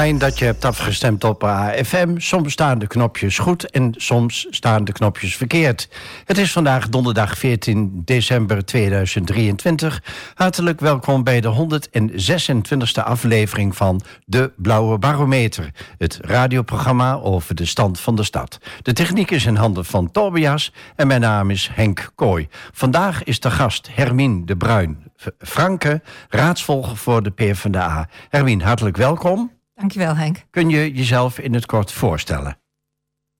Fijn 0.00 0.18
dat 0.18 0.38
je 0.38 0.44
hebt 0.44 0.64
afgestemd 0.64 1.24
op 1.24 1.44
AFM. 1.44 2.18
Soms 2.18 2.52
staan 2.52 2.78
de 2.78 2.86
knopjes 2.86 3.38
goed 3.38 3.70
en 3.70 3.94
soms 3.96 4.46
staan 4.50 4.84
de 4.84 4.92
knopjes 4.92 5.36
verkeerd. 5.36 5.88
Het 6.24 6.38
is 6.38 6.52
vandaag 6.52 6.88
donderdag 6.88 7.38
14 7.38 8.02
december 8.04 8.64
2023. 8.64 10.02
Hartelijk 10.34 10.80
welkom 10.80 11.24
bij 11.24 11.40
de 11.40 11.54
126e 11.54 13.04
aflevering 13.04 13.76
van 13.76 14.00
De 14.24 14.52
Blauwe 14.56 14.98
Barometer. 14.98 15.70
Het 15.98 16.18
radioprogramma 16.22 17.14
over 17.14 17.54
de 17.54 17.66
stand 17.66 18.00
van 18.00 18.16
de 18.16 18.24
stad. 18.24 18.58
De 18.82 18.92
techniek 18.92 19.30
is 19.30 19.46
in 19.46 19.56
handen 19.56 19.84
van 19.84 20.10
Tobias 20.10 20.72
en 20.96 21.06
mijn 21.06 21.20
naam 21.20 21.50
is 21.50 21.70
Henk 21.72 22.12
Kooi. 22.14 22.48
Vandaag 22.72 23.24
is 23.24 23.40
de 23.40 23.50
gast 23.50 23.88
Hermine 23.92 24.44
de 24.44 24.56
Bruin. 24.56 25.12
Franke, 25.38 26.02
raadsvolger 26.28 26.96
voor 26.96 27.22
de 27.22 27.30
PvdA. 27.30 28.08
Hermine, 28.28 28.64
hartelijk 28.64 28.96
welkom. 28.96 29.58
Dankjewel, 29.80 30.16
Henk. 30.16 30.44
Kun 30.50 30.68
je 30.68 30.92
jezelf 30.92 31.38
in 31.38 31.54
het 31.54 31.66
kort 31.66 31.92
voorstellen? 31.92 32.58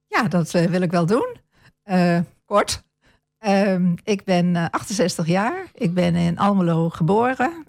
Ja, 0.06 0.28
dat 0.28 0.54
uh, 0.54 0.64
wil 0.64 0.81
ik 0.81 0.90
wel 0.90 1.06
doen. 1.06 1.37
Uh, 1.84 2.19
kort. 2.44 2.82
Uh, 3.46 3.92
ik 4.04 4.25
ben 4.25 4.70
68 4.70 5.26
jaar. 5.26 5.66
Ik 5.75 5.94
ben 5.94 6.14
in 6.14 6.38
Almelo 6.38 6.88
geboren 6.88 7.64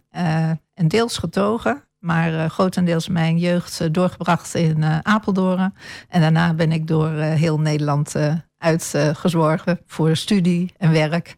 en 0.73 0.87
deels 0.87 1.17
getogen. 1.17 1.83
Maar 1.99 2.49
grotendeels 2.49 3.07
mijn 3.07 3.37
jeugd 3.37 3.93
doorgebracht 3.93 4.55
in 4.55 4.83
Apeldoorn. 5.03 5.73
En 6.07 6.21
daarna 6.21 6.53
ben 6.53 6.71
ik 6.71 6.87
door 6.87 7.09
heel 7.11 7.59
Nederland 7.59 8.15
uitgezworven 8.57 9.79
voor 9.85 10.15
studie 10.15 10.73
en 10.77 10.91
werk. 10.91 11.35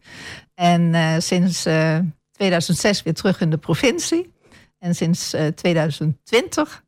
En 0.54 1.22
sinds 1.22 1.62
2006 2.30 3.02
weer 3.02 3.14
terug 3.14 3.40
in 3.40 3.50
de 3.50 3.58
provincie. 3.58 4.32
En 4.78 4.94
sinds 4.94 5.34
2020 5.54 6.84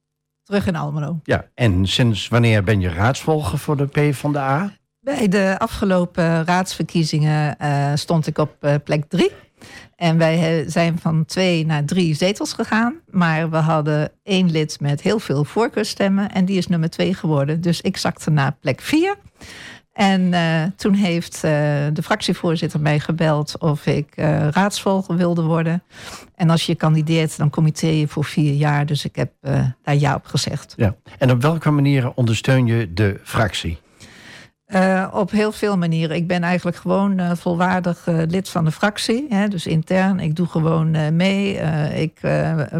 terug 0.46 0.66
in 0.66 0.76
Almelo. 0.76 1.20
Ja, 1.22 1.44
en 1.54 1.87
sinds 1.87 2.28
wanneer 2.28 2.64
ben 2.64 2.81
je 2.81 2.88
raadsvolger 2.88 3.58
voor 3.58 3.76
de 3.76 3.87
PvdA? 3.87 4.72
Bij 5.00 5.28
de 5.28 5.54
afgelopen 5.58 6.44
raadsverkiezingen 6.44 7.56
uh, 7.62 7.93
stond 7.94 8.26
ik 8.26 8.38
op 8.38 8.56
uh, 8.60 8.75
plek 8.84 9.04
drie. 9.08 9.31
En 9.96 10.19
wij 10.19 10.64
zijn 10.69 10.98
van 10.98 11.25
twee 11.25 11.66
naar 11.66 11.84
drie 11.84 12.14
zetels 12.14 12.52
gegaan. 12.52 12.94
Maar 13.10 13.50
we 13.50 13.56
hadden 13.56 14.12
één 14.22 14.50
lid 14.50 14.81
met 14.81 15.00
heel 15.00 15.19
veel 15.19 15.44
voorkeurstemmen. 15.44 16.32
En 16.32 16.44
die 16.44 16.56
is 16.56 16.66
nummer 16.66 16.90
twee 16.90 17.14
geworden. 17.14 17.60
Dus 17.60 17.81
ik 17.81 17.96
zakte 17.96 18.31
naar 18.31 18.56
plek 18.60 18.81
vier. 18.81 19.16
En 19.96 20.32
uh, 20.32 20.62
toen 20.76 20.94
heeft 20.94 21.34
uh, 21.34 21.40
de 21.93 22.02
fractievoorzitter 22.02 22.81
mij 22.81 22.98
gebeld 22.98 23.58
of 23.58 23.87
ik 23.87 24.16
uh, 24.16 24.48
raadsvolger 24.48 25.16
wilde 25.16 25.43
worden. 25.43 25.82
En 26.34 26.50
als 26.50 26.66
je 26.66 26.75
kandideert, 26.75 27.37
dan 27.37 27.50
committeer 27.50 27.93
je 27.93 28.08
voor 28.08 28.25
vier 28.25 28.52
jaar. 28.52 28.87
Dus 28.87 29.04
ik 29.04 29.16
heb 29.16 29.32
daar 29.82 29.96
ja 29.96 30.14
op 30.14 30.26
gezegd. 30.26 30.75
Ja. 30.76 30.94
En 31.19 31.31
op 31.31 31.43
welke 31.43 31.70
manieren 31.70 32.16
ondersteun 32.16 32.66
je 32.66 32.93
de 32.93 33.20
fractie? 33.22 33.78
op 35.12 35.31
heel 35.31 35.52
veel 35.52 35.76
manieren. 35.76 36.16
Ik 36.16 36.26
ben 36.26 36.43
eigenlijk 36.43 36.76
gewoon 36.76 37.37
volwaardig 37.37 38.06
lid 38.06 38.48
van 38.48 38.64
de 38.64 38.70
fractie. 38.70 39.26
Hè, 39.28 39.48
dus 39.48 39.66
intern. 39.66 40.20
Ik 40.20 40.37
doe 40.37 40.46
gewoon 40.46 41.16
mee. 41.16 41.54
ik 41.94 42.20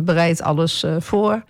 bereid 0.02 0.42
alles 0.42 0.84
voor. 0.98 1.42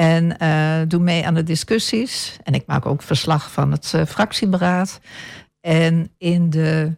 En 0.00 0.36
uh, 0.42 0.88
doe 0.88 1.00
mee 1.00 1.26
aan 1.26 1.34
de 1.34 1.42
discussies. 1.42 2.36
En 2.42 2.52
ik 2.52 2.62
maak 2.66 2.86
ook 2.86 3.02
verslag 3.02 3.50
van 3.50 3.72
het 3.72 3.92
uh, 3.96 4.04
fractieberaad. 4.04 5.00
En 5.60 6.10
in 6.18 6.50
de 6.50 6.96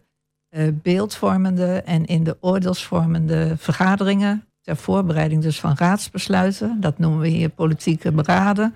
uh, 0.57 0.67
beeldvormende 0.73 1.81
en 1.85 2.05
in 2.05 2.23
de 2.23 2.37
oordeelsvormende 2.39 3.55
vergaderingen. 3.57 4.45
Ter 4.61 4.75
voorbereiding 4.75 5.41
dus 5.41 5.59
van 5.59 5.73
raadsbesluiten. 5.77 6.77
Dat 6.79 6.99
noemen 6.99 7.19
we 7.19 7.27
hier 7.27 7.49
politieke 7.49 8.11
beraden. 8.11 8.75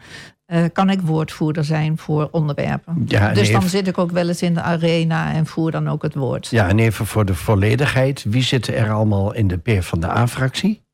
kan 0.74 0.90
ik 0.90 1.02
woordvoerder 1.02 1.64
zijn 1.64 1.98
voor 1.98 2.28
onderwerpen. 2.32 3.04
Ja, 3.06 3.34
dus 3.34 3.52
dan 3.52 3.62
zit 3.62 3.88
ik 3.88 3.98
ook 3.98 4.12
wel 4.12 4.28
eens 4.28 4.42
in 4.42 4.54
de 4.54 4.62
arena 4.62 5.34
en 5.34 5.46
voer 5.46 5.72
dan 5.72 5.90
ook 5.90 6.02
het 6.02 6.16
woord. 6.16 6.48
Ja, 6.48 6.68
en 6.68 6.80
even 6.80 7.06
voor 7.06 7.26
de 7.26 7.36
volledigheid. 7.36 8.26
Wie 8.28 8.44
zitten 8.44 8.76
er 8.76 8.92
allemaal 8.92 9.34
in 9.34 9.48
de 9.48 9.58
P 9.58 9.84
van 9.84 10.00
de 10.00 10.10
A-fractie? 10.10 10.86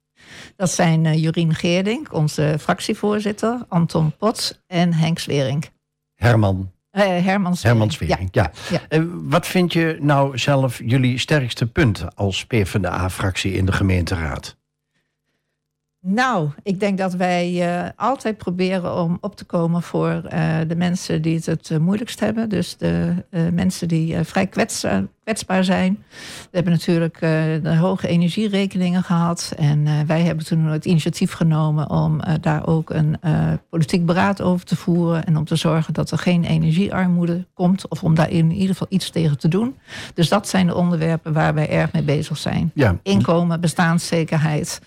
Dat 0.55 0.71
zijn 0.71 1.05
uh, 1.05 1.23
Jorien 1.23 1.55
Geerdink, 1.55 2.13
onze 2.13 2.55
fractievoorzitter, 2.59 3.65
Anton 3.67 4.13
Pots 4.17 4.61
en 4.67 4.93
Henk 4.93 5.19
Swering. 5.19 5.69
Herman. 6.15 6.71
Uh, 6.91 7.03
Herman 7.03 7.55
Swering. 7.55 7.61
Herman 7.61 7.91
Swering, 7.91 8.29
ja. 8.31 8.51
ja. 8.69 8.79
ja. 8.89 8.99
Uh, 8.99 9.05
wat 9.11 9.47
vind 9.47 9.73
je 9.73 9.97
nou 9.99 10.37
zelf 10.37 10.79
jullie 10.85 11.17
sterkste 11.17 11.67
punt 11.67 12.15
als 12.15 12.45
PvdA-fractie 12.45 13.53
in 13.53 13.65
de 13.65 13.71
gemeenteraad? 13.71 14.57
Nou, 16.05 16.49
ik 16.63 16.79
denk 16.79 16.97
dat 16.97 17.13
wij 17.13 17.67
uh, 17.83 17.89
altijd 17.95 18.37
proberen 18.37 18.97
om 18.97 19.17
op 19.21 19.35
te 19.35 19.45
komen 19.45 19.81
voor 19.81 20.09
uh, 20.33 20.57
de 20.67 20.75
mensen 20.75 21.21
die 21.21 21.35
het 21.35 21.45
het 21.45 21.79
moeilijkst 21.79 22.19
hebben. 22.19 22.49
Dus 22.49 22.77
de 22.77 23.13
uh, 23.29 23.41
mensen 23.51 23.87
die 23.87 24.23
vrij 24.23 24.47
kwets, 24.47 24.85
kwetsbaar 25.23 25.63
zijn. 25.63 26.03
We 26.41 26.49
hebben 26.51 26.73
natuurlijk 26.73 27.19
de 27.63 27.75
hoge 27.79 28.07
energierekeningen 28.07 29.03
gehad. 29.03 29.53
En 29.57 30.07
wij 30.07 30.21
hebben 30.21 30.45
toen 30.45 30.65
het 30.65 30.85
initiatief 30.85 31.33
genomen 31.33 31.89
om 31.89 32.21
daar 32.41 32.67
ook 32.67 32.89
een 32.89 33.17
politiek 33.69 34.05
beraad 34.05 34.41
over 34.41 34.65
te 34.65 34.75
voeren. 34.75 35.25
En 35.25 35.37
om 35.37 35.45
te 35.45 35.55
zorgen 35.55 35.93
dat 35.93 36.11
er 36.11 36.17
geen 36.17 36.43
energiearmoede 36.43 37.45
komt. 37.53 37.87
Of 37.87 38.03
om 38.03 38.15
daar 38.15 38.29
in 38.29 38.51
ieder 38.51 38.69
geval 38.69 38.87
iets 38.89 39.09
tegen 39.09 39.37
te 39.37 39.47
doen. 39.47 39.75
Dus 40.13 40.29
dat 40.29 40.47
zijn 40.47 40.67
de 40.67 40.75
onderwerpen 40.75 41.33
waar 41.33 41.53
wij 41.53 41.69
erg 41.69 41.91
mee 41.91 42.03
bezig 42.03 42.37
zijn. 42.37 42.71
Ja. 42.73 42.97
Inkomen, 43.03 43.61
bestaanszekerheid 43.61 44.81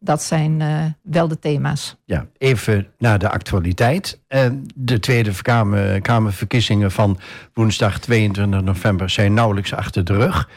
dat 0.00 0.22
zijn 0.22 0.60
uh, 0.60 0.84
wel 1.02 1.28
de 1.28 1.38
thema's. 1.38 1.96
Ja, 2.04 2.26
even 2.38 2.86
naar 2.98 3.18
de 3.18 3.28
actualiteit. 3.30 4.20
Uh, 4.28 4.46
de 4.74 5.00
Tweede 5.00 5.42
Kamer, 5.42 6.00
Kamerverkiezingen 6.00 6.90
van 6.90 7.18
woensdag 7.54 7.98
22 7.98 8.62
november 8.62 9.10
zijn 9.10 9.34
nauwelijks 9.34 9.74
achter 9.74 10.04
de 10.04 10.14
rug. 10.14 10.48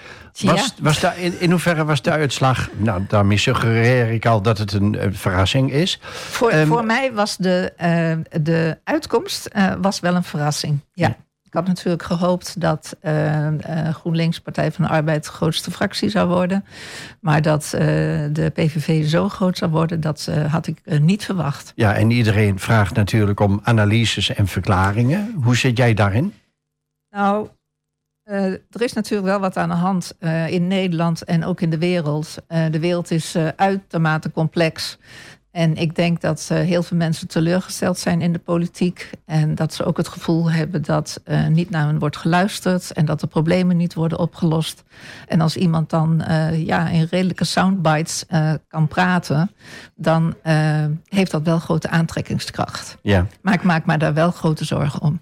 Was, 0.42 0.74
was 0.82 1.00
daar, 1.00 1.20
in, 1.20 1.40
in 1.40 1.52
hoeverre 1.52 1.86
was 1.86 2.02
de 2.02 2.12
uitslag? 2.12 2.70
Nou, 2.78 3.04
daarmee 3.08 3.38
suggereer 3.38 4.12
ik 4.12 4.26
al 4.26 4.42
dat 4.42 4.58
het 4.58 4.72
een, 4.74 5.04
een 5.04 5.16
verrassing 5.16 5.72
is. 5.72 6.00
Voor, 6.02 6.54
um, 6.54 6.68
voor 6.68 6.86
mij 6.86 7.14
was 7.14 7.38
de, 7.38 7.74
uh, 7.82 8.42
de 8.44 8.78
uitkomst 8.84 9.52
was 9.82 10.00
wel 10.00 10.16
een 10.16 10.24
verrassing. 10.24 10.80
ja. 10.94 11.08
ja. 11.08 11.16
Ik 11.52 11.58
had 11.58 11.68
natuurlijk 11.68 12.04
gehoopt 12.04 12.62
dat 12.62 12.98
uh, 13.02 13.48
uh, 13.48 13.90
GroenLinks, 13.90 14.40
Partij 14.40 14.72
van 14.72 14.86
de 14.86 14.92
Arbeid, 14.92 15.24
de 15.24 15.32
grootste 15.32 15.72
fractie 15.72 16.10
zou 16.10 16.30
worden. 16.30 16.66
Maar 17.20 17.42
dat 17.42 17.64
uh, 17.76 17.82
de 18.32 18.52
PVV 18.54 19.08
zo 19.08 19.30
groot 19.30 19.58
zou 19.58 19.72
worden, 19.72 20.02
dat 20.02 20.32
had 20.48 20.68
ik 20.68 20.82
niet 21.00 21.26
verwacht. 21.26 21.72
Ja, 21.76 21.96
en 21.96 22.12
iedereen 22.12 22.60
vraagt 22.60 22.96
natuurlijk 22.96 23.40
om 23.40 23.60
analyses 23.64 24.34
en 24.34 24.48
verklaringen. 24.48 25.34
Hoe 25.44 25.56
zit 25.56 25.78
jij 25.78 25.94
daarin? 25.94 26.34
Nou, 27.10 27.48
er 28.24 28.82
is 28.82 28.94
natuurlijk 28.94 29.28
wel 29.28 29.40
wat 29.40 29.58
aan 29.58 29.70
de 29.70 29.76
hand 29.76 30.18
in 30.48 30.68
Nederland 30.68 31.24
en 31.24 31.46
ook 31.46 31.62
in 31.62 31.70
de 31.70 31.78
wereld. 31.78 32.38
de 32.48 32.80
wereld 32.80 33.12
is 33.12 33.38
uitermate 33.56 34.32
complex. 34.32 34.98
En 35.52 35.76
ik 35.76 35.96
denk 35.96 36.22
dat 36.22 36.50
uh, 36.52 36.58
heel 36.58 36.84
veel 36.84 36.98
mensen 36.98 37.28
teleurgesteld 37.28 37.98
zijn 37.98 38.22
in 38.22 38.34
de 38.34 38.40
politiek. 38.40 39.10
En 39.26 39.56
dat 39.56 39.74
ze 39.74 39.84
ook 39.84 39.98
het 39.98 40.08
gevoel 40.08 40.52
hebben 40.52 40.82
dat 40.82 41.22
uh, 41.26 41.48
niet 41.48 41.70
naar 41.70 41.86
hen 41.86 42.00
wordt 42.00 42.18
geluisterd. 42.18 42.92
En 42.92 43.06
dat 43.06 43.20
de 43.20 43.28
problemen 43.28 43.78
niet 43.78 43.94
worden 43.94 44.20
opgelost. 44.20 44.84
En 45.28 45.42
als 45.42 45.58
iemand 45.58 45.90
dan 45.90 46.24
uh, 46.28 46.66
ja, 46.66 46.90
in 46.90 47.08
redelijke 47.10 47.44
soundbites 47.44 48.26
kan 48.68 48.88
praten. 48.88 49.52
dan 49.96 50.36
heeft 51.06 51.32
dat 51.32 51.44
wel 51.44 51.60
grote 51.60 51.90
aantrekkingskracht. 51.90 52.98
Ja. 53.02 53.28
Maar 53.42 53.54
ik 53.54 53.64
maak 53.64 53.86
me 53.86 53.98
daar 53.98 54.14
wel 54.14 54.32
grote 54.32 54.66
zorgen 54.66 55.02
om. 55.02 55.22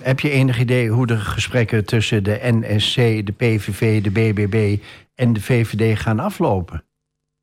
Heb 0.00 0.20
je 0.20 0.30
enig 0.30 0.58
idee 0.58 0.90
hoe 0.90 1.06
de 1.06 1.16
gesprekken 1.16 1.84
tussen 1.84 2.24
de 2.24 2.38
NSC, 2.42 2.96
de 2.96 3.34
PVV, 3.36 4.02
de 4.02 4.10
BBB 4.10 4.78
en 5.14 5.32
de 5.32 5.40
VVD 5.40 5.98
gaan 5.98 6.18
aflopen? 6.18 6.84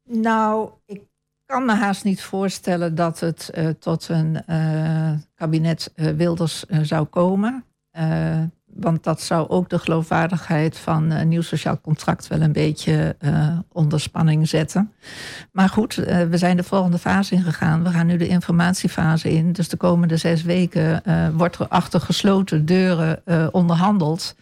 Nou, 0.03 0.69
ik 0.85 1.01
kan 1.47 1.65
me 1.65 1.73
haast 1.73 2.03
niet 2.03 2.21
voorstellen 2.21 2.95
dat 2.95 3.19
het 3.19 3.51
uh, 3.55 3.67
tot 3.79 4.09
een 4.09 4.43
uh, 4.49 5.11
kabinet 5.35 5.91
uh, 5.95 6.11
Wilders 6.11 6.63
zou 6.81 7.05
komen. 7.05 7.63
want 8.65 9.03
dat 9.03 9.21
zou 9.21 9.49
ook 9.49 9.69
de 9.69 9.79
geloofwaardigheid 9.79 10.77
van 10.77 11.11
een 11.11 11.27
nieuw 11.27 11.41
sociaal 11.41 11.81
contract 11.81 12.27
wel 12.27 12.41
een 12.41 12.51
beetje 12.51 13.15
onder 13.71 13.99
spanning 13.99 14.47
zetten. 14.47 14.93
Maar 15.51 15.69
goed, 15.69 15.95
we 15.95 16.37
zijn 16.37 16.57
de 16.57 16.63
volgende 16.63 16.97
fase 16.97 17.35
ingegaan. 17.35 17.83
We 17.83 17.89
gaan 17.89 18.05
nu 18.07 18.17
de 18.17 18.27
informatiefase 18.27 19.31
in. 19.31 19.51
Dus 19.51 19.69
de 19.69 19.77
komende 19.77 20.17
zes 20.17 20.43
weken 20.43 21.01
wordt 21.33 21.59
er 21.59 21.67
achter 21.67 22.01
gesloten 22.01 22.65
deuren 22.65 23.21
onderhandeld. 23.53 24.35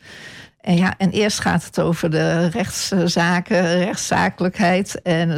En, 0.66 0.76
ja, 0.76 0.94
en 0.98 1.10
eerst 1.10 1.40
gaat 1.40 1.66
het 1.66 1.80
over 1.80 2.10
de 2.10 2.48
rechtszaken, 2.48 3.78
rechtszakelijkheid 3.78 5.02
en 5.02 5.30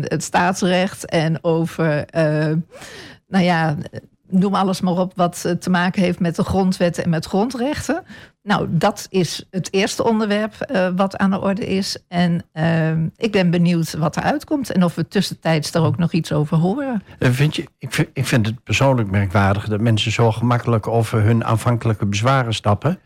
het 0.00 0.22
staatsrecht. 0.22 1.06
En 1.06 1.44
over, 1.44 2.04
uh, 2.16 2.54
nou 3.28 3.44
ja, 3.44 3.76
noem 4.28 4.54
alles 4.54 4.80
maar 4.80 4.98
op 4.98 5.12
wat 5.16 5.54
te 5.58 5.70
maken 5.70 6.02
heeft 6.02 6.20
met 6.20 6.36
de 6.36 6.44
grondwet 6.44 6.98
en 6.98 7.10
met 7.10 7.26
grondrechten. 7.26 8.02
Nou, 8.42 8.66
dat 8.70 9.06
is 9.10 9.46
het 9.50 9.68
eerste 9.72 10.04
onderwerp 10.04 10.54
wat 10.96 11.16
aan 11.16 11.30
de 11.30 11.40
orde 11.40 11.66
is. 11.66 11.98
En 12.08 12.44
ik 13.16 13.32
ben 13.32 13.50
benieuwd 13.50 13.94
wat 13.94 14.16
er 14.16 14.22
uitkomt 14.22 14.70
en 14.70 14.84
of 14.84 14.94
we 14.94 15.08
tussentijds 15.08 15.70
daar 15.70 15.84
ook 15.84 15.98
nog 15.98 16.12
iets 16.12 16.32
over 16.32 16.56
horen. 16.56 17.02
Vind 17.18 17.56
je, 17.56 17.66
ik, 17.78 17.92
vind, 17.92 18.08
ik 18.12 18.26
vind 18.26 18.46
het 18.46 18.62
persoonlijk 18.64 19.10
merkwaardig 19.10 19.68
dat 19.68 19.80
mensen 19.80 20.12
zo 20.12 20.32
gemakkelijk 20.32 20.86
over 20.86 21.22
hun 21.22 21.44
aanvankelijke 21.44 22.06
bezwaren 22.06 22.54
stappen. 22.54 22.98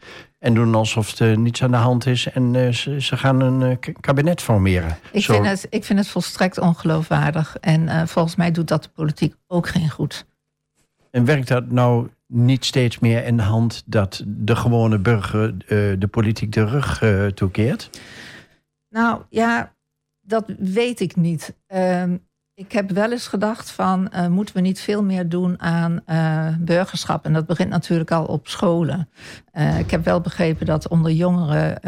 En 0.45 0.55
doen 0.55 0.75
alsof 0.75 1.19
er 1.19 1.39
niets 1.39 1.63
aan 1.63 1.71
de 1.71 1.77
hand 1.77 2.07
is 2.07 2.31
en 2.31 2.55
uh, 2.55 2.73
ze, 2.73 3.01
ze, 3.01 3.17
gaan 3.17 3.41
een 3.41 3.61
uh, 3.71 3.93
kabinet 4.01 4.43
formeren. 4.43 4.97
Ik 5.13 5.25
vind, 5.25 5.47
het, 5.47 5.67
ik 5.71 5.85
vind 5.85 5.99
het 5.99 6.09
volstrekt 6.09 6.59
ongeloofwaardig. 6.59 7.57
En 7.61 7.83
uh, 7.83 8.07
volgens 8.07 8.37
mij 8.37 8.51
doet 8.51 8.69
dat 8.69 8.83
de 8.83 8.89
politiek 8.89 9.35
ook 9.47 9.69
geen 9.69 9.91
goed. 9.91 10.27
En 11.11 11.25
werkt 11.25 11.49
dat 11.49 11.71
nou 11.71 12.09
niet 12.27 12.65
steeds 12.65 12.99
meer 12.99 13.25
in 13.25 13.37
de 13.37 13.43
hand 13.43 13.83
dat 13.87 14.23
de 14.27 14.57
gewone 14.57 14.99
burger 14.99 15.59
de 15.99 16.09
politiek 16.11 16.53
de 16.53 16.65
rug 16.65 17.03
toekeert? 17.35 17.91
Nou 18.89 19.23
ja, 19.29 19.73
dat 20.21 20.45
weet 20.59 21.01
ik 21.01 21.17
niet. 21.17 21.55
Ehm, 21.67 22.17
ik 22.56 22.73
heb 22.73 22.90
wel 22.90 23.12
eens 23.12 23.26
gedacht 23.26 23.70
van, 23.70 24.11
uh, 24.14 24.26
moeten 24.26 24.54
we 24.54 24.61
niet 24.61 24.80
veel 24.80 25.02
meer 25.02 25.28
doen 25.28 25.61
aan 25.61 26.00
uh, 26.06 26.49
burgerschap? 26.58 27.25
En 27.25 27.32
dat 27.32 27.46
begint 27.46 27.68
natuurlijk 27.68 28.11
al 28.11 28.25
op 28.25 28.49
scholen. 28.49 29.08
Uh, 29.52 29.78
ik 29.78 29.90
heb 29.90 30.04
wel 30.04 30.20
begrepen 30.20 30.66
dat 30.66 30.88
onder 30.88 31.12
jongeren 31.12 31.82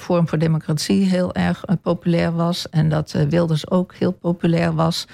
Forum 0.00 0.28
voor 0.28 0.38
Democratie 0.38 1.04
heel 1.04 1.34
erg 1.34 1.64
populair 1.82 2.32
was. 2.32 2.68
En 2.68 2.88
dat 2.88 3.12
Wilders 3.28 3.70
ook 3.70 3.94
heel 3.94 4.12
populair 4.12 4.74
was. 4.74 5.06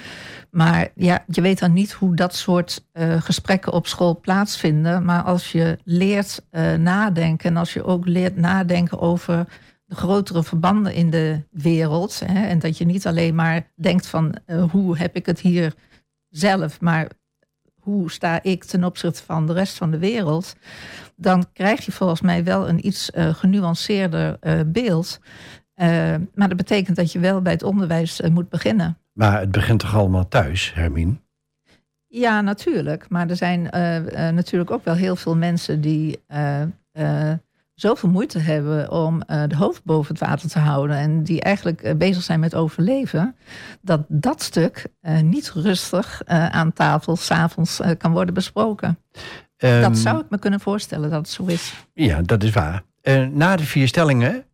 Maar 0.50 0.88
ja, 0.94 1.24
je 1.26 1.40
weet 1.40 1.58
dan 1.58 1.72
niet 1.72 1.92
hoe 1.92 2.16
dat 2.16 2.34
soort 2.34 2.84
gesprekken 3.18 3.72
op 3.72 3.86
school 3.86 4.20
plaatsvinden. 4.20 5.04
Maar 5.04 5.22
als 5.22 5.52
je 5.52 5.78
leert 5.84 6.42
nadenken 6.78 7.50
en 7.50 7.56
als 7.56 7.72
je 7.72 7.84
ook 7.84 8.06
leert 8.06 8.36
nadenken 8.36 9.00
over 9.00 9.46
grotere 9.94 10.42
verbanden 10.42 10.94
in 10.94 11.11
de 11.11 11.42
wereld. 11.50 12.22
Hè, 12.25 12.46
en 12.46 12.58
dat 12.58 12.78
je 12.78 12.84
niet 12.84 13.06
alleen 13.06 13.34
maar 13.34 13.70
denkt 13.75 14.06
van 14.06 14.34
uh, 14.46 14.70
hoe 14.70 14.99
heb 14.99 15.16
ik 15.16 15.26
het 15.26 15.40
hier 15.40 15.75
zelf, 16.28 16.80
maar 16.80 17.08
hoe 17.80 18.11
sta 18.11 18.42
ik 18.42 18.64
ten 18.64 18.84
opzichte 18.84 19.22
van 19.25 19.46
de 19.46 19.52
rest 19.52 19.76
van 19.76 19.90
de 19.90 19.99
wereld. 19.99 20.56
Dan 21.16 21.44
krijg 21.52 21.84
je 21.84 21.92
volgens 21.92 22.20
mij 22.20 22.44
wel 22.44 22.68
een 22.68 22.87
iets 22.87 23.11
uh, 23.14 23.34
genuanceerder 23.34 24.37
uh, 24.40 24.61
beeld. 24.66 25.20
maar 26.34 26.49
dat 26.49 26.56
betekent 26.56 26.96
dat 26.96 27.12
je 27.12 27.18
wel 27.18 27.42
bij 27.42 27.52
het 27.52 27.62
onderwijs 27.62 28.20
moet 28.20 28.49
beginnen. 28.49 28.99
Maar 29.12 29.40
het 29.40 29.50
begint 29.50 29.80
toch 29.80 29.96
allemaal 29.96 30.28
thuis, 30.28 30.72
Hermine? 30.75 31.14
Ja, 32.06 32.40
natuurlijk. 32.40 33.08
Maar 33.08 33.30
er 33.30 33.37
zijn 33.37 33.62
natuurlijk 34.34 34.70
ook 34.70 34.84
wel 34.84 34.94
heel 34.94 35.16
veel 35.16 35.37
mensen 35.37 35.80
die 35.80 36.22
zoveel 37.82 38.08
moeite 38.08 38.38
hebben 38.38 38.90
om 38.90 39.22
uh, 39.30 39.42
de 39.48 39.56
hoofd 39.56 39.84
boven 39.84 40.14
het 40.14 40.24
water 40.24 40.48
te 40.48 40.58
houden. 40.58 40.96
En 40.96 41.22
die 41.22 41.40
eigenlijk 41.40 41.82
uh, 41.82 41.94
bezig 41.94 42.22
zijn 42.22 42.40
met 42.40 42.54
overleven. 42.54 43.36
Dat 43.80 44.00
dat 44.08 44.42
stuk 44.42 44.86
uh, 45.02 45.20
niet 45.20 45.50
rustig 45.50 46.22
aan 46.26 46.72
tafel 46.72 47.16
s'avonds 47.16 47.80
kan 47.98 48.12
worden 48.12 48.34
besproken. 48.34 48.98
Um, 49.56 49.80
dat 49.80 49.98
zou 49.98 50.20
ik 50.20 50.26
me 50.28 50.38
kunnen 50.38 50.60
voorstellen 50.60 51.10
dat 51.10 51.18
het 51.18 51.28
zo 51.28 51.44
is. 51.44 51.74
Ja, 51.94 52.22
dat 52.22 52.42
is 52.42 52.50
waar. 52.50 52.82
na 53.30 53.56
de 53.56 53.64
vier 53.64 53.88
stellingen 53.88 54.44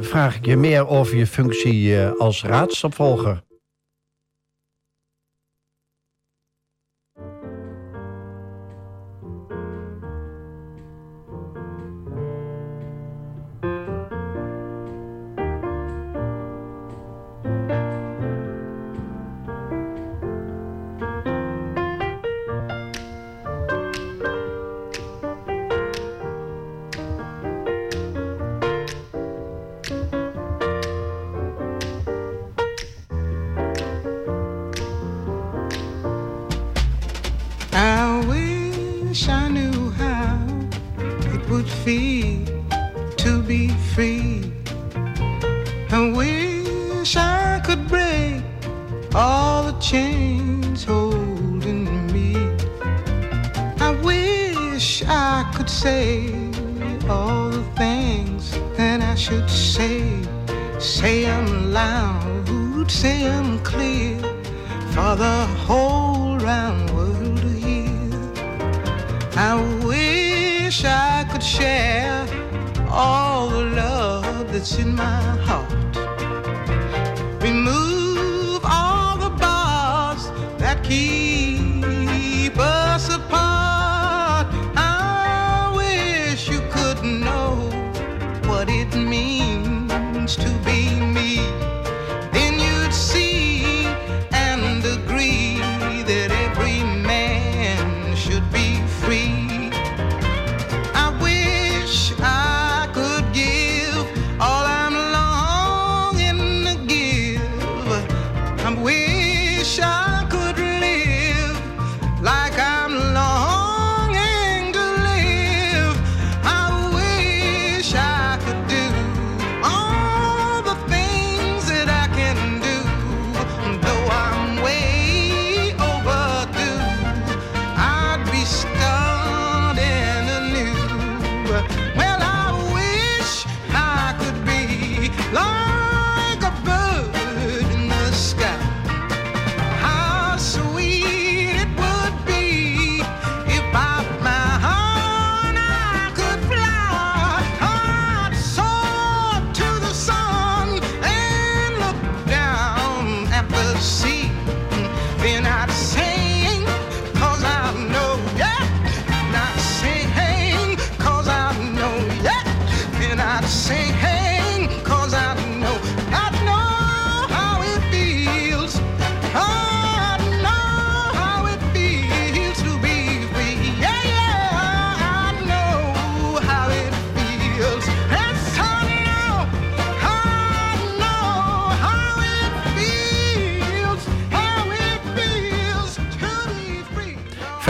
vraag 0.00 0.36
ik 0.36 0.46
je 0.46 0.56
meer 0.56 0.86
over 0.86 1.16
je 1.16 1.26
functie 1.26 1.98
als 1.98 2.44
raadsopvolger. 2.44 3.42
roots 62.86 63.04
am 63.04 63.58
clear 63.64 64.16
for 64.94 65.16
the 65.16 65.46
whole 65.66 66.38
round 66.38 66.88
world 66.90 67.36
to 67.38 67.48
hear. 67.48 68.12
I 69.36 69.54
wish 69.84 70.84
I 70.84 71.26
could 71.32 71.42
share 71.42 72.24
all 72.88 73.48
the 73.48 73.64
love 73.82 74.52
that's 74.52 74.78
in 74.78 74.94
my 74.94 75.20
heart. 75.46 75.65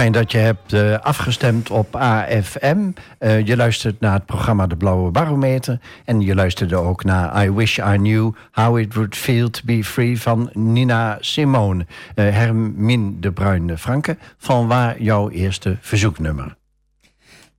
Fijn 0.06 0.18
dat 0.18 0.32
je 0.32 0.38
hebt 0.38 0.72
uh, 0.72 0.98
afgestemd 0.98 1.70
op 1.70 1.96
AFM. 1.96 2.90
Uh, 3.18 3.46
je 3.46 3.56
luistert 3.56 4.00
naar 4.00 4.12
het 4.12 4.26
programma 4.26 4.66
De 4.66 4.76
Blauwe 4.76 5.10
Barometer. 5.10 5.80
En 6.04 6.20
je 6.20 6.34
luisterde 6.34 6.76
ook 6.76 7.04
naar 7.04 7.44
I 7.44 7.50
Wish 7.50 7.78
I 7.78 7.96
Knew 7.96 8.32
How 8.52 8.78
It 8.78 8.94
Would 8.94 9.16
Feel 9.16 9.50
to 9.50 9.60
Be 9.64 9.84
Free 9.84 10.20
van 10.20 10.50
Nina 10.52 11.16
Simone. 11.20 11.86
Uh, 12.14 12.34
Hermine 12.34 13.20
de 13.20 13.32
Bruyne 13.32 13.78
Franke, 13.78 14.16
van 14.38 14.66
waar 14.66 15.02
jouw 15.02 15.30
eerste 15.30 15.76
verzoeknummer? 15.80 16.56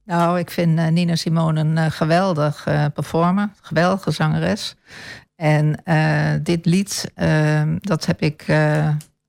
Nou, 0.05 0.39
ik 0.39 0.51
vind 0.51 0.91
Nina 0.91 1.15
Simone 1.15 1.59
een 1.59 1.91
geweldig 1.91 2.67
performer, 2.93 3.49
geweldige 3.61 4.11
zangeres. 4.11 4.75
En 5.35 5.83
dit 6.43 6.65
lied, 6.65 7.11
dat 7.81 8.05
heb 8.05 8.21
ik 8.21 8.45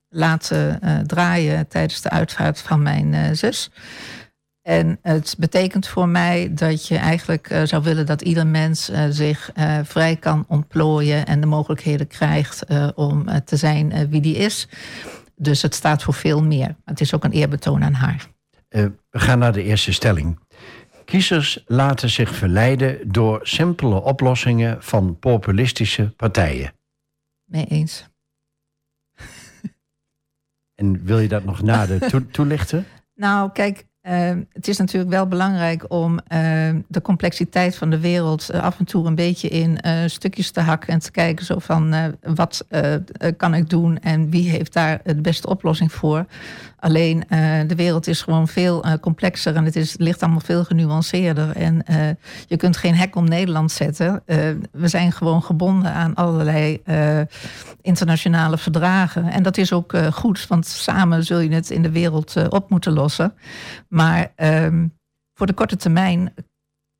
laten 0.09 0.79
uh, 0.85 0.99
draaien 0.99 1.69
tijdens 1.69 2.00
de 2.00 2.11
uitvaart 2.11 2.61
van 2.61 2.83
mijn 2.83 3.12
uh, 3.12 3.29
zus. 3.33 3.71
En 4.62 4.99
het 5.03 5.35
betekent 5.38 5.88
voor 5.88 6.09
mij 6.09 6.55
dat 6.55 6.87
je 6.87 6.97
eigenlijk 6.97 7.50
uh, 7.50 7.62
zou 7.65 7.83
willen 7.83 8.07
dat 8.07 8.23
ieder 8.23 8.47
mens 8.47 8.91
zich 9.11 9.50
vrij 9.83 10.17
kan 10.17 10.45
ontplooien 10.49 11.27
en 11.27 11.41
de 11.41 11.47
mogelijkheden 11.47 12.07
krijgt 12.07 12.65
om 12.95 13.27
te 13.45 13.57
zijn 13.57 14.09
wie 14.11 14.21
die 14.21 14.37
is. 14.37 14.69
Dus 15.37 15.62
het 15.62 15.75
staat 15.75 16.03
voor 16.03 16.15
veel 16.15 16.43
meer. 16.43 16.77
Het 16.85 17.00
is 17.00 17.15
ook 17.15 17.25
een 17.25 17.33
eerbetoon 17.33 17.85
aan 17.85 17.93
haar. 17.93 18.27
we 18.69 18.93
gaan 19.11 19.38
naar 19.38 19.53
de 19.53 19.62
eerste 19.62 19.93
stelling. 19.93 20.38
Kiezers 21.05 21.65
laten 21.67 22.11
zich 22.11 22.35
verleiden 22.35 23.12
door 23.12 23.41
simpele 23.43 24.03
oplossingen 24.03 24.83
van 24.83 25.19
populistische 25.19 26.15
partijen. 26.17 26.73
Mee 27.45 27.65
eens. 27.65 28.09
En 30.78 31.04
wil 31.04 31.18
je 31.18 31.28
dat 31.28 31.44
nog 31.44 31.62
nader 31.62 32.11
toelichten? 32.30 32.87
Nou, 33.14 33.50
kijk, 33.52 33.87
uh, 34.02 34.30
het 34.52 34.68
is 34.68 34.78
natuurlijk 34.78 35.11
wel 35.11 35.26
belangrijk 35.26 35.85
om 35.88 36.12
uh, 36.12 36.18
de 36.88 37.02
complexiteit 37.02 37.76
van 37.76 37.90
de 37.90 37.99
wereld 37.99 38.50
uh, 38.54 38.62
af 38.62 38.78
en 38.78 38.85
toe 38.85 39.06
een 39.06 39.14
beetje 39.14 39.49
in 39.49 39.78
stukjes 40.06 40.50
te 40.50 40.61
hakken 40.61 40.92
en 40.92 40.99
te 40.99 41.11
kijken 41.11 41.44
zo 41.44 41.58
van 41.58 41.94
wat 42.20 42.66
kan 43.37 43.54
ik 43.54 43.70
doen 43.70 43.99
en 43.99 44.30
wie 44.30 44.50
heeft 44.50 44.73
daar 44.73 45.00
de 45.04 45.20
beste 45.20 45.49
oplossing 45.49 45.92
voor. 45.92 46.26
Alleen 46.80 47.25
de 47.66 47.75
wereld 47.76 48.06
is 48.06 48.23
gewoon 48.23 48.49
veel 48.49 48.85
complexer 49.00 49.56
en 49.56 49.64
het 49.64 49.76
is, 49.76 49.97
ligt 49.97 50.23
allemaal 50.23 50.40
veel 50.40 50.64
genuanceerder. 50.64 51.56
En 51.56 51.85
je 52.47 52.56
kunt 52.56 52.76
geen 52.76 52.94
hek 52.94 53.16
om 53.16 53.25
Nederland 53.25 53.73
zetten. 53.73 54.23
we 54.73 54.88
zijn 54.88 55.12
gewoon 55.12 55.42
gebonden 55.42 55.92
aan 55.92 56.14
allerlei 56.14 56.82
internationale 57.80 58.58
verdragen. 58.58 59.25
En 59.25 59.42
dat 59.42 59.56
is 59.56 59.73
ook 59.73 59.97
goed, 60.12 60.47
want 60.47 60.66
samen 60.66 61.25
zul 61.25 61.38
je 61.38 61.54
het 61.54 61.70
in 61.70 61.82
de 61.82 61.90
wereld 61.90 62.49
op 62.49 62.70
moeten 62.70 62.92
lossen. 62.92 63.35
Maar 63.88 64.32
um, 64.37 64.97
voor 65.35 65.47
de 65.47 65.52
korte 65.52 65.76
termijn 65.76 66.35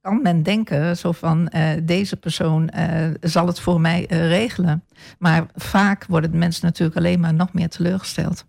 kan 0.01 0.23
men 0.23 0.43
denken 0.43 0.97
zo 0.97 1.13
van 1.13 1.53
deze 1.83 2.17
persoon 2.17 2.71
zal 3.21 3.47
het 3.47 3.61
voor 3.61 3.81
mij 3.81 4.07
regelen. 4.09 4.85
Maar 5.19 5.47
vaak 5.55 6.05
worden 6.07 6.39
mensen 6.39 6.67
natuurlijk 6.67 6.99
alleen 6.99 7.21
maar 7.21 7.35
nog 7.35 7.53
meer 7.53 7.69
teleurgesteld. 7.69 8.47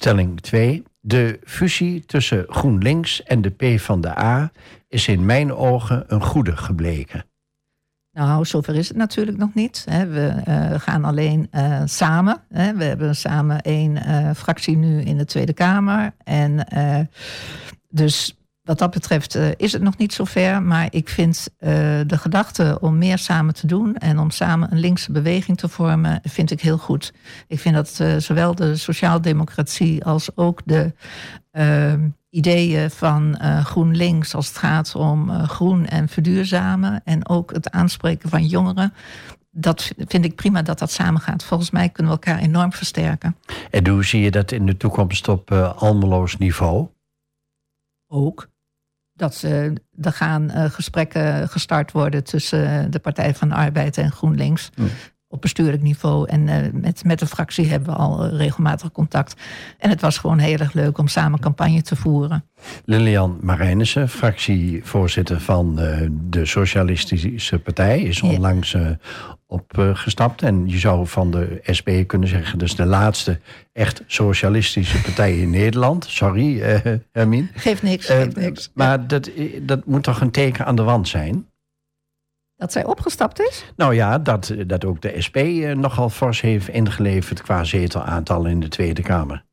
Stelling 0.00 0.40
2. 0.40 0.82
De 1.00 1.40
fusie 1.44 2.04
tussen 2.04 2.44
GroenLinks 2.48 3.22
en 3.22 3.42
de 3.42 3.50
P 3.50 3.80
van 3.80 4.00
de 4.00 4.18
A 4.18 4.50
is 4.88 5.08
in 5.08 5.24
mijn 5.24 5.52
ogen 5.52 6.04
een 6.06 6.22
goede 6.22 6.56
gebleken. 6.56 7.24
Nou, 8.12 8.44
zover 8.44 8.74
is 8.74 8.88
het 8.88 8.96
natuurlijk 8.96 9.36
nog 9.36 9.54
niet. 9.54 9.84
We 9.88 10.42
gaan 10.78 11.04
alleen 11.04 11.50
samen. 11.84 12.42
We 12.48 12.84
hebben 12.84 13.16
samen 13.16 13.60
één 13.60 13.96
fractie 14.36 14.76
nu 14.76 15.00
in 15.00 15.16
de 15.16 15.24
Tweede 15.24 15.52
Kamer. 15.52 16.12
En 16.24 16.66
dus 17.88 18.39
wat 18.70 18.78
dat 18.78 18.90
betreft 18.90 19.36
uh, 19.36 19.48
is 19.56 19.72
het 19.72 19.82
nog 19.82 19.96
niet 19.96 20.12
zo 20.12 20.24
ver. 20.24 20.62
Maar 20.62 20.88
ik 20.90 21.08
vind 21.08 21.48
uh, 21.58 21.70
de 22.06 22.18
gedachte 22.18 22.78
om 22.80 22.98
meer 22.98 23.18
samen 23.18 23.54
te 23.54 23.66
doen 23.66 23.96
en 23.96 24.18
om 24.18 24.30
samen 24.30 24.72
een 24.72 24.78
linkse 24.78 25.12
beweging 25.12 25.58
te 25.58 25.68
vormen, 25.68 26.20
vind 26.22 26.50
ik 26.50 26.60
heel 26.60 26.78
goed. 26.78 27.12
Ik 27.48 27.60
vind 27.60 27.74
dat 27.74 27.98
uh, 28.02 28.16
zowel 28.16 28.54
de 28.54 28.76
sociaaldemocratie 28.76 30.04
als 30.04 30.36
ook 30.36 30.60
de 30.64 30.92
ehm, 31.50 32.08
ideeën 32.30 32.90
van 32.90 33.38
GroenLinks 33.64 34.34
als 34.34 34.48
het 34.48 34.58
gaat 34.58 34.94
om 34.94 35.30
groen 35.30 35.86
en 35.86 36.08
verduurzamen 36.08 37.00
en 37.04 37.28
ook 37.28 37.52
het 37.52 37.70
aanspreken 37.70 38.28
van 38.28 38.46
jongeren. 38.46 38.92
Dat 39.50 39.92
vind 39.96 40.24
ik 40.24 40.34
prima 40.34 40.62
dat 40.62 40.78
dat 40.78 40.90
samen 40.90 41.20
gaat. 41.20 41.44
Volgens 41.44 41.70
mij 41.70 41.88
kunnen 41.88 42.12
we 42.12 42.18
elkaar 42.18 42.42
enorm 42.42 42.72
versterken. 42.72 43.36
En 43.70 43.88
hoe 43.88 44.04
zie 44.04 44.20
je 44.20 44.30
dat 44.30 44.52
in 44.52 44.66
de 44.66 44.76
toekomst 44.76 45.28
op 45.28 45.52
Almeloos 45.76 46.36
niveau? 46.36 46.88
ook 48.10 48.49
dat 49.20 49.42
uh, 49.44 49.64
er 50.00 50.12
gaan 50.12 50.50
uh, 50.50 50.64
gesprekken 50.64 51.48
gestart 51.48 51.92
worden 51.92 52.24
tussen 52.24 52.90
de 52.90 52.98
Partij 52.98 53.34
van 53.34 53.48
de 53.48 53.54
Arbeid 53.54 53.96
en 53.96 54.12
GroenLinks. 54.12 54.70
Op 55.32 55.40
bestuurlijk 55.40 55.82
niveau. 55.82 56.28
En 56.28 56.46
uh, 56.46 56.56
met, 56.72 57.04
met 57.04 57.18
de 57.18 57.26
fractie 57.26 57.66
hebben 57.66 57.88
we 57.88 57.94
al 57.94 58.26
regelmatig 58.26 58.92
contact. 58.92 59.34
En 59.78 59.90
het 59.90 60.00
was 60.00 60.18
gewoon 60.18 60.38
heel 60.38 60.58
erg 60.58 60.72
leuk 60.72 60.98
om 60.98 61.08
samen 61.08 61.40
campagne 61.40 61.82
te 61.82 61.96
voeren. 61.96 62.44
Lilian 62.84 63.38
Marijnissen, 63.40 64.08
fractievoorzitter 64.08 65.40
van 65.40 65.74
de 66.28 66.46
Socialistische 66.46 67.58
Partij, 67.58 68.00
is 68.00 68.22
onlangs 68.22 68.76
opgestapt. 69.46 70.42
En 70.42 70.68
je 70.68 70.78
zou 70.78 71.06
van 71.06 71.30
de 71.30 71.60
SP 71.78 71.88
kunnen 72.06 72.28
zeggen, 72.28 72.60
is 72.60 72.74
de 72.74 72.86
laatste 72.86 73.40
echt 73.72 74.02
socialistische 74.06 75.00
partij 75.00 75.38
in 75.38 75.50
Nederland. 75.50 76.04
Sorry, 76.04 76.60
Hermine. 77.12 77.48
Geeft 77.54 77.82
niks, 77.82 78.06
geeft 78.06 78.36
niks. 78.36 78.70
Maar 78.74 79.06
dat, 79.06 79.30
dat 79.62 79.86
moet 79.86 80.02
toch 80.02 80.20
een 80.20 80.30
teken 80.30 80.66
aan 80.66 80.76
de 80.76 80.82
wand 80.82 81.08
zijn? 81.08 81.49
Dat 82.60 82.72
zij 82.72 82.84
opgestapt 82.84 83.40
is? 83.40 83.64
Nou 83.76 83.94
ja, 83.94 84.18
dat, 84.18 84.54
dat 84.66 84.84
ook 84.84 85.00
de 85.00 85.14
SP 85.26 85.36
uh, 85.36 85.74
nogal 85.74 86.08
fors 86.10 86.40
heeft 86.40 86.68
ingeleverd 86.68 87.42
qua 87.42 87.64
zetelaantal 87.64 88.46
in 88.46 88.60
de 88.60 88.68
Tweede 88.68 89.02
Kamer. 89.02 89.44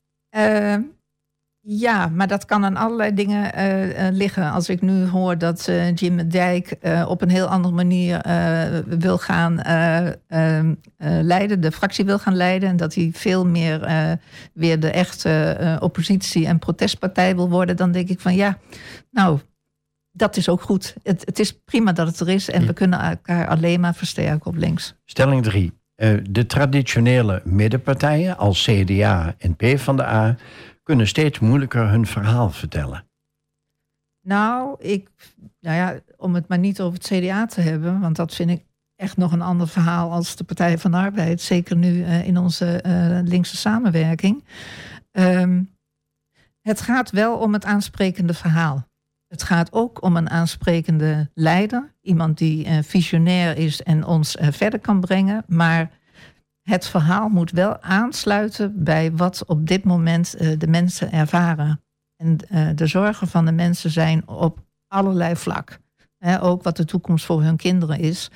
Ja, 1.59 2.07
maar 2.07 2.27
dat 2.27 2.45
kan 2.45 2.65
aan 2.65 2.75
allerlei 2.75 3.13
dingen 3.13 3.51
uh, 3.59 4.07
liggen. 4.11 4.51
Als 4.51 4.69
ik 4.69 4.81
nu 4.81 5.05
hoor 5.05 5.37
dat 5.37 5.67
uh, 5.69 5.95
Jim 5.95 6.29
Dijk 6.29 6.77
op 7.07 7.21
een 7.21 7.29
heel 7.29 7.47
andere 7.47 7.73
manier 7.73 8.21
wil 8.85 9.17
gaan 9.17 9.59
ehm, 9.59 10.73
leiden, 11.21 11.61
de 11.61 11.71
fractie 11.71 12.05
wil 12.05 12.19
gaan 12.19 12.35
leiden, 12.35 12.69
en 12.69 12.77
dat 12.77 12.93
hij 12.93 13.09
veel 13.13 13.45
meer 13.45 13.79
weer 14.53 14.79
de 14.79 14.91
echte 14.91 15.77
oppositie- 15.79 16.47
en 16.47 16.59
protestpartij 16.59 17.35
wil 17.35 17.49
worden, 17.49 17.75
dan 17.75 17.91
denk 17.91 18.09
ik 18.09 18.19
van 18.19 18.35
ja, 18.35 18.57
nou, 19.11 19.39
dat 20.17 20.37
is 20.37 20.49
ook 20.49 20.61
goed. 20.61 20.95
Het, 21.03 21.25
het 21.25 21.39
is 21.39 21.59
prima 21.59 21.91
dat 21.91 22.07
het 22.07 22.19
er 22.19 22.29
is 22.29 22.49
en 22.49 22.65
we 22.65 22.73
kunnen 22.73 22.99
elkaar 22.99 23.47
alleen 23.47 23.79
maar 23.79 23.95
versterken 23.95 24.45
op 24.45 24.55
links. 24.55 24.95
Stelling 25.05 25.43
3. 25.43 25.73
de 26.29 26.45
traditionele 26.45 27.41
middenpartijen 27.45 28.37
als 28.37 28.63
CDA 28.63 29.35
en 29.37 29.55
PvdA 29.55 30.35
kunnen 30.83 31.07
steeds 31.07 31.39
moeilijker 31.39 31.89
hun 31.89 32.05
verhaal 32.05 32.49
vertellen. 32.49 33.05
Nou, 34.21 34.75
ik, 34.79 35.09
nou 35.59 35.75
ja, 35.75 35.99
om 36.17 36.35
het 36.35 36.47
maar 36.47 36.59
niet 36.59 36.81
over 36.81 36.99
het 36.99 37.07
CDA 37.07 37.45
te 37.45 37.61
hebben, 37.61 37.99
want 37.99 38.15
dat 38.15 38.35
vind 38.35 38.49
ik 38.49 38.63
echt 38.95 39.17
nog 39.17 39.31
een 39.31 39.41
ander 39.41 39.67
verhaal 39.67 40.11
als 40.11 40.35
de 40.35 40.43
Partij 40.43 40.77
van 40.77 40.91
de 40.91 40.97
Arbeid, 40.97 41.41
zeker 41.41 41.75
nu 41.75 41.93
uh, 41.93 42.27
in 42.27 42.37
onze 42.37 42.83
uh, 42.85 43.19
linkse 43.23 43.57
samenwerking. 43.57 44.43
Um, 45.11 45.75
het 46.61 46.81
gaat 46.81 47.11
wel 47.11 47.37
om 47.37 47.53
het 47.53 47.65
aansprekende 47.65 48.33
verhaal. 48.33 48.87
Het 49.27 49.43
gaat 49.43 49.73
ook 49.73 50.03
om 50.03 50.17
een 50.17 50.29
aansprekende 50.29 51.29
leider, 51.33 51.93
iemand 52.01 52.37
die 52.37 52.65
uh, 52.65 52.77
visionair 52.81 53.57
is 53.57 53.83
en 53.83 54.05
ons 54.05 54.37
verder 54.39 54.79
kan 54.79 54.99
brengen, 54.99 55.43
maar 55.47 55.91
het 56.61 56.87
verhaal 56.87 57.29
moet 57.29 57.51
wel 57.51 57.81
aansluiten 57.81 58.83
bij 58.83 59.11
wat 59.11 59.45
op 59.45 59.67
dit 59.67 59.83
moment 59.83 60.35
uh, 60.41 60.57
de 60.57 60.67
mensen 60.67 61.11
ervaren. 61.11 61.81
En 62.15 62.37
de 62.75 62.87
zorgen 62.87 63.27
van 63.27 63.45
de 63.45 63.51
mensen 63.51 63.91
zijn 63.91 64.27
op 64.27 64.59
allerlei 64.87 65.35
vlak. 65.35 65.79
Ook 66.39 66.63
wat 66.63 66.77
de 66.77 66.85
toekomst 66.85 67.25
voor 67.25 67.41
hun 67.41 67.55
kinderen 67.55 67.99
is. 67.99 68.31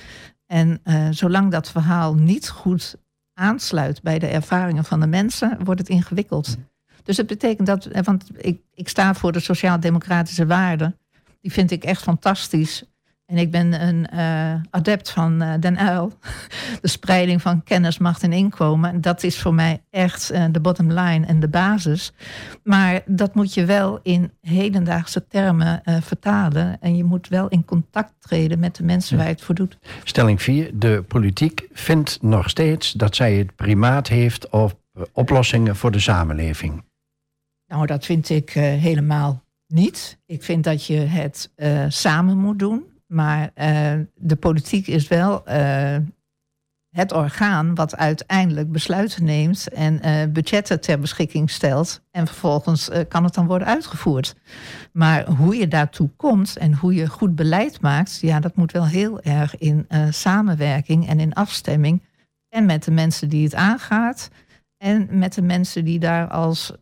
En 0.45 0.81
zolang 1.09 1.51
dat 1.51 1.71
verhaal 1.71 2.15
niet 2.15 2.49
goed 2.49 2.95
aansluit 3.33 4.01
bij 4.01 4.19
de 4.19 4.27
ervaringen 4.27 4.83
van 4.83 4.99
de 4.99 5.07
mensen, 5.07 5.63
wordt 5.63 5.79
het 5.79 5.89
ingewikkeld. 5.89 6.57
Dus 7.03 7.17
het 7.17 7.27
betekent 7.27 7.67
dat, 7.67 7.87
want 8.03 8.29
ik, 8.37 8.61
ik 8.73 8.89
sta 8.89 9.13
voor 9.13 9.31
de 9.31 9.39
sociaal-democratische 9.39 10.45
waarden. 10.45 10.97
Die 11.41 11.51
vind 11.51 11.71
ik 11.71 11.83
echt 11.83 12.01
fantastisch. 12.01 12.83
En 13.31 13.37
ik 13.37 13.51
ben 13.51 13.87
een 13.87 14.07
uh, 14.13 14.53
adept 14.69 15.09
van 15.09 15.43
uh, 15.43 15.53
Den 15.59 15.77
Uil. 15.77 16.11
De 16.81 16.87
spreiding 16.87 17.41
van 17.41 17.63
kennis, 17.63 17.97
macht 17.97 18.23
en 18.23 18.33
inkomen. 18.33 19.01
Dat 19.01 19.23
is 19.23 19.39
voor 19.39 19.53
mij 19.53 19.81
echt 19.89 20.31
uh, 20.31 20.45
de 20.51 20.59
bottom 20.59 20.91
line 20.91 21.25
en 21.25 21.39
de 21.39 21.47
basis. 21.47 22.13
Maar 22.63 23.01
dat 23.05 23.35
moet 23.35 23.53
je 23.53 23.65
wel 23.65 23.99
in 24.03 24.31
hedendaagse 24.41 25.27
termen 25.27 25.81
vertalen. 26.01 26.77
En 26.79 26.95
je 26.95 27.03
moet 27.03 27.27
wel 27.27 27.47
in 27.47 27.65
contact 27.65 28.13
treden 28.19 28.59
met 28.59 28.75
de 28.75 28.83
mensen 28.83 29.17
waar 29.17 29.25
je 29.25 29.31
het 29.31 29.41
voor 29.41 29.55
doet. 29.55 29.77
Stelling 30.03 30.41
4. 30.41 30.71
De 30.73 31.03
politiek 31.07 31.67
vindt 31.71 32.21
nog 32.21 32.49
steeds 32.49 32.91
dat 32.91 33.15
zij 33.15 33.33
het 33.33 33.55
primaat 33.55 34.07
heeft 34.07 34.49
op 34.49 34.79
oplossingen 35.11 35.75
voor 35.75 35.91
de 35.91 35.99
samenleving. 35.99 36.83
Nou, 37.71 37.85
dat 37.85 38.05
vind 38.05 38.29
ik 38.29 38.49
helemaal 38.49 39.43
niet. 39.67 40.17
Ik 40.25 40.43
vind 40.43 40.63
dat 40.63 40.85
je 40.85 40.97
het 40.97 41.51
samen 41.87 42.37
moet 42.37 42.59
doen. 42.59 42.83
Maar 43.07 43.51
de 44.15 44.35
politiek 44.39 44.87
is 44.87 45.07
wel 45.07 45.43
het 46.89 47.13
orgaan 47.13 47.75
wat 47.75 47.95
uiteindelijk 47.95 48.71
besluiten 48.71 49.23
neemt 49.23 49.67
en 49.69 49.99
budgetten 50.33 50.81
ter 50.81 50.99
beschikking 50.99 51.49
stelt. 51.49 52.01
En 52.11 52.27
vervolgens 52.27 52.89
kan 53.07 53.23
het 53.23 53.33
dan 53.33 53.47
worden 53.47 53.67
uitgevoerd. 53.67 54.35
Maar 54.91 55.29
hoe 55.29 55.55
je 55.55 55.67
daartoe 55.67 56.09
komt 56.17 56.57
en 56.57 56.73
hoe 56.73 56.93
je 56.93 57.07
goed 57.07 57.35
beleid 57.35 57.81
maakt, 57.81 58.19
ja, 58.19 58.39
dat 58.39 58.55
moet 58.55 58.71
wel 58.71 58.87
heel 58.87 59.21
erg 59.21 59.57
in 59.57 59.87
samenwerking 60.09 61.07
en 61.07 61.19
in 61.19 61.33
afstemming. 61.33 62.03
En 62.49 62.65
met 62.65 62.83
de 62.83 62.91
mensen 62.91 63.29
die 63.29 63.43
het 63.43 63.55
aangaat. 63.55 64.29
En 64.81 65.07
met 65.11 65.33
de 65.33 65.41
mensen 65.41 65.85
die 65.85 65.99
daar 65.99 66.27
als 66.27 66.73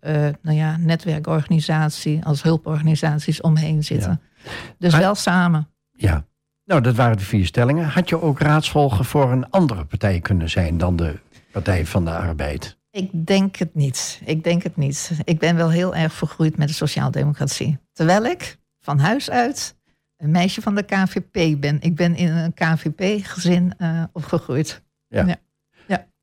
nou 0.41 0.57
ja, 0.57 0.77
netwerkorganisatie, 0.77 2.25
als 2.25 2.43
hulporganisaties 2.43 3.41
omheen 3.41 3.83
zitten. 3.83 4.21
Ja. 4.43 4.49
Dus 4.77 4.95
wel 4.97 5.15
samen. 5.15 5.67
Ja, 5.91 6.25
nou, 6.65 6.81
dat 6.81 6.95
waren 6.95 7.17
de 7.17 7.23
vier 7.23 7.45
stellingen. 7.45 7.87
Had 7.87 8.09
je 8.09 8.21
ook 8.21 8.39
raadsvolgen 8.39 9.05
voor 9.05 9.31
een 9.31 9.49
andere 9.49 9.85
partij 9.85 10.19
kunnen 10.19 10.49
zijn 10.49 10.77
dan 10.77 10.95
de 10.95 11.19
Partij 11.51 11.85
van 11.85 12.05
de 12.05 12.11
Arbeid? 12.11 12.77
Ik 12.91 13.25
denk 13.25 13.55
het 13.55 13.75
niet. 13.75 14.21
Ik 14.25 14.43
denk 14.43 14.63
het 14.63 14.77
niet. 14.77 15.11
Ik 15.23 15.39
ben 15.39 15.55
wel 15.55 15.69
heel 15.69 15.95
erg 15.95 16.13
vergroeid 16.13 16.57
met 16.57 16.67
de 16.67 16.73
sociaaldemocratie. 16.73 17.77
Terwijl 17.93 18.25
ik 18.25 18.57
van 18.79 18.99
huis 18.99 19.29
uit 19.29 19.77
een 20.17 20.31
meisje 20.31 20.61
van 20.61 20.75
de 20.75 20.83
KVP 20.83 21.61
ben. 21.61 21.81
Ik 21.81 21.95
ben 21.95 22.15
in 22.15 22.31
een 22.31 22.53
KVP-gezin 22.53 23.73
uh, 23.77 24.03
opgegroeid. 24.11 24.83
ja. 25.07 25.25
ja. 25.25 25.35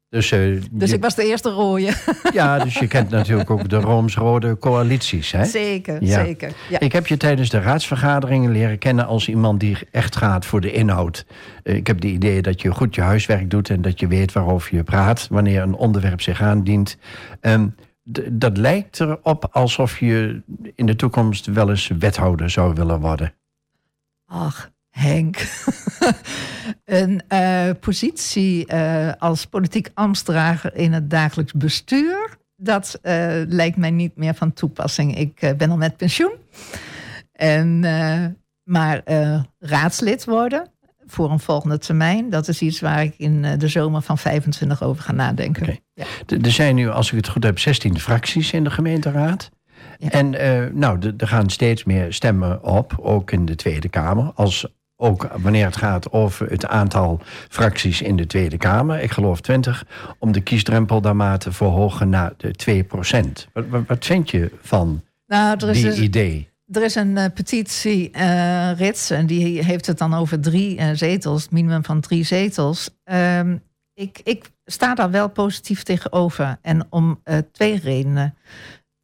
Dus, 0.09 0.33
uh, 0.33 0.63
dus 0.71 0.93
ik 0.93 1.03
was 1.03 1.15
de 1.15 1.25
eerste 1.25 1.51
rode. 1.51 1.93
Ja, 2.33 2.59
dus 2.59 2.75
je 2.79 2.87
kent 2.87 3.11
natuurlijk 3.11 3.51
ook 3.51 3.69
de 3.69 3.77
Rooms-Rode 3.77 4.59
coalities. 4.59 5.33
Hè? 5.33 5.45
Zeker, 5.45 5.99
zeker. 6.01 6.53
Ja. 6.69 6.81
Ik 6.81 6.93
heb 6.93 7.07
je 7.07 7.17
tijdens 7.17 7.51
de 7.51 7.61
raadsvergaderingen 7.61 8.51
leren 8.51 8.79
kennen 8.79 9.07
als 9.07 9.29
iemand 9.29 9.61
die 9.61 9.79
echt 9.91 10.17
gaat 10.17 10.47
voor 10.47 10.61
de 10.61 10.73
inhoud. 10.73 11.27
Eh, 11.63 11.75
ik 11.75 11.87
heb 11.87 12.01
de 12.01 12.09
idee 12.09 12.43
dat 12.43 12.63
je 12.63 12.71
goed 12.71 12.95
je 12.95 13.01
huiswerk 13.01 13.51
doet 13.51 13.71
en 13.71 13.83
dat 13.83 14.01
je 14.01 14.07
weet 14.07 14.33
waarover 14.33 14.75
je 14.75 14.83
praat 14.83 15.27
wanneer 15.31 15.63
een 15.63 15.75
onderwerp 15.75 16.21
zich 16.21 16.43
aandient. 16.43 16.97
Um, 17.41 17.75
dat 18.33 18.57
lijkt 18.57 19.01
erop 19.01 19.49
alsof 19.51 19.99
je 19.99 20.43
in 20.75 20.87
de 20.87 20.97
toekomst 20.97 21.47
wel 21.47 21.71
eens 21.71 21.91
wethouder 21.99 22.51
zou 22.51 22.75
willen 22.75 23.01
worden. 23.01 23.35
Ach, 24.27 24.71
Henk. 24.97 25.37
een 26.85 27.23
uh, 27.33 27.71
positie 27.81 28.73
uh, 28.73 29.13
als 29.19 29.47
politiek 29.47 29.89
ambtsdrager 29.95 30.77
in 30.77 30.93
het 30.93 31.11
dagelijks 31.11 31.53
bestuur, 31.53 32.37
dat 32.57 32.99
uh, 33.03 33.13
lijkt 33.49 33.77
mij 33.77 33.91
niet 33.91 34.17
meer 34.17 34.35
van 34.35 34.53
toepassing. 34.53 35.19
Ik 35.19 35.55
ben 35.57 35.71
al 35.71 35.77
met 35.77 35.97
pensioen. 35.97 36.33
En, 37.33 37.81
maar 38.63 39.03
raadslid 39.59 40.25
worden 40.25 40.71
voor 41.07 41.31
een 41.31 41.41
volgende 41.41 41.79
termijn, 41.79 42.31
dat 42.31 42.49
is 42.49 42.61
iets 42.61 42.81
waar 42.81 43.03
ik 43.03 43.15
in 43.17 43.59
de 43.59 43.69
zomer 43.69 44.03
van 44.03 44.19
25 44.19 44.83
over 44.83 45.03
ga 45.03 45.13
nadenken. 45.13 45.63
Okay. 45.63 45.81
Ja. 45.95 46.05
Er 46.43 46.53
zijn 46.53 46.75
nu, 46.75 46.89
als 46.89 47.11
ik 47.11 47.17
het 47.17 47.29
goed 47.29 47.45
heb, 47.45 47.59
16 47.59 48.01
fracties 48.01 48.53
in 48.53 48.65
de 48.65 48.71
gemeenteraad. 48.71 49.51
Ja. 49.99 50.11
En 50.11 50.31
nou, 50.79 51.13
er 51.17 51.29
gaan 51.29 51.51
steeds 51.51 51.85
meer 51.85 52.13
stemmen 52.13 52.65
op, 52.65 52.99
ook 53.01 53.31
in 53.31 53.45
de 53.45 53.55
Tweede 53.55 53.89
Kamer, 53.89 54.33
als 54.35 54.67
ook 54.97 55.29
wanneer 55.37 55.65
het 55.65 55.77
gaat 55.77 56.13
over 56.13 56.51
het 56.51 56.67
aantal 56.67 57.21
fracties 57.49 58.03
in 58.03 58.17
de 58.17 58.27
Tweede 58.27 58.57
Kamer, 58.57 59.01
ik 59.01 59.11
geloof 59.11 59.41
20, 59.41 59.87
om 60.19 60.33
de 60.33 60.41
kiesdrempel 60.41 61.01
daar 61.01 61.17
maar 61.17 61.39
te 61.39 61.53
verhogen 61.53 62.09
naar 62.09 62.33
de 62.37 62.51
2 62.51 62.87
wat, 63.53 63.65
wat, 63.87 64.05
vind 64.05 64.31
je 64.31 64.51
van 64.61 65.03
nou, 65.27 65.57
er 65.59 65.69
is 65.69 65.77
die 65.77 65.85
dus, 65.85 65.99
idee? 65.99 66.51
Er 66.67 66.83
is 66.83 66.95
een 66.95 67.17
uh, 67.17 67.25
petitie, 67.35 68.11
uh, 68.17 68.73
Rits, 68.73 69.11
en 69.11 69.27
die 69.27 69.65
heeft 69.65 69.87
het 69.87 69.99
dan 69.99 70.15
over 70.15 70.41
drie 70.41 70.79
uh, 70.79 70.91
zetels, 70.93 71.49
minimum 71.49 71.85
van 71.85 72.01
drie 72.01 72.25
zetels. 72.25 72.91
Um, 73.05 73.63
ik, 73.95 74.21
ik 74.25 74.51
sta 74.65 74.95
daar 74.95 75.11
wel 75.11 75.29
positief 75.29 75.83
tegenover. 75.83 76.59
En 76.63 76.87
om 76.91 77.23
twee 77.53 77.79
redenen. 77.79 78.35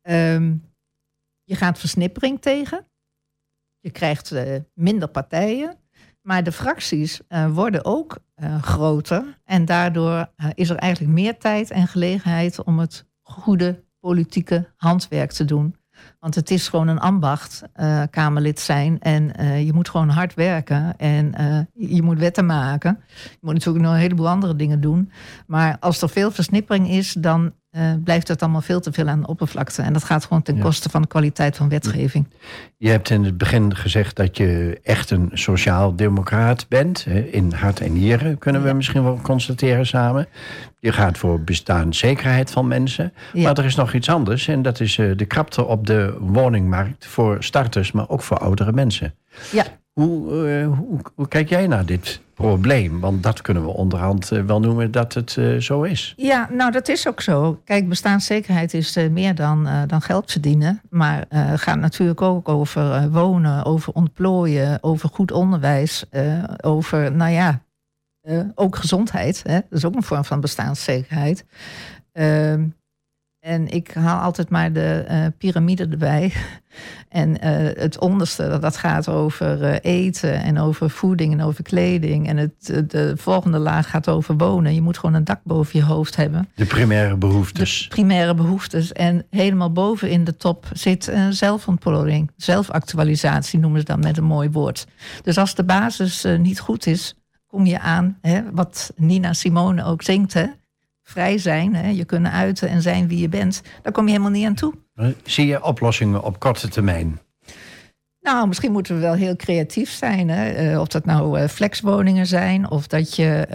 Um, 0.02 0.70
je 1.44 1.54
gaat 1.54 1.78
versnippering 1.78 2.40
tegen. 2.40 2.86
Je 3.80 3.90
krijgt 3.90 4.34
minder 4.74 5.08
partijen. 5.08 5.76
Maar 6.22 6.42
de 6.44 6.52
fracties 6.52 7.20
uh, 7.28 7.54
worden 7.54 7.84
ook 7.84 8.18
uh, 8.42 8.62
groter. 8.62 9.38
En 9.44 9.64
daardoor 9.64 10.30
uh, 10.36 10.46
is 10.54 10.70
er 10.70 10.76
eigenlijk 10.76 11.12
meer 11.12 11.38
tijd 11.38 11.70
en 11.70 11.86
gelegenheid 11.86 12.64
om 12.64 12.78
het 12.78 13.06
goede 13.22 13.84
politieke 14.00 14.68
handwerk 14.76 15.32
te 15.32 15.44
doen. 15.44 15.76
Want 16.22 16.34
het 16.34 16.50
is 16.50 16.68
gewoon 16.68 16.88
een 16.88 17.00
ambacht, 17.00 17.62
Kamerlid 18.10 18.60
zijn. 18.60 19.00
En 19.00 19.32
je 19.64 19.72
moet 19.72 19.88
gewoon 19.88 20.08
hard 20.08 20.34
werken. 20.34 20.96
En 20.98 21.34
je 21.74 22.02
moet 22.02 22.18
wetten 22.18 22.46
maken. 22.46 23.00
Je 23.30 23.38
moet 23.40 23.54
natuurlijk 23.54 23.84
nog 23.84 23.94
een 23.94 24.00
heleboel 24.00 24.28
andere 24.28 24.56
dingen 24.56 24.80
doen. 24.80 25.10
Maar 25.46 25.76
als 25.80 26.02
er 26.02 26.08
veel 26.08 26.30
versnippering 26.30 26.88
is, 26.88 27.12
dan 27.12 27.52
blijft 28.04 28.28
het 28.28 28.42
allemaal 28.42 28.60
veel 28.60 28.80
te 28.80 28.92
veel 28.92 29.08
aan 29.08 29.20
de 29.20 29.26
oppervlakte. 29.26 29.82
En 29.82 29.92
dat 29.92 30.04
gaat 30.04 30.24
gewoon 30.24 30.42
ten 30.42 30.58
koste 30.58 30.90
van 30.90 31.02
de 31.02 31.08
kwaliteit 31.08 31.56
van 31.56 31.68
wetgeving. 31.68 32.26
Je 32.76 32.88
hebt 32.88 33.10
in 33.10 33.24
het 33.24 33.38
begin 33.38 33.76
gezegd 33.76 34.16
dat 34.16 34.36
je 34.36 34.80
echt 34.82 35.10
een 35.10 35.30
sociaal-democraat 35.32 36.68
bent. 36.68 37.06
In 37.30 37.52
hart 37.52 37.80
en 37.80 37.92
nieren 37.92 38.38
kunnen 38.38 38.62
we 38.62 38.72
misschien 38.72 39.02
wel 39.02 39.18
constateren 39.22 39.86
samen. 39.86 40.26
Je 40.80 40.92
gaat 40.92 41.18
voor 41.18 41.40
bestaanszekerheid 41.40 42.50
van 42.50 42.68
mensen. 42.68 43.12
Maar 43.34 43.58
er 43.58 43.64
is 43.64 43.74
nog 43.74 43.92
iets 43.92 44.08
anders. 44.08 44.48
En 44.48 44.62
dat 44.62 44.80
is 44.80 44.98
eh, 44.98 45.10
de 45.16 45.24
krapte 45.24 45.64
op 45.64 45.86
de 45.86 46.11
woningmarkt 46.18 47.06
voor 47.06 47.44
starters, 47.44 47.92
maar 47.92 48.08
ook 48.08 48.22
voor 48.22 48.38
oudere 48.38 48.72
mensen. 48.72 49.14
Ja. 49.52 49.64
Hoe, 49.92 50.46
uh, 50.48 50.66
hoe, 50.66 51.00
hoe, 51.14 51.28
kijk 51.28 51.48
jij 51.48 51.66
naar 51.66 51.86
dit 51.86 52.20
probleem? 52.34 53.00
Want 53.00 53.22
dat 53.22 53.42
kunnen 53.42 53.64
we 53.64 53.68
onderhand 53.68 54.32
uh, 54.32 54.44
wel 54.44 54.60
noemen 54.60 54.90
dat 54.90 55.14
het 55.14 55.36
uh, 55.36 55.60
zo 55.60 55.82
is. 55.82 56.14
Ja, 56.16 56.48
nou 56.50 56.70
dat 56.70 56.88
is 56.88 57.08
ook 57.08 57.20
zo. 57.20 57.60
Kijk, 57.64 57.88
bestaanszekerheid 57.88 58.74
is 58.74 58.96
meer 59.10 59.34
dan, 59.34 59.68
dan 59.86 60.02
geld 60.02 60.30
verdienen. 60.30 60.80
Maar 60.90 61.24
het 61.28 61.60
gaat 61.60 61.78
natuurlijk 61.78 62.20
ook 62.20 62.48
over 62.48 63.10
wonen, 63.10 63.64
over 63.64 63.92
ontplooien, 63.92 64.82
over 64.82 65.08
goed 65.08 65.32
onderwijs, 65.32 66.04
over, 66.60 67.12
nou 67.12 67.32
ja, 67.32 67.62
ook 68.54 68.76
gezondheid. 68.76 69.42
Hè? 69.46 69.54
Dat 69.54 69.78
is 69.78 69.84
ook 69.84 69.94
een 69.94 70.02
vorm 70.02 70.24
van 70.24 70.40
bestaanszekerheid. 70.40 71.44
En 73.42 73.68
ik 73.68 73.94
haal 73.94 74.20
altijd 74.20 74.48
maar 74.48 74.72
de 74.72 75.04
uh, 75.10 75.26
piramide 75.38 75.86
erbij. 75.86 76.32
En 77.08 77.30
uh, 77.30 77.36
het 77.74 77.98
onderste, 77.98 78.58
dat 78.60 78.76
gaat 78.76 79.08
over 79.08 79.62
uh, 79.62 79.76
eten 79.82 80.42
en 80.42 80.58
over 80.58 80.90
voeding 80.90 81.32
en 81.32 81.42
over 81.42 81.64
kleding. 81.64 82.28
En 82.28 82.36
het, 82.36 82.90
de 82.90 83.12
volgende 83.16 83.58
laag 83.58 83.90
gaat 83.90 84.08
over 84.08 84.36
wonen. 84.36 84.74
Je 84.74 84.82
moet 84.82 84.98
gewoon 84.98 85.14
een 85.14 85.24
dak 85.24 85.40
boven 85.44 85.78
je 85.78 85.84
hoofd 85.84 86.16
hebben. 86.16 86.48
De 86.54 86.64
primaire 86.64 87.16
behoeftes. 87.16 87.82
De 87.82 87.88
primaire 87.88 88.34
behoeftes. 88.34 88.92
En 88.92 89.24
helemaal 89.30 89.72
boven 89.72 90.10
in 90.10 90.24
de 90.24 90.36
top 90.36 90.66
zit 90.72 91.12
zelfontplooiing. 91.30 92.30
Zelfactualisatie 92.36 93.58
noemen 93.58 93.80
ze 93.80 93.86
dat 93.86 94.00
met 94.02 94.16
een 94.16 94.24
mooi 94.24 94.50
woord. 94.50 94.86
Dus 95.22 95.38
als 95.38 95.54
de 95.54 95.64
basis 95.64 96.26
niet 96.38 96.60
goed 96.60 96.86
is, 96.86 97.14
kom 97.46 97.66
je 97.66 97.78
aan, 97.80 98.18
hè, 98.20 98.42
wat 98.52 98.92
Nina 98.96 99.32
Simone 99.32 99.84
ook 99.84 100.02
zingt... 100.02 100.32
Hè, 100.32 100.46
vrij 101.02 101.38
zijn, 101.38 101.74
hè, 101.74 101.88
je 101.88 102.04
kunnen 102.04 102.32
uiten 102.32 102.68
en 102.68 102.82
zijn 102.82 103.08
wie 103.08 103.18
je 103.18 103.28
bent, 103.28 103.62
daar 103.82 103.92
kom 103.92 104.04
je 104.04 104.10
helemaal 104.10 104.32
niet 104.32 104.46
aan 104.46 104.54
toe. 104.54 104.74
Zie 105.24 105.46
je 105.46 105.62
oplossingen 105.62 106.22
op 106.22 106.38
korte 106.38 106.68
termijn? 106.68 107.20
Nou, 108.20 108.48
misschien 108.48 108.72
moeten 108.72 108.94
we 108.94 109.00
wel 109.00 109.14
heel 109.14 109.36
creatief 109.36 109.90
zijn. 109.90 110.28
Hè? 110.28 110.50
Eh, 110.50 110.80
of 110.80 110.88
dat 110.88 111.04
nou 111.04 111.40
uh, 111.40 111.48
flexwoningen 111.48 112.26
zijn, 112.26 112.70
of 112.70 112.86
dat 112.86 113.16
je 113.16 113.46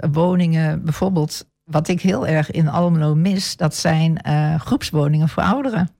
uh, 0.00 0.10
woningen, 0.10 0.84
bijvoorbeeld, 0.84 1.50
wat 1.64 1.88
ik 1.88 2.00
heel 2.00 2.26
erg 2.26 2.50
in 2.50 2.68
Almelo 2.68 3.14
mis, 3.14 3.56
dat 3.56 3.74
zijn 3.74 4.20
groepswoningen 4.60 5.28
voor 5.28 5.42
ouderen. 5.42 5.90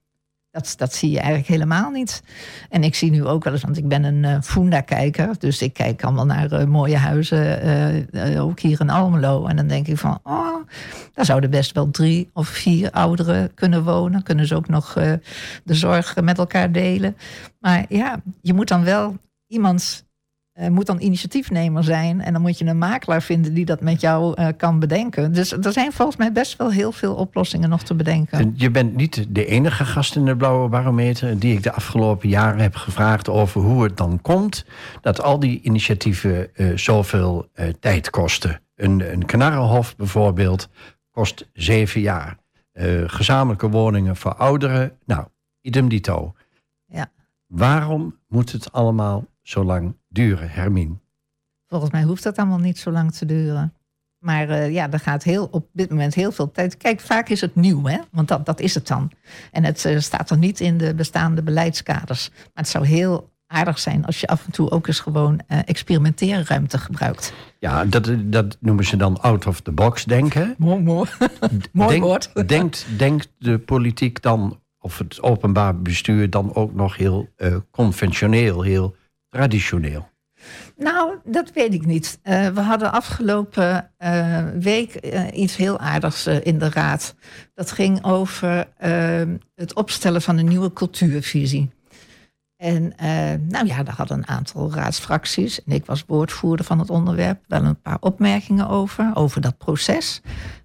Dat, 0.52 0.74
dat 0.76 0.94
zie 0.94 1.10
je 1.10 1.18
eigenlijk 1.18 1.48
helemaal 1.48 1.90
niet. 1.90 2.22
En 2.68 2.84
ik 2.84 2.94
zie 2.94 3.10
nu 3.10 3.24
ook 3.24 3.44
wel 3.44 3.52
eens, 3.52 3.62
want 3.62 3.76
ik 3.76 3.88
ben 3.88 4.04
een 4.04 4.22
uh, 4.22 4.40
Funda-kijker. 4.40 5.38
Dus 5.38 5.62
ik 5.62 5.72
kijk 5.72 6.02
allemaal 6.02 6.26
naar 6.26 6.52
uh, 6.52 6.64
mooie 6.64 6.96
huizen, 6.96 7.66
uh, 8.14 8.44
ook 8.44 8.60
hier 8.60 8.80
in 8.80 8.90
Almelo. 8.90 9.46
En 9.46 9.56
dan 9.56 9.66
denk 9.66 9.86
ik 9.88 9.98
van, 9.98 10.18
oh, 10.22 10.66
daar 11.14 11.24
zouden 11.24 11.50
best 11.50 11.72
wel 11.72 11.90
drie 11.90 12.30
of 12.32 12.48
vier 12.48 12.90
ouderen 12.90 13.54
kunnen 13.54 13.84
wonen. 13.84 14.22
Kunnen 14.22 14.46
ze 14.46 14.54
ook 14.54 14.68
nog 14.68 14.92
de 15.64 15.74
zorg 15.74 16.16
met 16.22 16.38
elkaar 16.38 16.72
delen. 16.72 17.16
Maar 17.60 17.84
ja, 17.88 18.22
je 18.40 18.54
moet 18.54 18.68
dan 18.68 18.84
wel 18.84 19.16
iemand 19.46 20.06
uh, 20.54 20.68
moet 20.68 20.86
dan 20.86 21.00
initiatiefnemer 21.00 21.84
zijn. 21.84 22.20
En 22.20 22.32
dan 22.32 22.42
moet 22.42 22.58
je 22.58 22.64
een 22.64 22.78
makelaar 22.78 23.22
vinden 23.22 23.54
die 23.54 23.64
dat 23.64 23.80
met 23.80 24.00
jou 24.00 24.40
uh, 24.40 24.48
kan 24.56 24.78
bedenken. 24.78 25.32
Dus 25.32 25.52
er 25.52 25.72
zijn 25.72 25.92
volgens 25.92 26.16
mij 26.16 26.32
best 26.32 26.56
wel 26.56 26.70
heel 26.70 26.92
veel 26.92 27.14
oplossingen 27.14 27.68
nog 27.68 27.82
te 27.82 27.94
bedenken. 27.94 28.38
En 28.38 28.52
je 28.56 28.70
bent 28.70 28.96
niet 28.96 29.26
de 29.28 29.46
enige 29.46 29.84
gast 29.84 30.16
in 30.16 30.24
de 30.24 30.36
Blauwe 30.36 30.68
Barometer 30.68 31.38
die 31.38 31.56
ik 31.56 31.62
de 31.62 31.72
afgelopen 31.72 32.28
jaren 32.28 32.60
heb 32.60 32.74
gevraagd 32.74 33.28
over 33.28 33.60
hoe 33.60 33.82
het 33.82 33.96
dan 33.96 34.20
komt 34.20 34.64
dat 35.00 35.22
al 35.22 35.38
die 35.38 35.60
initiatieven 35.62 36.50
uh, 36.54 36.76
zoveel 36.76 37.48
tijd 37.80 38.10
kosten. 38.10 38.60
Een, 38.74 39.12
een 39.12 39.26
Knarrenhof 39.26 39.96
bijvoorbeeld 39.96 40.68
kost 41.10 41.48
zeven 41.52 42.00
jaar. 42.00 42.36
gezamenlijke 43.06 43.68
woningen 43.68 44.16
voor 44.16 44.34
ouderen, 44.34 44.92
nou, 45.04 45.26
idem 45.60 45.88
dito. 45.88 46.34
Ja. 46.86 47.10
Waarom 47.46 48.18
moet 48.28 48.52
het 48.52 48.72
allemaal 48.72 49.24
zo 49.42 49.64
lang 49.64 49.96
duren, 50.08 50.50
Hermine? 50.50 51.00
Volgens 51.66 51.92
mij 51.92 52.02
hoeft 52.02 52.22
dat 52.22 52.38
allemaal 52.38 52.58
niet 52.58 52.78
zo 52.78 52.90
lang 52.90 53.12
te 53.12 53.26
duren. 53.26 53.74
Maar 54.18 54.48
uh, 54.48 54.72
ja, 54.72 54.90
er 54.90 54.98
gaat 54.98 55.22
heel, 55.22 55.48
op 55.50 55.68
dit 55.72 55.90
moment 55.90 56.14
heel 56.14 56.32
veel 56.32 56.50
tijd. 56.50 56.76
Kijk, 56.76 57.00
vaak 57.00 57.28
is 57.28 57.40
het 57.40 57.54
nieuw, 57.54 57.84
hè? 57.84 57.98
want 58.10 58.28
dat, 58.28 58.46
dat 58.46 58.60
is 58.60 58.74
het 58.74 58.86
dan. 58.86 59.10
En 59.50 59.64
het 59.64 59.84
uh, 59.84 59.98
staat 59.98 60.30
er 60.30 60.38
niet 60.38 60.60
in 60.60 60.78
de 60.78 60.94
bestaande 60.94 61.42
beleidskaders. 61.42 62.28
Maar 62.30 62.50
het 62.54 62.68
zou 62.68 62.86
heel 62.86 63.30
aardig 63.46 63.78
zijn 63.78 64.04
als 64.04 64.20
je 64.20 64.26
af 64.26 64.44
en 64.44 64.52
toe 64.52 64.70
ook 64.70 64.86
eens 64.86 65.00
gewoon 65.00 65.40
uh, 65.48 65.58
experimenteerruimte 65.64 66.78
gebruikt. 66.78 67.32
Ja, 67.58 67.84
dat, 67.84 68.10
dat 68.24 68.56
noemen 68.60 68.84
ze 68.84 68.96
dan 68.96 69.20
out 69.20 69.46
of 69.46 69.60
the 69.60 69.72
box 69.72 70.04
denken. 70.04 70.54
Mooi, 70.58 70.82
mooi. 70.82 71.08
mooi 71.72 72.00
woord. 72.00 72.30
denkt, 72.48 72.86
denkt 72.96 73.28
de 73.38 73.58
politiek 73.58 74.22
dan, 74.22 74.60
of 74.80 74.98
het 74.98 75.22
openbaar 75.22 75.80
bestuur 75.80 76.30
dan 76.30 76.54
ook 76.54 76.74
nog 76.74 76.96
heel 76.96 77.28
conventioneel, 77.70 78.62
heel 78.62 78.96
traditioneel? 79.32 80.10
Nou, 80.76 81.16
dat 81.24 81.52
weet 81.52 81.74
ik 81.74 81.86
niet. 81.86 82.20
Uh, 82.24 82.48
we 82.48 82.60
hadden 82.60 82.92
afgelopen 82.92 83.90
uh, 83.98 84.44
week 84.58 84.98
uh, 85.04 85.26
iets 85.32 85.56
heel 85.56 85.78
aardigs 85.78 86.26
in 86.26 86.58
de 86.58 86.70
raad. 86.70 87.14
Dat 87.54 87.70
ging 87.70 88.04
over 88.04 88.68
het 89.54 89.74
opstellen 89.74 90.22
van 90.22 90.38
een 90.38 90.48
nieuwe 90.48 90.72
cultuurvisie. 90.72 91.70
En 92.56 92.92
nou 93.48 93.66
ja, 93.66 93.82
daar 93.82 93.94
hadden 93.94 94.16
een 94.16 94.28
aantal 94.28 94.72
raadsfracties, 94.72 95.64
en 95.64 95.72
ik 95.72 95.86
was 95.86 96.04
woordvoerder 96.06 96.66
van 96.66 96.78
het 96.78 96.90
onderwerp, 96.90 97.44
wel 97.46 97.64
een 97.64 97.80
paar 97.80 97.98
opmerkingen 98.00 98.68
over, 98.68 99.10
over 99.14 99.40
dat 99.40 99.58
proces. 99.58 100.20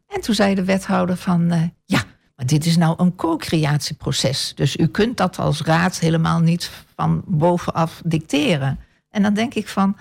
En 0.07 0.21
toen 0.21 0.35
zei 0.35 0.55
de 0.55 0.63
wethouder 0.63 1.17
van, 1.17 1.71
ja, 1.85 2.03
maar 2.37 2.45
dit 2.45 2.65
is 2.65 2.77
nou 2.77 2.93
een 2.97 3.15
co-creatieproces. 3.15 4.51
Dus 4.55 4.75
u 4.75 4.87
kunt 4.87 5.17
dat 5.17 5.39
als 5.39 5.61
raad 5.61 5.99
helemaal 5.99 6.39
niet 6.39 6.71
van 6.95 7.23
bovenaf 7.25 8.01
dicteren. 8.05 8.79
En 9.09 9.21
dan 9.21 9.33
denk 9.33 9.53
ik 9.53 9.67
van, 9.67 9.97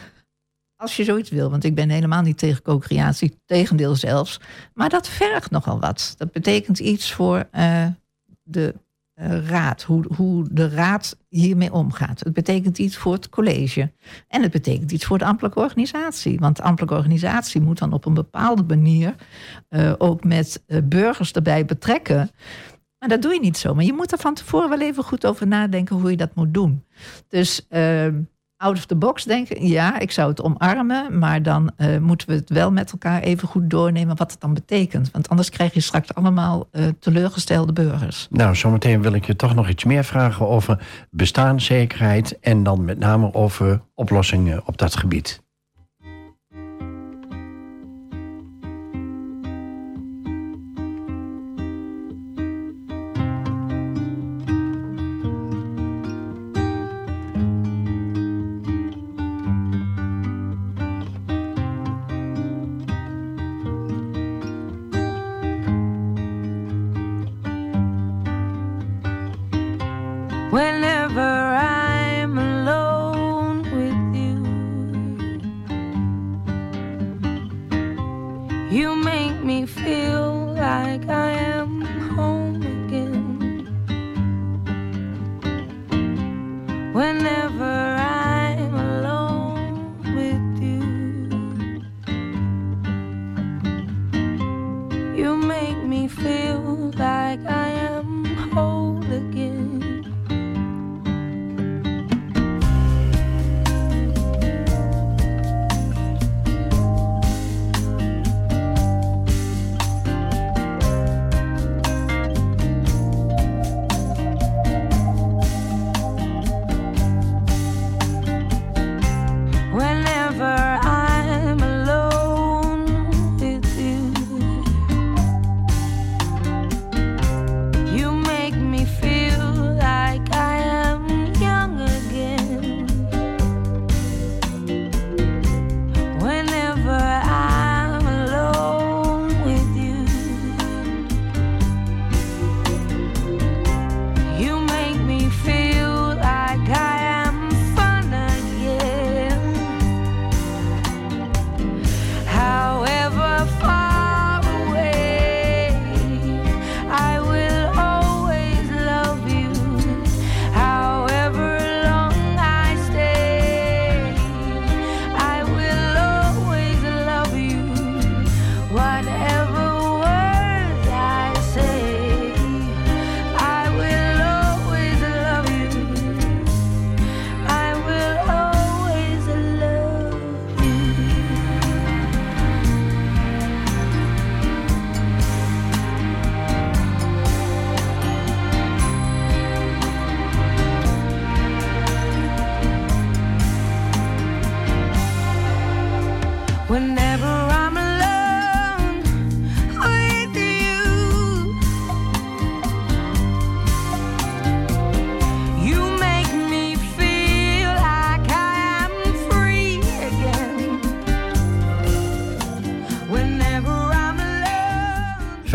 als 0.76 0.96
je 0.96 1.04
zoiets 1.04 1.30
wil, 1.30 1.50
want 1.50 1.64
ik 1.64 1.74
ben 1.74 1.90
helemaal 1.90 2.22
niet 2.22 2.38
tegen 2.38 2.62
co-creatie, 2.62 3.38
tegendeel 3.46 3.94
zelfs, 3.94 4.40
maar 4.74 4.88
dat 4.88 5.08
vergt 5.08 5.50
nogal 5.50 5.80
wat. 5.80 6.14
Dat 6.16 6.32
betekent 6.32 6.78
iets 6.78 7.12
voor 7.12 7.48
uh, 7.52 7.86
de 8.42 8.74
uh, 9.20 9.48
raad, 9.48 9.82
hoe, 9.82 10.04
hoe 10.16 10.46
de 10.50 10.68
raad 10.68 11.16
hiermee 11.28 11.72
omgaat. 11.72 12.20
Het 12.20 12.32
betekent 12.32 12.78
iets 12.78 12.96
voor 12.96 13.12
het 13.12 13.28
college. 13.28 13.92
En 14.28 14.42
het 14.42 14.50
betekent 14.50 14.92
iets 14.92 15.04
voor 15.04 15.18
de 15.18 15.24
ambtelijke 15.24 15.60
organisatie. 15.60 16.38
Want 16.38 16.56
de 16.56 16.62
ambtelijke 16.62 16.96
organisatie 16.96 17.60
moet 17.60 17.78
dan 17.78 17.92
op 17.92 18.04
een 18.04 18.14
bepaalde 18.14 18.62
manier 18.62 19.14
uh, 19.70 19.92
ook 19.98 20.24
met 20.24 20.64
burgers 20.84 21.32
erbij 21.32 21.64
betrekken. 21.64 22.30
Maar 22.98 23.08
dat 23.08 23.22
doe 23.22 23.32
je 23.32 23.40
niet 23.40 23.58
zo. 23.58 23.74
Maar 23.74 23.84
je 23.84 23.92
moet 23.92 24.12
er 24.12 24.18
van 24.18 24.34
tevoren 24.34 24.68
wel 24.68 24.80
even 24.80 25.04
goed 25.04 25.26
over 25.26 25.46
nadenken 25.46 25.96
hoe 25.96 26.10
je 26.10 26.16
dat 26.16 26.34
moet 26.34 26.54
doen. 26.54 26.84
Dus 27.28 27.66
out 28.66 28.76
of 28.76 28.86
the 28.86 28.96
box 28.96 29.24
denken. 29.24 29.66
Ja, 29.66 29.98
ik 29.98 30.10
zou 30.10 30.28
het 30.28 30.42
omarmen, 30.42 31.18
maar 31.18 31.42
dan 31.42 31.70
uh, 31.78 31.98
moeten 31.98 32.28
we 32.28 32.34
het 32.34 32.50
wel 32.50 32.72
met 32.72 32.92
elkaar 32.92 33.22
even 33.22 33.48
goed 33.48 33.70
doornemen 33.70 34.16
wat 34.16 34.30
het 34.30 34.40
dan 34.40 34.54
betekent. 34.54 35.10
Want 35.10 35.28
anders 35.28 35.50
krijg 35.50 35.74
je 35.74 35.80
straks 35.80 36.14
allemaal 36.14 36.68
uh, 36.72 36.84
teleurgestelde 37.00 37.72
burgers. 37.72 38.26
Nou, 38.30 38.54
zometeen 38.54 39.02
wil 39.02 39.12
ik 39.12 39.26
je 39.26 39.36
toch 39.36 39.54
nog 39.54 39.68
iets 39.68 39.84
meer 39.84 40.04
vragen 40.04 40.48
over 40.48 40.78
bestaanszekerheid 41.10 42.38
en 42.40 42.62
dan 42.62 42.84
met 42.84 42.98
name 42.98 43.34
over 43.34 43.80
oplossingen 43.94 44.62
op 44.66 44.78
dat 44.78 44.96
gebied. 44.96 45.44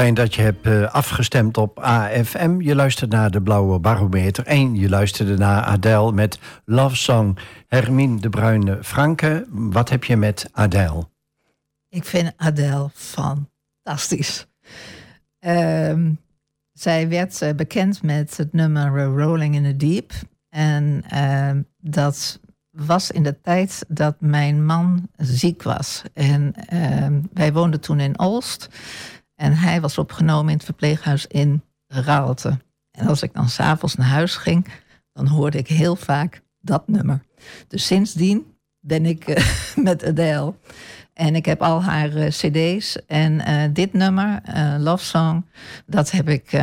Dat 0.02 0.36
je 0.36 0.42
hebt 0.42 0.68
uh, 0.68 0.94
afgestemd 0.94 1.58
op 1.58 1.80
AFM. 1.80 2.62
Je 2.62 2.76
luistert 2.76 3.12
naar 3.12 3.32
de 3.32 3.42
Blauwe 3.42 3.80
Barometer. 3.80 4.46
En 4.46 4.76
je 4.76 4.90
luisterde 4.90 5.38
naar 5.38 5.64
Adele 5.64 6.12
met 6.12 6.40
Love 6.66 6.96
Song. 6.96 7.38
Hermine 7.68 8.20
de 8.20 8.30
Bruyne 8.30 8.84
Franke, 8.84 9.46
wat 9.50 9.90
heb 9.90 10.04
je 10.04 10.18
met 10.18 10.50
Adele? 10.52 11.08
Ik 11.90 12.06
vind 12.06 12.34
Adele 12.38 12.90
fantastisch. 12.94 14.48
Um, 15.40 16.20
zij 16.74 17.10
werd 17.10 17.54
bekend 17.56 18.04
met 18.04 18.38
het 18.38 18.54
nummer 18.54 19.04
Rolling 19.04 19.56
in 19.56 19.64
the 19.64 19.78
Deep. 19.78 20.12
En 20.50 21.04
dat 21.78 22.40
was 22.72 23.12
in 23.12 23.24
de 23.24 23.42
tijd 23.42 23.86
dat 23.88 24.16
mijn 24.20 24.66
man 24.66 25.08
ziek 25.18 25.64
was. 25.64 26.04
En 26.14 26.54
wij 27.34 27.54
woonden 27.54 27.80
toen 27.80 28.00
in 28.00 28.20
Olst. 28.20 28.70
En 29.42 29.54
hij 29.54 29.82
was 29.82 29.98
opgenomen 29.98 30.50
in 30.52 30.56
het 30.56 30.66
verpleeghuis 30.66 31.28
in 31.28 31.64
Raalte. 31.88 32.58
En 32.92 33.08
als 33.08 33.22
ik 33.22 33.34
dan 33.34 33.50
s'avonds 33.50 33.96
naar 33.96 34.08
huis 34.08 34.36
ging, 34.36 34.68
dan 35.14 35.28
hoorde 35.28 35.58
ik 35.58 35.68
heel 35.68 35.96
vaak 35.96 36.42
dat 36.60 36.88
nummer. 36.88 37.22
Dus 37.68 37.86
sindsdien 37.86 38.56
ben 38.80 39.06
ik 39.06 39.28
uh, 39.28 39.36
met 39.88 40.06
Adele. 40.06 40.54
En 41.14 41.36
ik 41.36 41.46
heb 41.46 41.62
al 41.62 41.84
haar 41.84 42.10
uh, 42.10 42.28
cd's. 42.28 43.06
En 43.06 43.34
uh, 43.34 43.64
dit 43.74 43.94
nummer, 43.94 44.42
Love 44.80 45.06
Song, 45.06 45.46
dat 45.86 46.12
heb 46.12 46.30
ik 46.30 46.62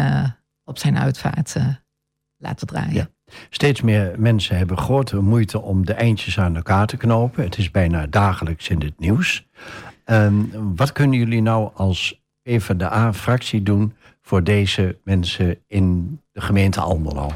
op 0.65 0.79
zijn 0.79 0.99
uitvaart 0.99 1.57
laten 2.37 2.67
draaien. 2.67 3.11
Steeds 3.51 3.83
meer 3.83 4.15
mensen 4.19 4.57
hebben 4.57 4.79
grote 4.79 5.21
moeite 5.21 5.61
om 5.61 5.87
de 5.87 5.93
eindjes 5.93 6.39
aan 6.39 6.57
elkaar 6.57 6.87
te 6.87 6.97
knopen. 6.97 7.45
Het 7.45 7.59
is 7.59 7.71
bijna 7.71 8.07
dagelijks 8.07 8.69
in 8.69 8.81
het 8.81 8.99
nieuws. 8.99 9.47
Ehm, 10.05 10.45
wat 10.77 10.93
kunnen 10.93 11.19
jullie 11.19 11.43
nou 11.43 11.71
als 11.75 12.27
even 12.49 12.79
de 12.79 12.93
A-fractie 12.93 13.63
doen 13.63 13.97
voor 14.21 14.45
deze 14.45 14.99
mensen 15.05 15.59
in 15.67 16.19
de 16.33 16.41
gemeente 16.41 16.81
Almelo? 16.81 17.33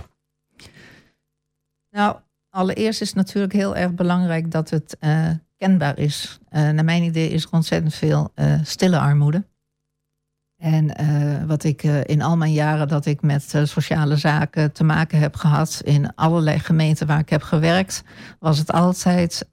Nou, 1.90 2.16
allereerst 2.50 3.00
is 3.00 3.08
het 3.08 3.16
natuurlijk 3.16 3.52
heel 3.52 3.76
erg 3.76 3.94
belangrijk 3.94 4.50
dat 4.50 4.70
het 4.70 4.96
uh, 5.00 5.28
kenbaar 5.56 5.98
is. 5.98 6.38
Uh, 6.50 6.70
naar 6.70 6.84
mijn 6.84 7.02
idee 7.02 7.28
is 7.28 7.44
er 7.44 7.48
ontzettend 7.52 7.94
veel 7.94 8.32
uh, 8.34 8.60
stille 8.62 8.98
armoede. 8.98 9.44
En 10.56 11.46
wat 11.46 11.64
ik 11.64 11.82
in 11.82 12.22
al 12.22 12.36
mijn 12.36 12.52
jaren 12.52 12.88
dat 12.88 13.06
ik 13.06 13.22
met 13.22 13.54
sociale 13.64 14.16
zaken 14.16 14.72
te 14.72 14.84
maken 14.84 15.18
heb 15.18 15.36
gehad, 15.36 15.80
in 15.84 16.14
allerlei 16.14 16.58
gemeenten 16.58 17.06
waar 17.06 17.18
ik 17.18 17.28
heb 17.28 17.42
gewerkt, 17.42 18.04
was 18.38 18.58
het 18.58 18.72
altijd, 18.72 19.48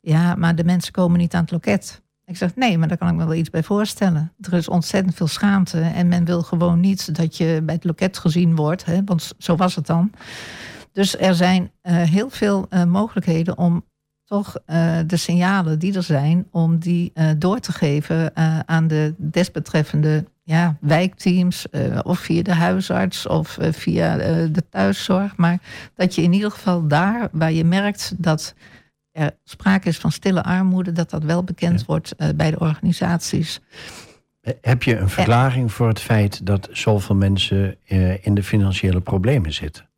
ja, 0.00 0.34
maar 0.34 0.54
de 0.54 0.64
mensen 0.64 0.92
komen 0.92 1.18
niet 1.18 1.34
aan 1.34 1.40
het 1.40 1.50
loket. 1.50 2.02
Ik 2.24 2.36
zeg, 2.36 2.56
nee, 2.56 2.78
maar 2.78 2.88
daar 2.88 2.96
kan 2.96 3.08
ik 3.08 3.14
me 3.14 3.24
wel 3.24 3.34
iets 3.34 3.50
bij 3.50 3.62
voorstellen. 3.62 4.32
Er 4.40 4.52
is 4.52 4.68
ontzettend 4.68 5.14
veel 5.14 5.26
schaamte 5.26 5.80
en 5.80 6.08
men 6.08 6.24
wil 6.24 6.42
gewoon 6.42 6.80
niet 6.80 7.16
dat 7.16 7.36
je 7.36 7.60
bij 7.64 7.74
het 7.74 7.84
loket 7.84 8.18
gezien 8.18 8.56
wordt, 8.56 8.84
hè, 8.84 9.04
want 9.04 9.32
zo 9.38 9.56
was 9.56 9.74
het 9.74 9.86
dan. 9.86 10.10
Dus 10.92 11.18
er 11.18 11.34
zijn 11.34 11.62
uh, 11.62 12.02
heel 12.02 12.30
veel 12.30 12.66
uh, 12.70 12.84
mogelijkheden 12.84 13.58
om 13.58 13.84
toch 14.24 14.56
uh, 14.66 14.98
de 15.06 15.16
signalen 15.16 15.78
die 15.78 15.94
er 15.94 16.02
zijn, 16.02 16.46
om 16.50 16.78
die 16.78 17.12
door 17.38 17.58
te 17.60 17.72
geven 17.72 18.36
aan 18.66 18.86
de 18.86 19.14
desbetreffende 19.16 20.24
ja, 20.42 20.76
wijkteams 20.80 21.66
of 22.02 22.18
via 22.18 22.42
de 22.42 22.54
huisarts 22.54 23.26
of 23.26 23.58
via 23.60 24.16
de 24.46 24.68
thuiszorg. 24.70 25.36
Maar 25.36 25.58
dat 25.94 26.14
je 26.14 26.22
in 26.22 26.32
ieder 26.32 26.50
geval 26.50 26.86
daar 26.88 27.28
waar 27.32 27.52
je 27.52 27.64
merkt 27.64 28.14
dat 28.16 28.54
er 29.12 29.36
sprake 29.44 29.88
is 29.88 29.98
van 29.98 30.12
stille 30.12 30.42
armoede, 30.42 30.92
dat 30.92 31.10
dat 31.10 31.22
wel 31.22 31.44
bekend 31.44 31.84
wordt 31.84 32.36
bij 32.36 32.50
de 32.50 32.58
organisaties. 32.58 33.60
Heb 34.60 34.82
je 34.82 34.96
een 34.96 35.08
verklaring 35.08 35.72
voor 35.72 35.88
het 35.88 36.00
feit 36.00 36.46
dat 36.46 36.68
zoveel 36.72 37.14
mensen 37.14 37.76
in 38.22 38.34
de 38.34 38.42
financiële 38.42 39.00
problemen 39.00 39.52
zitten? 39.52 39.88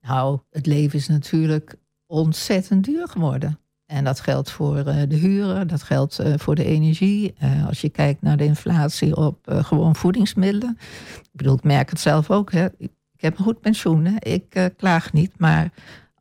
Nou, 0.00 0.38
het 0.50 0.66
leven 0.66 0.98
is 0.98 1.08
natuurlijk 1.08 1.74
ontzettend 2.06 2.84
duur 2.84 3.08
geworden. 3.08 3.58
En 3.86 4.04
dat 4.04 4.20
geldt 4.20 4.50
voor 4.50 4.76
eh, 4.76 5.02
de 5.08 5.16
huren, 5.16 5.68
dat 5.68 5.82
geldt 5.82 6.18
eh, 6.18 6.32
voor 6.36 6.54
de 6.54 6.64
energie. 6.64 7.34
Eh, 7.38 7.66
als 7.66 7.80
je 7.80 7.88
kijkt 7.88 8.22
naar 8.22 8.36
de 8.36 8.44
inflatie 8.44 9.16
op 9.16 9.38
gewoon 9.46 9.96
voedingsmiddelen. 9.96 10.78
Ik 11.22 11.30
bedoel, 11.32 11.54
ik 11.54 11.62
merk 11.62 11.90
het 11.90 12.00
zelf 12.00 12.30
ook. 12.30 12.52
Hè. 12.52 12.66
Ik 12.78 12.90
heb 13.28 13.38
een 13.38 13.44
goed 13.44 13.60
pensioen, 13.60 14.04
hè. 14.04 14.14
ik 14.18 14.72
klaag 14.76 15.12
niet. 15.12 15.32
Maar 15.38 15.70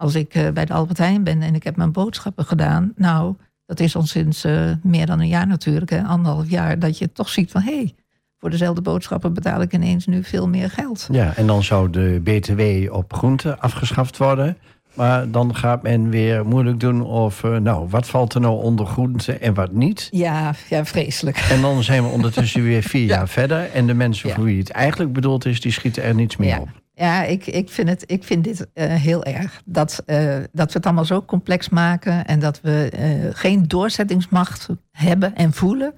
als 0.01 0.15
ik 0.15 0.51
bij 0.53 0.65
de 0.65 0.73
Albert 0.73 0.97
Heijn 0.97 1.23
ben 1.23 1.41
en 1.41 1.55
ik 1.55 1.63
heb 1.63 1.75
mijn 1.75 1.91
boodschappen 1.91 2.45
gedaan. 2.45 2.93
Nou, 2.95 3.35
dat 3.65 3.79
is 3.79 3.95
al 3.95 4.05
sinds 4.05 4.45
meer 4.83 5.05
dan 5.05 5.19
een 5.19 5.27
jaar 5.27 5.47
natuurlijk, 5.47 5.91
hè, 5.91 6.03
anderhalf 6.03 6.49
jaar. 6.49 6.79
Dat 6.79 6.97
je 6.97 7.11
toch 7.11 7.29
ziet 7.29 7.51
van, 7.51 7.61
hé, 7.61 7.75
hey, 7.75 7.95
voor 8.41 8.49
dezelfde 8.49 8.81
boodschappen 8.81 9.33
betaal 9.33 9.61
ik 9.61 9.73
ineens 9.73 10.05
nu 10.05 10.23
veel 10.23 10.47
meer 10.47 10.69
geld. 10.69 11.07
Ja, 11.11 11.35
en 11.35 11.47
dan 11.47 11.63
zou 11.63 11.89
de 11.89 12.21
BTW 12.23 12.93
op 12.93 13.13
groenten 13.13 13.59
afgeschaft 13.59 14.17
worden. 14.17 14.57
Maar 14.93 15.31
dan 15.31 15.55
gaat 15.55 15.83
men 15.83 16.09
weer 16.09 16.45
moeilijk 16.45 16.79
doen 16.79 17.07
over, 17.07 17.61
nou, 17.61 17.87
wat 17.89 18.07
valt 18.07 18.33
er 18.33 18.41
nou 18.41 18.63
onder 18.63 18.85
groenten 18.85 19.41
en 19.41 19.53
wat 19.53 19.71
niet? 19.71 20.07
Ja, 20.11 20.53
ja 20.69 20.85
vreselijk. 20.85 21.47
En 21.49 21.61
dan 21.61 21.83
zijn 21.83 22.03
we 22.03 22.09
ondertussen 22.09 22.63
weer 22.63 22.83
vier 22.83 23.05
jaar 23.15 23.27
verder. 23.27 23.71
En 23.71 23.87
de 23.87 23.93
mensen 23.93 24.29
voor 24.29 24.43
wie 24.43 24.59
het 24.59 24.69
eigenlijk 24.69 25.13
bedoeld 25.13 25.45
is, 25.45 25.61
die 25.61 25.71
schieten 25.71 26.03
er 26.03 26.15
niets 26.15 26.37
meer 26.37 26.59
op. 26.59 26.80
Ja, 27.01 27.23
ik, 27.23 27.47
ik, 27.47 27.69
vind 27.69 27.89
het, 27.89 28.03
ik 28.05 28.23
vind 28.23 28.43
dit 28.43 28.67
uh, 28.73 28.85
heel 28.85 29.23
erg. 29.23 29.61
Dat, 29.65 30.03
uh, 30.05 30.35
dat 30.51 30.67
we 30.67 30.73
het 30.73 30.85
allemaal 30.85 31.05
zo 31.05 31.21
complex 31.21 31.69
maken 31.69 32.25
en 32.25 32.39
dat 32.39 32.61
we 32.61 32.91
uh, 32.99 33.29
geen 33.33 33.67
doorzettingsmacht 33.67 34.69
hebben 34.91 35.35
en 35.35 35.53
voelen 35.53 35.93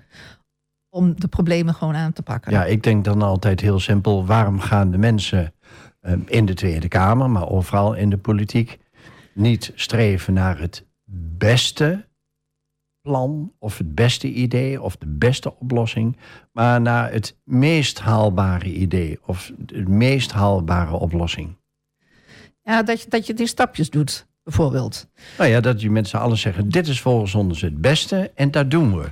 om 0.90 1.20
de 1.20 1.28
problemen 1.28 1.74
gewoon 1.74 1.96
aan 1.96 2.14
te 2.14 2.22
pakken. 2.22 2.52
Ja, 2.52 2.66
ik 2.66 2.84
denk 2.84 3.04
dan 3.04 3.22
altijd 3.22 3.60
heel 3.60 3.80
simpel: 3.80 4.26
waarom 4.26 4.60
gaan 4.60 4.92
de 4.92 4.98
mensen 4.98 5.54
ehm, 6.02 6.20
in 6.26 6.46
de 6.46 6.54
Tweede 6.54 6.88
Kamer, 6.88 7.30
maar 7.30 7.50
overal 7.50 7.94
in 7.94 8.10
de 8.10 8.18
politiek, 8.18 8.80
niet 9.34 9.72
streven 9.76 10.34
naar 10.34 10.60
het 10.60 10.86
beste 11.38 12.06
plan 13.04 13.54
of 13.60 13.78
het 13.78 13.96
beste 13.96 14.32
idee 14.32 14.82
of 14.82 14.98
de 14.98 15.08
beste 15.08 15.60
oplossing, 15.60 16.18
maar 16.52 16.82
naar 16.82 17.12
het 17.12 17.38
meest 17.44 18.00
haalbare 18.00 18.74
idee 18.74 19.20
of 19.26 19.52
de 19.58 19.86
meest 19.88 20.32
haalbare 20.32 20.96
oplossing? 20.96 21.58
Ja, 22.62 22.84
dat 22.84 23.02
je, 23.02 23.10
dat 23.10 23.28
je 23.28 23.34
die 23.34 23.48
stapjes 23.48 23.90
doet, 23.90 24.28
bijvoorbeeld. 24.44 25.08
Nou 25.38 25.50
ja, 25.50 25.60
dat 25.60 25.82
je 25.82 25.92
met 25.92 26.08
z'n 26.08 26.18
allen 26.18 26.38
zeggen: 26.38 26.70
dit 26.70 26.88
is 26.88 27.02
volgens 27.02 27.36
ons 27.36 27.62
het 27.62 27.82
beste 27.82 28.32
en 28.36 28.52
dat 28.52 28.72
doen 28.72 28.98
we. 28.98 29.12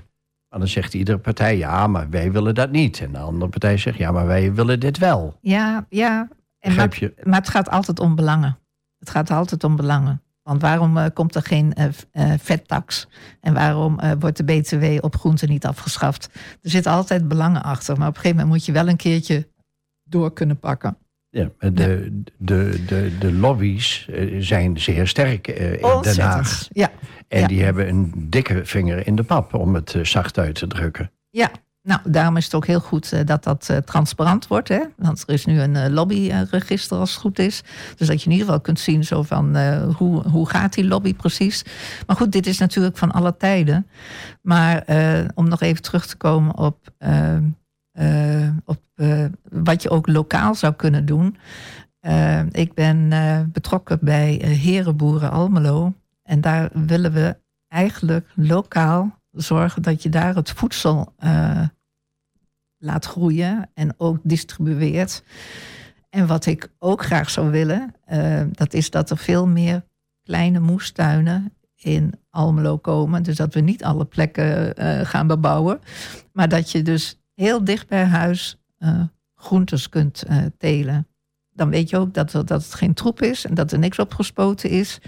Maar 0.49 0.59
dan 0.59 0.67
zegt 0.67 0.93
iedere 0.93 1.17
partij, 1.17 1.57
ja, 1.57 1.87
maar 1.87 2.09
wij 2.09 2.31
willen 2.31 2.55
dat 2.55 2.71
niet. 2.71 2.99
En 2.99 3.11
de 3.11 3.17
andere 3.17 3.49
partij 3.49 3.77
zegt, 3.77 3.97
ja, 3.97 4.11
maar 4.11 4.25
wij 4.25 4.53
willen 4.53 4.79
dit 4.79 4.97
wel. 4.97 5.37
Ja, 5.41 5.85
ja. 5.89 6.27
En 6.59 6.75
maar 7.23 7.39
het 7.39 7.49
gaat 7.49 7.69
altijd 7.69 7.99
om 7.99 8.15
belangen. 8.15 8.57
Het 8.99 9.09
gaat 9.09 9.31
altijd 9.31 9.63
om 9.63 9.75
belangen. 9.75 10.21
Want 10.43 10.61
waarom 10.61 10.97
uh, 10.97 11.05
komt 11.13 11.35
er 11.35 11.41
geen 11.41 11.73
uh, 11.77 11.85
uh, 12.13 12.33
vettax? 12.39 13.07
En 13.41 13.53
waarom 13.53 13.99
wordt 14.19 14.37
de 14.37 14.43
BTW 14.43 15.03
op 15.05 15.15
groenten 15.15 15.49
niet 15.49 15.65
afgeschaft? 15.65 16.29
Er 16.61 16.69
zitten 16.69 16.91
altijd 16.91 17.27
belangen 17.27 17.63
achter. 17.63 17.97
Maar 17.97 18.07
op 18.07 18.15
een 18.15 18.21
gegeven 18.21 18.37
moment 18.37 18.55
moet 18.55 18.65
je 18.65 18.71
wel 18.71 18.87
een 18.87 18.97
keertje 18.97 19.47
door 20.03 20.33
kunnen 20.33 20.59
pakken. 20.59 20.97
Ja, 21.29 21.49
de, 21.59 21.69
de, 22.37 22.83
de, 22.85 23.17
de, 23.19 23.33
lobby's 23.33 24.09
zijn 24.39 24.79
zeer 24.79 25.07
sterk 25.07 25.47
in 25.47 26.01
Den 26.01 26.19
Haag. 26.19 26.67
Ja. 26.71 26.91
En 27.31 27.47
die 27.47 27.63
hebben 27.63 27.87
een 27.87 28.13
dikke 28.15 28.65
vinger 28.65 29.07
in 29.07 29.15
de 29.15 29.23
pap, 29.23 29.53
om 29.53 29.75
het 29.75 29.95
eh, 29.95 30.03
zacht 30.03 30.37
uit 30.37 30.55
te 30.55 30.67
drukken. 30.67 31.11
Ja, 31.29 31.51
nou, 31.83 31.99
daarom 32.03 32.37
is 32.37 32.45
het 32.45 32.55
ook 32.55 32.65
heel 32.65 32.79
goed 32.79 33.11
eh, 33.11 33.25
dat 33.25 33.43
dat 33.43 33.67
uh, 33.71 33.77
transparant 33.77 34.47
wordt. 34.47 34.67
Hè? 34.67 34.81
Want 34.97 35.23
er 35.27 35.33
is 35.33 35.45
nu 35.45 35.59
een 35.59 35.93
lobbyregister 35.93 36.97
als 36.97 37.11
het 37.11 37.19
goed 37.19 37.39
is. 37.39 37.63
Dus 37.95 38.07
dat 38.07 38.19
je 38.19 38.25
in 38.25 38.31
ieder 38.31 38.45
geval 38.45 38.61
kunt 38.61 38.79
zien 38.79 39.03
zo 39.03 39.23
van 39.23 39.57
hoe, 39.81 40.27
hoe 40.27 40.49
gaat 40.49 40.73
die 40.73 40.87
lobby 40.87 41.15
precies. 41.15 41.65
Maar 42.07 42.15
goed, 42.15 42.31
dit 42.31 42.47
is 42.47 42.57
natuurlijk 42.57 42.97
van 42.97 43.11
alle 43.11 43.37
tijden. 43.37 43.87
Maar 44.41 44.83
om 45.35 45.47
nog 45.47 45.61
even 45.61 45.81
terug 45.81 46.05
te 46.05 46.17
komen 46.17 46.57
op, 46.57 46.77
op 48.65 48.79
wat 49.49 49.81
je 49.81 49.89
ook 49.89 50.07
lokaal 50.07 50.55
zou 50.55 50.73
kunnen 50.73 51.05
doen. 51.05 51.37
ik 52.51 52.73
ben 52.73 53.09
betrokken 53.51 53.97
bij 54.01 54.33
Herenboeren 54.43 55.31
Almelo. 55.31 55.93
En 56.23 56.41
daar 56.41 56.69
willen 56.73 57.11
we 57.11 57.37
eigenlijk 57.67 58.27
lokaal 58.35 59.20
zorgen 59.31 59.81
dat 59.81 60.03
je 60.03 60.09
daar 60.09 60.35
het 60.35 60.51
voedsel 60.51 61.13
uh, 61.23 61.67
laat 62.77 63.05
groeien 63.05 63.69
en 63.73 63.93
ook 63.97 64.19
distribueert. 64.23 65.23
En 66.09 66.27
wat 66.27 66.45
ik 66.45 66.71
ook 66.79 67.03
graag 67.03 67.29
zou 67.29 67.51
willen, 67.51 67.95
uh, 68.11 68.41
dat 68.51 68.73
is 68.73 68.89
dat 68.89 69.09
er 69.09 69.17
veel 69.17 69.47
meer 69.47 69.83
kleine 70.23 70.59
moestuinen 70.59 71.53
in 71.75 72.13
Almelo 72.29 72.77
komen. 72.77 73.23
Dus 73.23 73.35
dat 73.35 73.53
we 73.53 73.59
niet 73.59 73.83
alle 73.83 74.05
plekken 74.05 74.81
uh, 74.81 75.05
gaan 75.05 75.27
bebouwen. 75.27 75.79
Maar 76.33 76.49
dat 76.49 76.71
je 76.71 76.81
dus 76.81 77.19
heel 77.35 77.63
dicht 77.63 77.87
bij 77.87 78.05
huis 78.05 78.55
groentes 79.35 79.89
kunt 79.89 80.23
telen. 80.57 81.07
Dan 81.53 81.69
weet 81.69 81.89
je 81.89 81.97
ook 81.97 82.13
dat, 82.13 82.31
dat 82.31 82.49
het 82.49 82.73
geen 82.73 82.93
troep 82.93 83.21
is 83.21 83.45
en 83.45 83.53
dat 83.53 83.71
er 83.71 83.79
niks 83.79 83.99
opgespoten 83.99 84.69
is. 84.69 84.99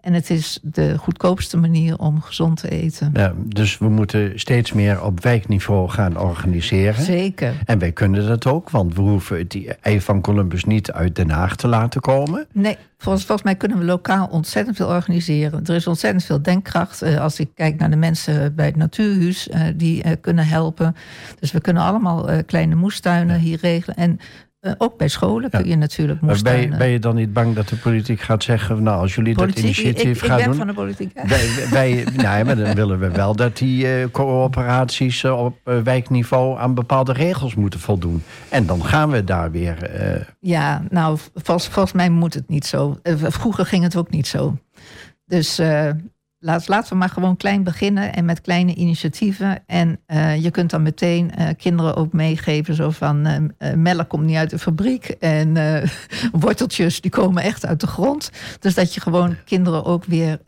En 0.00 0.12
het 0.12 0.30
is 0.30 0.58
de 0.62 0.98
goedkoopste 0.98 1.56
manier 1.56 1.98
om 1.98 2.20
gezond 2.20 2.60
te 2.60 2.68
eten. 2.68 3.10
Ja, 3.12 3.34
dus 3.36 3.78
we 3.78 3.88
moeten 3.88 4.40
steeds 4.40 4.72
meer 4.72 5.02
op 5.02 5.22
wijkniveau 5.22 5.88
gaan 5.88 6.18
organiseren. 6.18 7.04
Zeker. 7.04 7.54
En 7.64 7.78
wij 7.78 7.92
kunnen 7.92 8.26
dat 8.26 8.46
ook, 8.46 8.70
want 8.70 8.94
we 8.94 9.00
hoeven 9.00 9.38
het 9.38 9.76
ei 9.80 10.00
van 10.00 10.20
Columbus 10.20 10.64
niet 10.64 10.92
uit 10.92 11.16
Den 11.16 11.30
Haag 11.30 11.56
te 11.56 11.68
laten 11.68 12.00
komen. 12.00 12.46
Nee, 12.52 12.76
volgens, 12.98 13.24
volgens 13.24 13.46
mij 13.46 13.56
kunnen 13.56 13.78
we 13.78 13.84
lokaal 13.84 14.26
ontzettend 14.26 14.76
veel 14.76 14.88
organiseren. 14.88 15.64
Er 15.64 15.74
is 15.74 15.86
ontzettend 15.86 16.24
veel 16.24 16.42
denkkracht. 16.42 17.02
Eh, 17.02 17.20
als 17.20 17.40
ik 17.40 17.50
kijk 17.54 17.78
naar 17.78 17.90
de 17.90 17.96
mensen 17.96 18.54
bij 18.54 18.66
het 18.66 18.76
Natuurhuis, 18.76 19.48
eh, 19.48 19.62
die 19.74 20.02
eh, 20.02 20.12
kunnen 20.20 20.46
helpen. 20.46 20.96
Dus 21.40 21.52
we 21.52 21.60
kunnen 21.60 21.82
allemaal 21.82 22.44
kleine 22.44 22.74
moestuinen 22.74 23.38
hier 23.38 23.58
regelen. 23.60 23.96
En 23.96 24.20
uh, 24.60 24.72
ook 24.78 24.96
bij 24.96 25.08
scholen 25.08 25.50
kun 25.50 25.68
je 25.68 25.76
natuurlijk 25.76 26.20
moestuinen. 26.20 26.68
Ben, 26.68 26.78
ben 26.78 26.88
je 26.88 26.98
dan 26.98 27.14
niet 27.14 27.32
bang 27.32 27.54
dat 27.54 27.68
de 27.68 27.76
politiek 27.76 28.20
gaat 28.20 28.42
zeggen... 28.42 28.82
nou, 28.82 29.00
als 29.00 29.14
jullie 29.14 29.34
dat 29.34 29.58
initiatief 29.58 30.22
ik, 30.22 30.28
gaan 30.28 30.38
ik 30.38 30.44
doen... 30.44 30.54
van 30.54 30.66
de 30.66 30.72
politiek. 30.72 31.12
Wij, 31.26 31.66
wij, 31.70 32.06
nou 32.16 32.44
maar 32.44 32.56
dan 32.56 32.74
willen 32.74 32.98
we 32.98 33.10
wel 33.10 33.36
dat 33.36 33.56
die 33.56 33.84
uh, 33.84 34.06
coöperaties 34.10 35.22
uh, 35.22 35.44
op 35.44 35.58
wijkniveau... 35.84 36.58
aan 36.58 36.74
bepaalde 36.74 37.12
regels 37.12 37.54
moeten 37.54 37.80
voldoen. 37.80 38.22
En 38.48 38.66
dan 38.66 38.84
gaan 38.84 39.10
we 39.10 39.24
daar 39.24 39.50
weer... 39.50 39.90
Ja, 40.40 40.82
nou, 40.90 41.18
volgens, 41.34 41.68
volgens 41.68 41.94
mij 41.94 42.10
moet 42.10 42.34
het 42.34 42.48
niet 42.48 42.66
zo. 42.66 42.98
vroeger 43.14 43.66
ging 43.66 43.82
het 43.82 43.96
ook 43.96 44.10
niet 44.10 44.26
zo. 44.26 44.56
Dus 45.24 45.60
Laat, 46.42 46.68
laten 46.68 46.92
we 46.92 46.98
maar 46.98 47.08
gewoon 47.08 47.36
klein 47.36 47.62
beginnen 47.62 48.14
en 48.14 48.24
met 48.24 48.40
kleine 48.40 48.74
initiatieven. 48.74 49.62
En 49.66 50.00
uh, 50.06 50.42
je 50.42 50.50
kunt 50.50 50.70
dan 50.70 50.82
meteen 50.82 51.32
uh, 51.38 51.48
kinderen 51.56 51.96
ook 51.96 52.12
meegeven, 52.12 52.74
zo 52.74 52.90
van 52.90 53.26
uh, 53.26 53.72
melk 53.74 54.08
komt 54.08 54.24
niet 54.24 54.36
uit 54.36 54.50
de 54.50 54.58
fabriek 54.58 55.08
en 55.08 55.56
worteltjes 56.32 57.00
die 57.00 57.10
komen 57.10 57.42
echt 57.42 57.66
uit 57.66 57.80
de 57.80 57.86
grond. 57.86 58.30
Dus 58.58 58.74
dat 58.74 58.94
je 58.94 59.00
gewoon 59.00 59.36
kinderen 59.44 59.84
ook 59.84 60.04
weer 60.04 60.38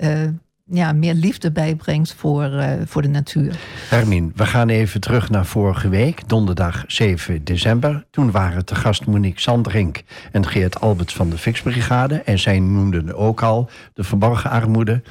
ja, 0.72 0.92
meer 0.92 1.14
liefde 1.14 1.52
bijbrengt 1.52 2.14
voor, 2.18 2.50
voor 2.86 3.02
de 3.02 3.08
natuur. 3.08 3.54
Hermine, 3.88 4.30
we 4.34 4.46
gaan 4.46 4.68
even 4.68 5.00
terug 5.00 5.30
naar 5.30 5.46
vorige 5.46 5.88
week, 5.88 6.28
donderdag 6.28 6.84
7 6.86 7.44
december. 7.44 8.04
Toen 8.10 8.30
waren 8.30 8.64
te 8.64 8.74
gast 8.74 9.06
Monique 9.06 9.40
Sandrink 9.40 10.02
en 10.32 10.46
Geert 10.46 10.80
Alberts 10.80 11.14
van 11.14 11.30
de 11.30 11.38
Fixbrigade. 11.38 12.14
En 12.14 12.38
zij 12.38 12.58
noemden 12.58 13.14
ook 13.14 13.42
al 13.42 13.70
de 13.94 14.04
verborgen 14.04 14.50
armoede. 14.50 15.02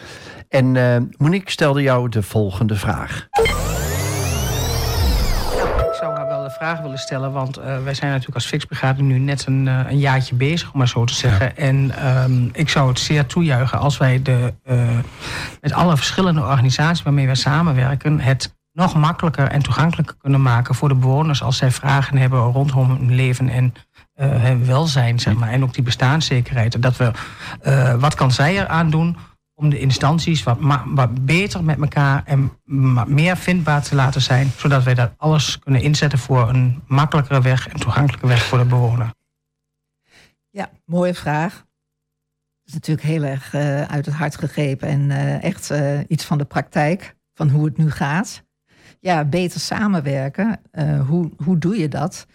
En 0.49 0.75
uh, 0.75 0.97
Monique 1.17 1.51
stelde 1.51 1.81
jou 1.81 2.09
de 2.09 2.23
volgende 2.23 2.75
vraag. 2.75 3.27
Vraag 6.51 6.81
willen 6.81 6.97
stellen, 6.97 7.31
want 7.31 7.59
uh, 7.59 7.63
wij 7.83 7.93
zijn 7.93 8.09
natuurlijk 8.09 8.35
als 8.35 8.45
Fixbrigade 8.45 9.01
nu 9.01 9.17
net 9.17 9.45
een, 9.45 9.65
uh, 9.65 9.79
een 9.87 9.99
jaartje 9.99 10.35
bezig, 10.35 10.71
om 10.71 10.77
maar 10.77 10.87
zo 10.87 11.05
te 11.05 11.13
zeggen. 11.13 11.45
Ja. 11.45 11.55
En 11.55 12.07
um, 12.07 12.49
ik 12.53 12.69
zou 12.69 12.89
het 12.89 12.99
zeer 12.99 13.25
toejuichen 13.25 13.79
als 13.79 13.97
wij 13.97 14.21
de, 14.21 14.53
met 15.61 15.73
alle 15.73 15.97
verschillende 15.97 16.41
organisaties 16.41 17.03
waarmee 17.03 17.25
wij 17.25 17.35
samenwerken, 17.35 18.19
het 18.19 18.55
nog 18.73 18.95
makkelijker 18.95 19.47
en 19.47 19.61
toegankelijker 19.61 20.15
kunnen 20.17 20.41
maken 20.41 20.75
voor 20.75 20.89
de 20.89 20.95
bewoners 20.95 21.43
als 21.43 21.57
zij 21.57 21.71
vragen 21.71 22.17
hebben 22.17 22.39
rondom 22.39 22.89
hun 22.89 23.15
leven 23.15 23.49
en 23.49 23.73
welzijn, 24.65 25.19
zeg 25.19 25.33
maar. 25.33 25.49
En 25.49 25.63
ook 25.63 25.73
die 25.73 25.83
bestaanszekerheid. 25.83 26.81
Dat 26.81 26.97
we, 26.97 27.11
wat 27.99 28.15
kan 28.15 28.31
zij 28.31 28.59
eraan 28.59 28.89
doen 28.89 29.17
om 29.61 29.69
de 29.69 29.79
instanties 29.79 30.43
wat, 30.43 30.57
wat 30.85 31.25
beter 31.25 31.63
met 31.63 31.81
elkaar 31.81 32.23
en 32.25 32.51
meer 33.07 33.37
vindbaar 33.37 33.81
te 33.83 33.95
laten 33.95 34.21
zijn, 34.21 34.51
zodat 34.57 34.83
wij 34.83 34.93
dat 34.93 35.13
alles 35.17 35.59
kunnen 35.59 35.81
inzetten 35.81 36.19
voor 36.19 36.49
een 36.49 36.83
makkelijkere 36.87 37.41
weg 37.41 37.67
en 37.67 37.79
toegankelijke 37.79 38.27
weg 38.27 38.43
voor 38.43 38.57
de 38.57 38.65
bewoner. 38.65 39.13
Ja, 40.49 40.69
mooie 40.85 41.13
vraag. 41.13 41.53
Dat 41.53 42.65
is 42.65 42.73
natuurlijk 42.73 43.07
heel 43.07 43.23
erg 43.23 43.53
uh, 43.53 43.81
uit 43.81 44.05
het 44.05 44.15
hart 44.15 44.37
gegrepen 44.37 44.87
en 44.87 45.09
uh, 45.09 45.43
echt 45.43 45.71
uh, 45.71 45.99
iets 46.07 46.25
van 46.25 46.37
de 46.37 46.45
praktijk, 46.45 47.15
van 47.33 47.49
hoe 47.49 47.65
het 47.65 47.77
nu 47.77 47.91
gaat. 47.91 48.43
Ja, 48.99 49.25
beter 49.25 49.59
samenwerken. 49.59 50.61
hoe, 51.07 51.31
hoe 51.43 51.57
doe 51.57 51.77
je 51.77 51.87
dat? 51.87 52.27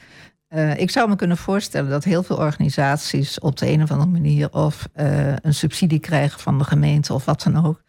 Uh, 0.56 0.76
ik 0.76 0.90
zou 0.90 1.08
me 1.08 1.16
kunnen 1.16 1.36
voorstellen 1.36 1.90
dat 1.90 2.04
heel 2.04 2.22
veel 2.22 2.36
organisaties 2.36 3.38
op 3.38 3.56
de 3.56 3.68
een 3.68 3.82
of 3.82 3.90
andere 3.90 4.10
manier 4.10 4.52
of 4.52 4.88
uh, 4.96 5.36
een 5.36 5.54
subsidie 5.54 5.98
krijgen 5.98 6.40
van 6.40 6.58
de 6.58 6.64
gemeente 6.64 7.12
of 7.12 7.24
wat 7.24 7.42
dan 7.42 7.66
ook. 7.66 7.82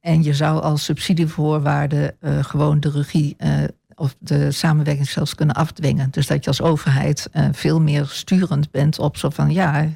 En 0.00 0.22
je 0.22 0.34
zou 0.34 0.62
als 0.62 0.84
subsidievoorwaarde 0.84 2.16
uh, 2.20 2.44
gewoon 2.44 2.80
de 2.80 2.90
regie 2.90 3.36
of 3.94 4.16
de 4.18 4.52
samenwerking 4.52 5.08
zelfs 5.08 5.34
kunnen 5.34 5.54
afdwingen. 5.54 6.10
Dus 6.10 6.26
dat 6.26 6.44
je 6.44 6.50
als 6.50 6.62
overheid 6.62 7.28
veel 7.52 7.80
meer 7.80 8.06
sturend 8.06 8.70
bent 8.70 8.98
op 8.98 9.16
zo 9.16 9.30
van 9.30 9.52
ja, 9.52 9.88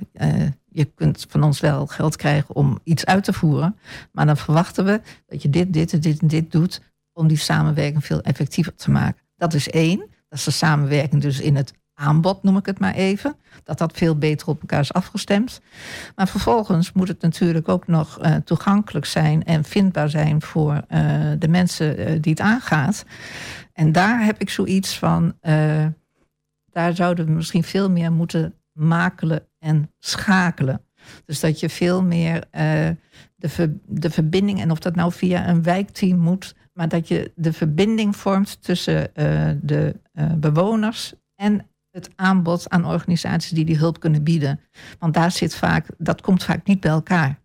je 0.68 0.84
kunt 0.84 1.26
van 1.28 1.42
ons 1.42 1.60
wel 1.60 1.86
geld 1.86 2.16
krijgen 2.16 2.54
om 2.54 2.78
iets 2.84 3.04
uit 3.04 3.24
te 3.24 3.32
voeren. 3.32 3.76
Maar 4.12 4.26
dan 4.26 4.36
verwachten 4.36 4.84
we 4.84 5.00
dat 5.26 5.42
je 5.42 5.50
dit, 5.50 5.72
dit 5.72 5.92
en 5.92 6.00
dit 6.00 6.20
en 6.20 6.28
dit 6.28 6.52
doet 6.52 6.80
om 7.12 7.28
die 7.28 7.38
samenwerking 7.38 8.04
veel 8.04 8.20
effectiever 8.20 8.74
te 8.74 8.90
maken. 8.90 9.22
Dat 9.36 9.54
is 9.54 9.68
één. 9.68 9.98
Dat 10.28 10.38
is 10.38 10.44
de 10.44 10.50
samenwerking 10.50 11.22
dus 11.22 11.40
in 11.40 11.56
het 11.56 11.72
aanbod, 12.00 12.42
noem 12.42 12.56
ik 12.56 12.66
het 12.66 12.78
maar 12.78 12.94
even. 12.94 13.36
Dat 13.64 13.78
dat 13.78 13.96
veel 13.96 14.18
beter 14.18 14.48
op 14.48 14.60
elkaar 14.60 14.80
is 14.80 14.92
afgestemd. 14.92 15.60
Maar 16.16 16.28
vervolgens 16.28 16.92
moet 16.92 17.08
het 17.08 17.20
natuurlijk 17.20 17.68
ook 17.68 17.86
nog 17.86 18.24
uh, 18.24 18.34
toegankelijk 18.36 19.06
zijn 19.06 19.44
en 19.44 19.64
vindbaar 19.64 20.10
zijn 20.10 20.42
voor 20.42 20.72
uh, 20.72 21.30
de 21.38 21.48
mensen 21.48 22.00
uh, 22.00 22.06
die 22.20 22.32
het 22.32 22.40
aangaat. 22.40 23.04
En 23.72 23.92
daar 23.92 24.24
heb 24.24 24.40
ik 24.40 24.50
zoiets 24.50 24.98
van, 24.98 25.34
daar 26.70 26.94
zouden 26.94 27.26
we 27.26 27.32
misschien 27.32 27.62
veel 27.62 27.90
meer 27.90 28.12
moeten 28.12 28.54
makelen 28.72 29.46
en 29.58 29.90
schakelen. 29.98 30.80
Dus 31.24 31.40
dat 31.40 31.60
je 31.60 31.68
veel 31.68 32.02
meer 32.02 32.44
de, 33.36 33.48
ver, 33.48 33.72
de 33.86 34.10
verbinding, 34.10 34.60
en 34.60 34.70
of 34.70 34.78
dat 34.78 34.94
nou 34.94 35.12
via 35.12 35.48
een 35.48 35.62
wijkteam 35.62 36.18
moet, 36.18 36.54
maar 36.72 36.88
dat 36.88 37.08
je 37.08 37.32
de 37.34 37.52
verbinding 37.52 38.16
vormt 38.16 38.62
tussen 38.62 39.10
de 39.62 39.96
bewoners 40.38 41.14
en 41.36 41.69
het 41.90 42.10
aanbod 42.16 42.68
aan 42.68 42.84
organisaties 42.86 43.50
die 43.50 43.64
die 43.64 43.78
hulp 43.78 44.00
kunnen 44.00 44.22
bieden. 44.22 44.60
Want 44.98 45.14
daar 45.14 45.30
zit 45.30 45.54
vaak, 45.54 45.86
dat 45.98 46.20
komt 46.20 46.44
vaak 46.44 46.66
niet 46.66 46.80
bij 46.80 46.90
elkaar. 46.90 47.38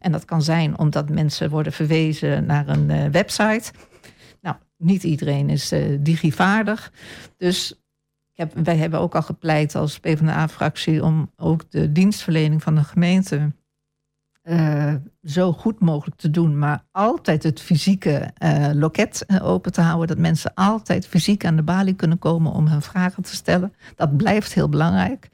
En 0.00 0.12
dat 0.12 0.24
kan 0.24 0.42
zijn 0.42 0.78
omdat 0.78 1.10
mensen 1.10 1.50
worden 1.50 1.72
verwezen 1.72 2.46
naar 2.46 2.68
een 2.68 2.90
uh, 2.90 3.06
website. 3.06 3.72
Nou, 4.40 4.56
niet 4.76 5.02
iedereen 5.04 5.50
is 5.50 5.72
uh, 5.72 5.98
digivaardig. 6.00 6.92
Dus 7.36 7.80
heb, 8.38 8.54
wij 8.54 8.76
hebben 8.76 9.00
ook 9.00 9.14
al 9.14 9.22
gepleit 9.22 9.74
als 9.74 9.98
PvdA-fractie 10.00 11.04
om 11.04 11.32
ook 11.36 11.70
de 11.70 11.92
dienstverlening 11.92 12.62
van 12.62 12.74
de 12.74 12.84
gemeente 12.84 13.52
uh, 14.48 14.94
zo 15.22 15.52
goed 15.52 15.80
mogelijk 15.80 16.16
te 16.16 16.30
doen, 16.30 16.58
maar 16.58 16.84
altijd 16.90 17.42
het 17.42 17.60
fysieke 17.60 18.30
uh, 18.38 18.68
loket 18.72 19.24
uh, 19.26 19.46
open 19.46 19.72
te 19.72 19.80
houden. 19.80 20.08
Dat 20.08 20.18
mensen 20.18 20.54
altijd 20.54 21.06
fysiek 21.06 21.44
aan 21.44 21.56
de 21.56 21.62
balie 21.62 21.94
kunnen 21.94 22.18
komen 22.18 22.52
om 22.52 22.66
hun 22.66 22.82
vragen 22.82 23.22
te 23.22 23.34
stellen. 23.34 23.72
Dat 23.94 24.16
blijft 24.16 24.52
heel 24.52 24.68
belangrijk. 24.68 25.28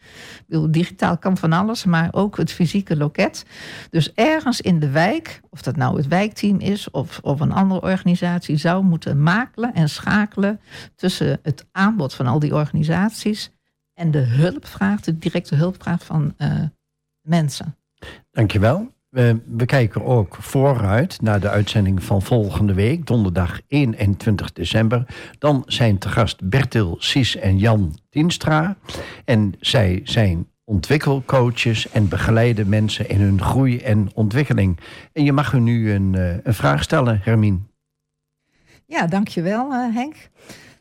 Digitaal 0.71 1.19
kan 1.19 1.37
van 1.37 1.53
alles, 1.53 1.85
maar 1.85 2.09
ook 2.11 2.37
het 2.37 2.53
fysieke 2.53 2.97
loket. 2.97 3.45
Dus 3.91 4.13
ergens 4.13 4.61
in 4.61 4.81
de 4.81 4.91
wijk, 4.91 5.41
of 5.51 5.63
dat 5.63 5.77
nou 5.77 5.97
het 5.97 6.09
wijkteam 6.09 6.59
is 6.61 6.91
of, 6.91 7.21
of 7.23 7.41
een 7.41 7.53
andere 7.53 7.81
organisatie, 7.81 8.57
zou 8.57 8.85
moeten 8.85 9.23
makelen 9.23 9.75
en 9.75 9.89
schakelen 9.89 10.61
tussen 10.97 11.39
het 11.43 11.67
aanbod 11.73 12.15
van 12.15 12.27
al 12.27 12.39
die 12.39 12.55
organisaties 12.55 13.51
en 13.93 14.11
de 14.11 14.25
hulpvraag, 14.25 15.01
de 15.01 15.19
directe 15.19 15.55
hulpvraag 15.55 16.05
van 16.05 16.35
mensen. 17.21 17.77
Dankjewel. 18.31 18.93
We, 19.15 19.67
kijken 19.67 20.05
ook 20.05 20.37
vooruit 20.41 21.21
naar 21.21 21.41
de 21.41 21.49
uitzending 21.49 22.03
van 22.03 22.23
volgende 22.23 22.75
week, 22.75 23.07
donderdag 23.07 23.61
21 23.69 24.53
december. 24.53 25.07
Dan 25.39 25.63
zijn 25.67 25.99
te 25.99 26.09
gast 26.09 26.49
Bertil 26.49 26.97
Sies 26.99 27.37
en 27.37 27.59
Jan 27.59 27.99
Dienstra. 28.11 28.77
En 29.25 29.55
zij 29.61 30.01
zijn 30.05 30.47
ontwikkelcoaches 30.65 31.91
en 31.91 32.09
begeleiden 32.09 32.69
mensen 32.69 33.09
in 33.09 33.21
hun 33.21 33.41
groei 33.41 33.79
en 33.79 34.11
ontwikkeling. 34.15 34.79
En 35.13 35.25
je 35.25 35.33
mag 35.33 35.51
hun 35.51 35.65
nu 35.65 35.93
een, 35.93 36.15
eh, 36.15 36.37
een 36.43 36.55
vraag 36.55 36.83
stellen, 36.83 37.21
Hermine. 37.23 37.59
Ja, 38.87 39.07
dankjewel 39.07 39.73
uh, 39.73 39.95
Henk. 39.95 40.31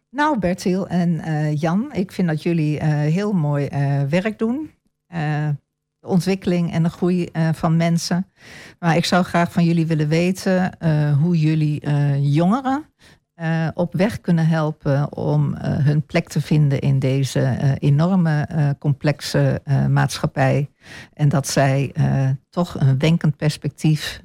Nou, 0.09 0.39
Bertil 0.39 0.87
en 0.87 1.09
uh, 1.09 1.55
Jan, 1.55 1.93
ik 1.93 2.11
vind 2.11 2.27
dat 2.27 2.43
jullie 2.43 2.83
heel 2.85 3.33
mooi 3.33 3.67
werk 4.09 4.39
doen 4.39 4.69
ontwikkeling 6.03 6.71
en 6.71 6.83
de 6.83 6.89
groei 6.89 7.29
uh, 7.33 7.49
van 7.53 7.77
mensen. 7.77 8.27
Maar 8.79 8.95
ik 8.95 9.05
zou 9.05 9.23
graag 9.23 9.51
van 9.51 9.63
jullie 9.63 9.87
willen 9.87 10.07
weten 10.07 10.77
uh, 10.79 11.17
hoe 11.17 11.39
jullie 11.39 11.85
uh, 11.85 12.33
jongeren 12.33 12.85
op 13.73 13.93
weg 13.93 14.21
kunnen 14.21 14.47
helpen 14.47 15.17
om 15.17 15.55
hun 15.57 16.05
plek 16.05 16.27
te 16.27 16.41
vinden 16.41 16.79
in 16.79 16.99
deze 16.99 17.75
enorme 17.79 18.47
complexe 18.79 19.61
maatschappij. 19.89 20.69
En 21.13 21.29
dat 21.29 21.47
zij 21.47 21.93
toch 22.49 22.79
een 22.79 22.97
denkend 22.97 23.37
perspectief 23.37 24.21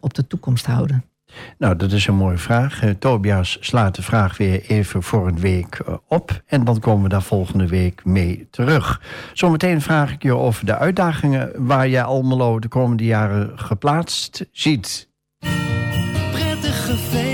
op 0.00 0.14
de 0.14 0.26
toekomst 0.26 0.66
houden. 0.66 1.11
Nou, 1.58 1.76
dat 1.76 1.92
is 1.92 2.06
een 2.06 2.14
mooie 2.14 2.38
vraag. 2.38 2.82
Uh, 2.82 2.90
Tobias 2.90 3.56
slaat 3.60 3.94
de 3.94 4.02
vraag 4.02 4.36
weer 4.36 4.62
even 4.66 5.02
voor 5.02 5.26
een 5.26 5.40
week 5.40 5.80
uh, 5.88 5.94
op. 6.08 6.42
En 6.46 6.64
dan 6.64 6.80
komen 6.80 7.02
we 7.02 7.08
daar 7.08 7.22
volgende 7.22 7.66
week 7.66 8.04
mee 8.04 8.48
terug. 8.50 9.00
Zometeen 9.32 9.80
vraag 9.80 10.12
ik 10.12 10.22
je 10.22 10.36
over 10.36 10.66
de 10.66 10.78
uitdagingen 10.78 11.52
waar 11.56 11.88
jij 11.88 12.02
Almelo 12.02 12.58
de 12.58 12.68
komende 12.68 13.04
jaren 13.04 13.52
geplaatst 13.54 14.46
ziet. 14.52 15.08
Prettige 16.32 16.96
feestdagen. 16.96 17.31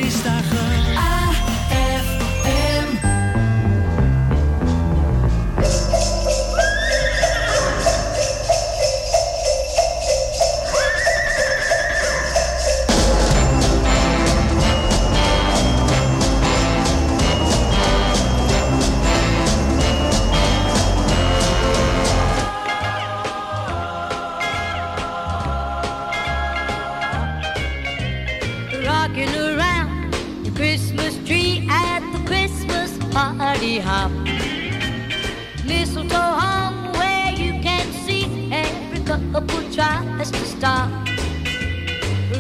couple 39.33 39.63
tries 39.73 40.31
to 40.31 40.45
stop 40.45 40.91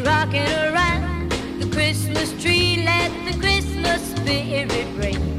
rocking 0.04 0.52
around 0.66 1.30
the 1.60 1.68
Christmas 1.72 2.32
tree. 2.42 2.82
Let 2.84 3.10
the 3.30 3.38
Christmas 3.38 4.02
spirit 4.14 4.86
ring. 4.96 5.37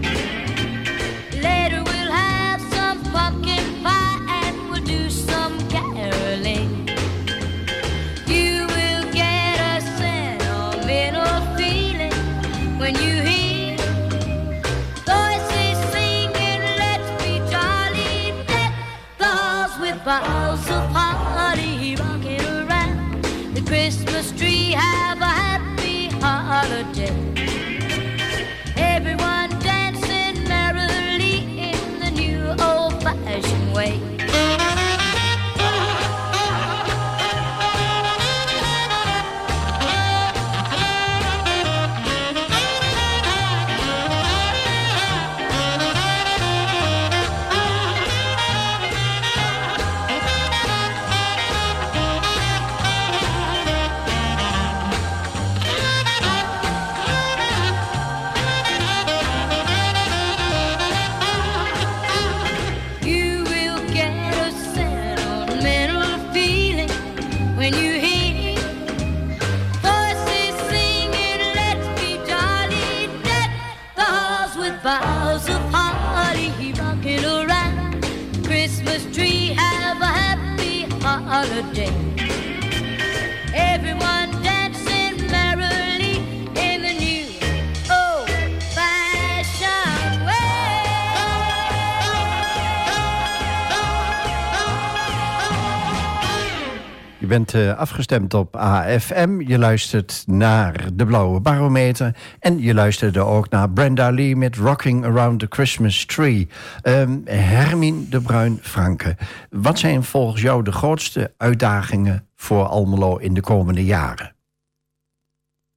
Bent 97.30 97.53
uh, 97.53 97.77
afgestemd 97.77 98.34
op 98.34 98.55
AFM. 98.55 99.41
Je 99.41 99.57
luistert 99.57 100.23
naar 100.27 100.89
de 100.93 101.05
Blauwe 101.05 101.39
Barometer. 101.39 102.15
En 102.39 102.59
je 102.59 102.73
luisterde 102.73 103.19
ook 103.19 103.49
naar 103.49 103.69
Brenda 103.69 104.11
Lee 104.11 104.36
met 104.36 104.55
Rocking 104.55 105.05
Around 105.05 105.39
the 105.39 105.45
Christmas 105.49 106.05
Tree. 106.05 106.47
Um, 106.84 107.21
Hermine 107.25 108.09
de 108.09 108.21
Bruin-Franke. 108.21 109.17
Wat 109.49 109.80
zijn 109.80 110.03
volgens 110.03 110.41
jou 110.41 110.63
de 110.63 110.71
grootste 110.71 111.34
uitdagingen 111.38 112.27
voor 112.36 112.65
Almelo 112.65 113.17
in 113.17 113.34
de 113.34 113.41
komende 113.41 113.86
jaren? 113.86 114.36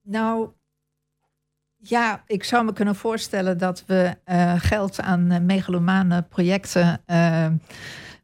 Nou, 0.02 0.48
ja, 1.76 2.22
ik 2.26 2.44
zou 2.44 2.64
me 2.64 2.72
kunnen 2.72 2.94
voorstellen 2.94 3.58
dat 3.58 3.84
we 3.86 4.16
uh, 4.26 4.54
geld 4.56 5.00
aan 5.00 5.32
uh, 5.32 5.38
megalomane 5.38 6.22
projecten 6.22 7.00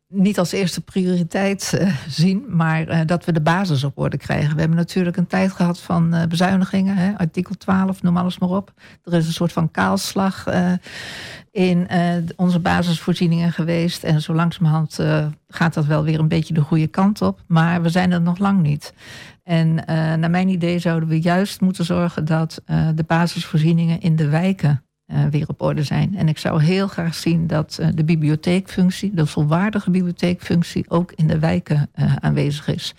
niet 0.09 0.39
als 0.39 0.53
eerste 0.53 0.81
prioriteit 0.81 1.73
uh, 1.75 1.97
zien, 2.09 2.45
maar 2.49 2.89
uh, 2.89 3.01
dat 3.07 3.25
we 3.25 3.33
de 3.33 3.41
basis 3.41 3.85
op 3.85 3.99
orde 3.99 4.17
krijgen. 4.17 4.55
We 4.55 4.61
hebben 4.61 4.79
natuurlijk 4.79 5.17
een 5.17 5.27
tijd 5.27 5.53
gehad 5.53 5.81
van 5.81 6.15
uh, 6.15 6.23
bezuinigingen, 6.25 6.97
hè, 6.97 7.19
artikel 7.19 7.55
12, 7.55 8.03
noem 8.03 8.17
alles 8.17 8.39
maar 8.39 8.49
op. 8.49 8.73
Er 9.05 9.13
is 9.13 9.27
een 9.27 9.33
soort 9.33 9.53
van 9.53 9.71
kaalslag 9.71 10.47
in 11.51 11.89
onze 12.37 12.59
basisvoorzieningen 12.59 13.53
geweest. 13.53 14.05
En 14.05 14.23
zo 14.23 14.35
langzamerhand 14.35 14.99
gaat 15.49 15.75
dat 15.75 15.87
wel 15.87 16.05
weer 16.05 16.19
een 16.19 16.29
beetje 16.29 16.55
de 16.55 16.61
goede 16.61 16.87
kant 16.87 17.23
op. 17.23 17.43
Maar 17.47 17.83
we 17.83 17.89
zijn 17.89 18.13
er 18.13 18.21
nog 18.21 18.39
lang 18.39 18.63
niet. 18.63 18.95
En 19.45 19.75
naar 20.21 20.31
mijn 20.31 20.49
idee 20.49 20.79
zouden 20.79 21.09
we 21.09 21.21
juist 21.21 21.61
moeten 21.61 21.85
zorgen 21.85 22.25
dat 22.25 22.63
de 22.95 23.05
basisvoorzieningen 23.07 24.01
in 24.01 24.17
de 24.17 24.29
wijken 24.29 24.83
uh, 25.11 25.25
weer 25.31 25.49
op 25.49 25.63
orde 25.63 25.83
zijn. 25.83 26.17
En 26.17 26.29
ik 26.29 26.39
zou 26.39 26.63
heel 26.63 26.89
graag 26.89 27.15
zien 27.15 27.47
dat 27.47 27.79
uh, 27.81 27.89
de 27.95 28.05
bibliotheekfunctie, 28.05 29.15
de 29.15 29.27
volwaardige 29.27 29.91
bibliotheekfunctie, 29.91 30.85
ook 30.89 31.13
in 31.13 31.27
de 31.27 31.39
wijken 31.39 31.91
uh, 31.97 32.17
aanwezig 32.17 32.69
is. 32.69 32.95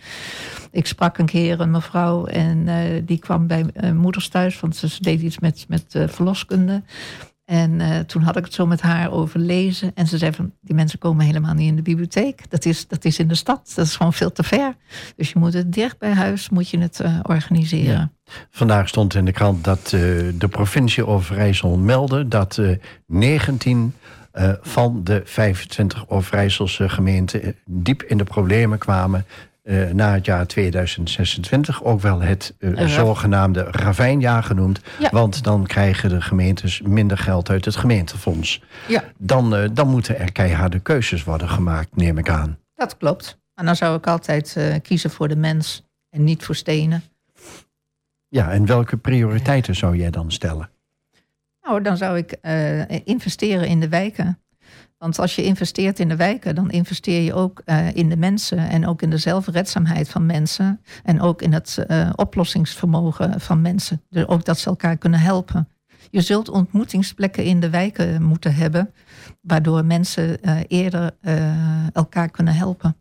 Ik 0.71 0.85
sprak 0.85 1.17
een 1.17 1.25
keer 1.25 1.59
een 1.59 1.71
mevrouw 1.71 2.25
en 2.25 2.67
die 3.05 3.19
kwam 3.19 3.47
bij 3.47 3.65
moeders 3.93 4.27
thuis, 4.27 4.59
want 4.59 4.75
ze 4.75 4.97
deed 4.99 5.21
iets 5.21 5.39
met, 5.39 5.65
met 5.67 5.83
verloskunde. 6.07 6.83
En 7.49 7.79
uh, 7.79 7.99
toen 7.99 8.21
had 8.21 8.37
ik 8.37 8.43
het 8.43 8.53
zo 8.53 8.65
met 8.65 8.81
haar 8.81 9.11
over 9.11 9.39
lezen. 9.39 9.91
En 9.95 10.07
ze 10.07 10.17
zei 10.17 10.33
van, 10.33 10.53
die 10.61 10.75
mensen 10.75 10.99
komen 10.99 11.25
helemaal 11.25 11.53
niet 11.53 11.67
in 11.67 11.75
de 11.75 11.81
bibliotheek. 11.81 12.49
Dat 12.49 12.65
is, 12.65 12.87
dat 12.87 13.05
is 13.05 13.19
in 13.19 13.27
de 13.27 13.35
stad. 13.35 13.71
Dat 13.75 13.85
is 13.85 13.95
gewoon 13.95 14.13
veel 14.13 14.31
te 14.31 14.43
ver. 14.43 14.75
Dus 15.15 15.31
je 15.31 15.39
moet 15.39 15.53
het 15.53 15.73
dicht 15.73 15.99
bij 15.99 16.13
huis 16.13 16.49
moet 16.49 16.69
je 16.69 16.79
het 16.79 16.99
uh, 16.99 17.19
organiseren. 17.23 18.11
Ja. 18.23 18.33
Vandaag 18.51 18.87
stond 18.87 19.15
in 19.15 19.25
de 19.25 19.31
krant 19.31 19.63
dat 19.63 19.91
uh, 19.95 20.01
de 20.37 20.47
provincie 20.49 21.05
Overijssel 21.05 21.77
meldde... 21.77 22.27
dat 22.27 22.61
19 23.05 23.93
van 24.61 25.03
de 25.03 25.21
25 25.25 26.09
Overijsselse 26.09 26.89
gemeenten 26.89 27.55
diep 27.65 28.03
in 28.03 28.17
de 28.17 28.23
problemen 28.23 28.77
kwamen 28.77 29.25
uh, 29.69 29.91
na 29.91 30.13
het 30.13 30.25
jaar 30.25 30.47
2026 30.47 31.83
ook 31.83 32.01
wel 32.01 32.21
het 32.21 32.55
uh, 32.59 32.87
zogenaamde 32.87 33.63
ravijnjaar 33.63 34.43
genoemd. 34.43 34.81
Want 35.11 35.43
dan 35.43 35.65
krijgen 35.65 36.09
de 36.09 36.21
gemeentes 36.21 36.81
minder 36.81 37.17
geld 37.17 37.49
uit 37.49 37.65
het 37.65 37.75
gemeentefonds. 37.75 38.61
Ja. 38.87 39.03
Dan, 39.17 39.55
uh, 39.55 39.69
dan 39.73 39.89
moeten 39.89 40.19
er 40.19 40.31
keiharde 40.31 40.79
keuzes 40.79 41.23
worden 41.23 41.49
gemaakt, 41.49 41.95
neem 41.95 42.17
ik 42.17 42.29
aan. 42.29 42.57
Dat 42.75 42.97
klopt. 42.97 43.37
En 43.53 43.65
dan 43.65 43.75
zou 43.75 43.97
ik 43.97 44.07
altijd 44.07 44.57
kiezen 44.81 45.09
voor 45.09 45.27
de 45.27 45.35
mens 45.35 45.83
en 46.09 46.23
niet 46.23 46.43
voor 46.43 46.55
stenen. 46.55 47.03
Ja, 48.27 48.51
en 48.51 48.65
welke 48.65 48.97
prioriteiten 48.97 49.75
zou 49.75 49.97
jij 49.97 50.09
dan 50.09 50.31
stellen? 50.31 50.69
Nou, 51.61 51.81
dan 51.81 51.97
zou 51.97 52.17
ik 52.17 52.37
investeren 53.03 53.67
in 53.67 53.79
de 53.79 53.89
wijken. 53.89 54.39
Want 54.99 55.19
als 55.19 55.35
je 55.35 55.43
investeert 55.43 55.99
in 55.99 56.07
de 56.07 56.15
wijken, 56.15 56.55
dan 56.55 56.71
investeer 56.71 57.21
je 57.21 57.33
ook 57.33 57.61
uh, 57.65 57.95
in 57.95 58.09
de 58.09 58.17
mensen 58.17 58.57
en 58.57 58.87
ook 58.87 59.01
in 59.01 59.09
de 59.09 59.17
zelfredzaamheid 59.17 60.09
van 60.09 60.25
mensen. 60.25 60.81
En 61.03 61.21
ook 61.21 61.41
in 61.41 61.53
het 61.53 61.85
uh, 61.87 62.09
oplossingsvermogen 62.15 63.41
van 63.41 63.61
mensen. 63.61 64.01
Dus 64.09 64.27
ook 64.27 64.45
dat 64.45 64.59
ze 64.59 64.69
elkaar 64.69 64.97
kunnen 64.97 65.19
helpen. 65.19 65.67
Je 66.09 66.21
zult 66.21 66.49
ontmoetingsplekken 66.49 67.43
in 67.43 67.59
de 67.59 67.69
wijken 67.69 68.23
moeten 68.23 68.55
hebben, 68.55 68.93
waardoor 69.41 69.85
mensen 69.85 70.37
uh, 70.41 70.59
eerder 70.67 71.11
elkaar 71.93 72.29
kunnen 72.29 72.53
helpen. 72.53 72.95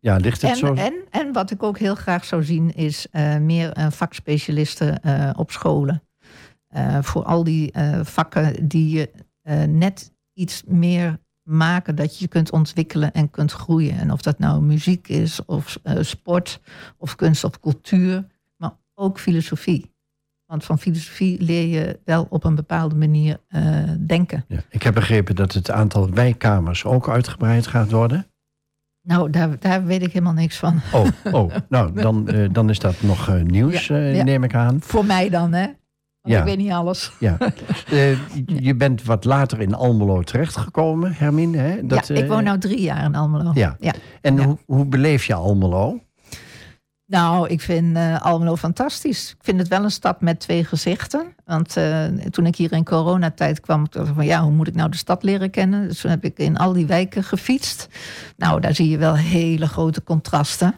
Ja, 0.00 0.16
ligt 0.16 0.42
het 0.42 0.50
En, 0.50 0.56
zo? 0.56 0.74
en, 0.74 0.94
en 1.10 1.32
wat 1.32 1.50
ik 1.50 1.62
ook 1.62 1.78
heel 1.78 1.94
graag 1.94 2.24
zou 2.24 2.44
zien 2.44 2.74
is 2.74 3.06
eh, 3.10 3.36
meer 3.36 3.72
eh, 3.72 3.90
vakspecialisten 3.90 5.02
eh, 5.02 5.30
op 5.36 5.50
scholen. 5.50 6.02
Eh, 6.68 6.98
voor 7.02 7.22
al 7.22 7.44
die 7.44 7.72
eh, 7.72 8.00
vakken 8.04 8.68
die 8.68 8.98
je 8.98 9.10
eh, 9.48 9.62
net 9.62 10.12
iets 10.32 10.62
meer 10.66 11.18
maken 11.42 11.94
dat 11.94 12.18
je 12.18 12.28
kunt 12.28 12.52
ontwikkelen 12.52 13.12
en 13.12 13.30
kunt 13.30 13.52
groeien. 13.52 13.98
En 13.98 14.12
of 14.12 14.22
dat 14.22 14.38
nou 14.38 14.62
muziek 14.62 15.08
is, 15.08 15.44
of 15.44 15.78
eh, 15.82 15.96
sport, 16.00 16.60
of 16.98 17.14
kunst 17.14 17.44
of 17.44 17.60
cultuur, 17.60 18.26
maar 18.56 18.72
ook 18.94 19.18
filosofie. 19.20 19.94
Want 20.46 20.64
van 20.64 20.78
filosofie 20.78 21.42
leer 21.42 21.66
je 21.66 22.00
wel 22.04 22.26
op 22.30 22.44
een 22.44 22.54
bepaalde 22.54 22.94
manier 22.94 23.40
eh, 23.48 23.62
denken. 23.98 24.44
Ja. 24.48 24.60
Ik 24.70 24.82
heb 24.82 24.94
begrepen 24.94 25.36
dat 25.36 25.52
het 25.52 25.70
aantal 25.70 26.10
wijkkamers 26.10 26.84
ook 26.84 27.08
uitgebreid 27.08 27.66
gaat 27.66 27.90
worden. 27.90 28.26
Nou, 29.02 29.30
daar, 29.30 29.58
daar 29.58 29.84
weet 29.84 30.02
ik 30.02 30.12
helemaal 30.12 30.32
niks 30.32 30.56
van. 30.56 30.80
Oh, 30.92 31.06
oh. 31.32 31.54
nou, 31.68 31.92
dan, 31.92 32.48
dan 32.52 32.70
is 32.70 32.78
dat 32.78 33.02
nog 33.02 33.42
nieuws, 33.42 33.86
Ja, 33.86 33.96
ja. 33.96 34.24
neem 34.24 34.44
ik 34.44 34.54
aan. 34.54 34.80
Voor 34.80 35.04
mij 35.04 35.28
dan, 35.28 35.52
hè? 35.52 35.66
Want 36.22 36.34
Ja. 36.34 36.38
ik 36.38 36.44
weet 36.44 36.56
niet 36.58 36.72
alles. 36.72 37.12
Ja. 37.18 37.36
Eh, 37.90 38.18
je 38.46 38.74
bent 38.74 39.04
wat 39.04 39.24
later 39.24 39.60
in 39.60 39.74
Almelo 39.74 40.22
terechtgekomen, 40.22 41.12
Hermine. 41.12 41.56
Hè? 41.56 41.86
Dat, 41.86 42.06
ja, 42.06 42.14
ik 42.14 42.22
eh, 42.22 42.28
woon 42.28 42.44
nu 42.44 42.58
drie 42.58 42.80
jaar 42.80 43.04
in 43.04 43.14
Almelo. 43.14 43.50
Ja. 43.54 43.76
ja. 43.80 43.92
En 44.20 44.36
ja. 44.36 44.44
Hoe, 44.44 44.58
hoe 44.66 44.86
beleef 44.86 45.24
je 45.24 45.34
Almelo? 45.34 46.00
Nou, 47.06 47.48
ik 47.48 47.60
vind 47.60 47.96
eh, 47.96 48.20
Almelo 48.20 48.56
fantastisch. 48.56 49.30
Ik 49.30 49.44
vind 49.44 49.58
het 49.58 49.68
wel 49.68 49.84
een 49.84 49.90
stad 49.90 50.20
met 50.20 50.40
twee 50.40 50.64
gezichten. 50.64 51.34
Want 51.44 51.76
eh, 51.76 52.04
toen 52.06 52.46
ik 52.46 52.56
hier 52.56 52.72
in 52.72 52.84
coronatijd 52.84 53.60
kwam, 53.60 53.84
ik 53.84 53.92
dacht 53.92 54.10
van 54.14 54.24
ja, 54.24 54.42
hoe 54.42 54.52
moet 54.52 54.68
ik 54.68 54.74
nou 54.74 54.90
de 54.90 54.96
stad 54.96 55.22
leren 55.22 55.50
kennen? 55.50 55.88
Dus 55.88 56.00
toen 56.00 56.10
heb 56.10 56.24
ik 56.24 56.38
in 56.38 56.56
al 56.56 56.72
die 56.72 56.86
wijken 56.86 57.24
gefietst. 57.24 57.88
Nou, 58.36 58.60
daar 58.60 58.74
zie 58.74 58.88
je 58.88 58.98
wel 58.98 59.16
hele 59.16 59.66
grote 59.66 60.02
contrasten. 60.02 60.74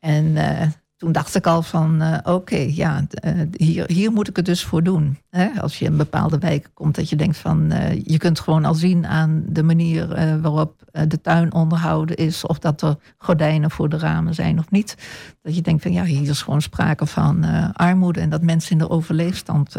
En 0.00 0.36
eh, 0.36 0.68
toen 1.02 1.12
dacht 1.12 1.34
ik 1.34 1.46
al 1.46 1.62
van 1.62 2.00
eh, 2.00 2.34
oké, 2.34 2.56
ja, 2.56 3.04
eh, 3.10 3.32
hier, 3.56 3.84
hier 3.86 4.12
moet 4.12 4.28
ik 4.28 4.36
het 4.36 4.44
dus 4.44 4.64
voor 4.64 4.82
doen. 4.82 5.18
Hè? 5.30 5.48
Als 5.60 5.78
je 5.78 5.84
in 5.84 5.96
bepaalde 5.96 6.38
wijken 6.38 6.70
komt, 6.74 6.94
dat 6.94 7.08
je 7.08 7.16
denkt 7.16 7.36
van 7.36 7.70
eh, 7.70 8.00
je 8.04 8.18
kunt 8.18 8.40
gewoon 8.40 8.64
al 8.64 8.74
zien 8.74 9.06
aan 9.06 9.42
de 9.46 9.62
manier 9.62 10.08
waarop 10.40 10.82
de 11.08 11.20
tuin 11.20 11.52
onderhouden 11.52 12.16
is, 12.16 12.46
of 12.46 12.58
dat 12.58 12.82
er 12.82 12.96
gordijnen 13.18 13.70
voor 13.70 13.88
de 13.88 13.98
ramen 13.98 14.34
zijn 14.34 14.58
of 14.58 14.70
niet. 14.70 14.96
Dat 15.42 15.54
je 15.54 15.60
denkt 15.62 15.82
van 15.82 15.92
ja, 15.92 16.04
hier 16.04 16.28
is 16.28 16.42
gewoon 16.42 16.62
sprake 16.62 17.06
van 17.06 17.44
armoede 17.72 18.20
en 18.20 18.30
dat 18.30 18.42
mensen 18.42 18.72
in 18.72 18.78
de 18.78 18.90
overleefstand 18.90 19.76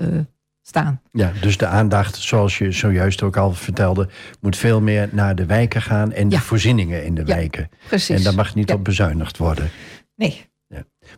staan. 0.62 1.02
Ja, 1.12 1.32
dus 1.42 1.58
de 1.58 1.68
aandacht, 1.68 2.16
zoals 2.16 2.58
je 2.58 2.72
zojuist 2.72 3.22
ook 3.22 3.38
al 3.38 3.54
vertelde, 3.54 4.10
moet 4.42 4.58
veel 4.58 4.82
meer 4.82 5.10
naar 5.12 5.36
de 5.36 5.46
wijken 5.46 5.82
gaan 5.82 6.12
en 6.12 6.30
de 6.30 6.40
voorzieningen 6.40 7.06
in 7.06 7.16
de 7.16 7.22
Ja, 7.26 7.36
wijken. 7.36 7.70
Precies. 7.88 8.18
En 8.18 8.24
daar 8.24 8.36
mag 8.36 8.56
niet 8.56 8.70
Ja. 8.70 8.76
op 8.76 8.84
bezuinigd 8.84 9.38
worden. 9.38 9.70
Nee. 10.16 10.52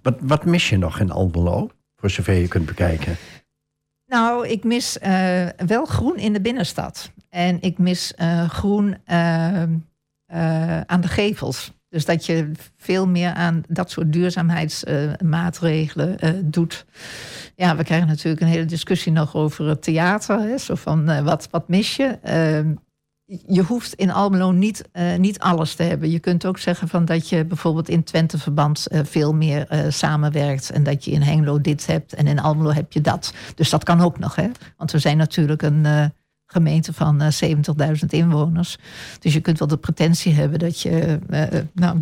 Wat, 0.01 0.15
wat 0.21 0.45
mis 0.45 0.69
je 0.69 0.77
nog 0.77 0.99
in 0.99 1.11
Almelo, 1.11 1.69
voor 1.95 2.09
zover 2.09 2.33
je 2.33 2.47
kunt 2.47 2.65
bekijken? 2.65 3.15
Nou, 4.05 4.47
ik 4.47 4.63
mis 4.63 4.99
eh, 4.99 5.47
wel 5.65 5.85
groen 5.85 6.17
in 6.17 6.33
de 6.33 6.41
binnenstad. 6.41 7.11
En 7.29 7.61
ik 7.61 7.77
mis 7.77 8.13
eh, 8.13 8.49
groen 8.49 8.97
eh, 9.05 9.63
aan 10.81 11.01
de 11.01 11.07
gevels. 11.07 11.73
Dus 11.89 12.05
dat 12.05 12.25
je 12.25 12.51
veel 12.77 13.07
meer 13.07 13.33
aan 13.33 13.63
dat 13.67 13.91
soort 13.91 14.13
duurzaamheidsmaatregelen 14.13 16.17
doet. 16.51 16.85
Ja, 17.55 17.75
we 17.75 17.83
krijgen 17.83 18.07
natuurlijk 18.07 18.41
een 18.41 18.47
hele 18.47 18.65
discussie 18.65 19.11
nog 19.11 19.35
over 19.35 19.67
het 19.67 19.81
theater. 19.81 20.39
Hè? 20.39 20.57
Zo 20.57 20.75
van, 20.75 21.23
wat, 21.23 21.47
wat 21.51 21.67
mis 21.67 21.95
je? 21.95 22.17
Je 23.27 23.63
hoeft 23.63 23.93
in 23.93 24.11
Almelo 24.11 24.51
niet, 24.51 24.89
eh, 24.91 25.15
niet 25.15 25.39
alles 25.39 25.75
te 25.75 25.83
hebben. 25.83 26.11
Je 26.11 26.19
kunt 26.19 26.45
ook 26.45 26.57
zeggen 26.57 26.87
van 26.87 27.05
dat 27.05 27.29
je 27.29 27.45
bijvoorbeeld 27.45 27.89
in 27.89 28.03
Twente-verband 28.03 28.87
eh, 28.87 28.99
veel 29.03 29.33
meer 29.33 29.67
eh, 29.67 29.79
samenwerkt. 29.89 30.69
En 30.69 30.83
dat 30.83 31.05
je 31.05 31.11
in 31.11 31.21
Hengelo 31.21 31.61
dit 31.61 31.85
hebt 31.85 32.13
en 32.13 32.27
in 32.27 32.39
Almelo 32.39 32.71
heb 32.71 32.91
je 32.91 33.01
dat. 33.01 33.33
Dus 33.55 33.69
dat 33.69 33.83
kan 33.83 34.01
ook 34.01 34.19
nog. 34.19 34.35
Hè? 34.35 34.49
Want 34.77 34.91
we 34.91 34.99
zijn 34.99 35.17
natuurlijk 35.17 35.61
een 35.61 36.11
gemeente 36.45 36.93
van 36.93 37.21
eh 37.21 37.31
70.000 37.31 38.05
inwoners. 38.09 38.77
Dus 39.19 39.33
je 39.33 39.41
kunt 39.41 39.59
wel 39.59 39.67
de 39.67 39.77
pretentie 39.77 40.33
hebben 40.33 40.59
dat 40.59 40.81
je 40.81 41.19
nou, 41.73 41.99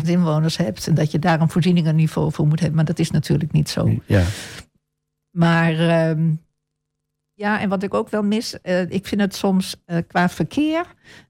300.000 0.00 0.08
inwoners 0.08 0.56
hebt. 0.56 0.86
En 0.86 0.94
dat 0.94 1.10
je 1.10 1.18
daar 1.18 1.40
een 1.40 1.50
voorzieningenniveau 1.50 2.32
voor 2.32 2.46
moet 2.46 2.58
hebben. 2.60 2.76
Maar 2.76 2.84
dat 2.84 2.98
is 2.98 3.10
natuurlijk 3.10 3.52
niet 3.52 3.68
zo. 3.68 3.94
Ja, 4.06 4.24
Maar 5.30 5.78
ehm, 5.78 6.30
ja, 7.40 7.60
en 7.60 7.68
wat 7.68 7.82
ik 7.82 7.94
ook 7.94 8.08
wel 8.08 8.22
mis, 8.22 8.60
eh, 8.60 8.90
ik 8.90 9.06
vind 9.06 9.20
het 9.20 9.34
soms 9.34 9.76
eh, 9.84 9.98
qua 10.06 10.28
verkeer 10.28 10.84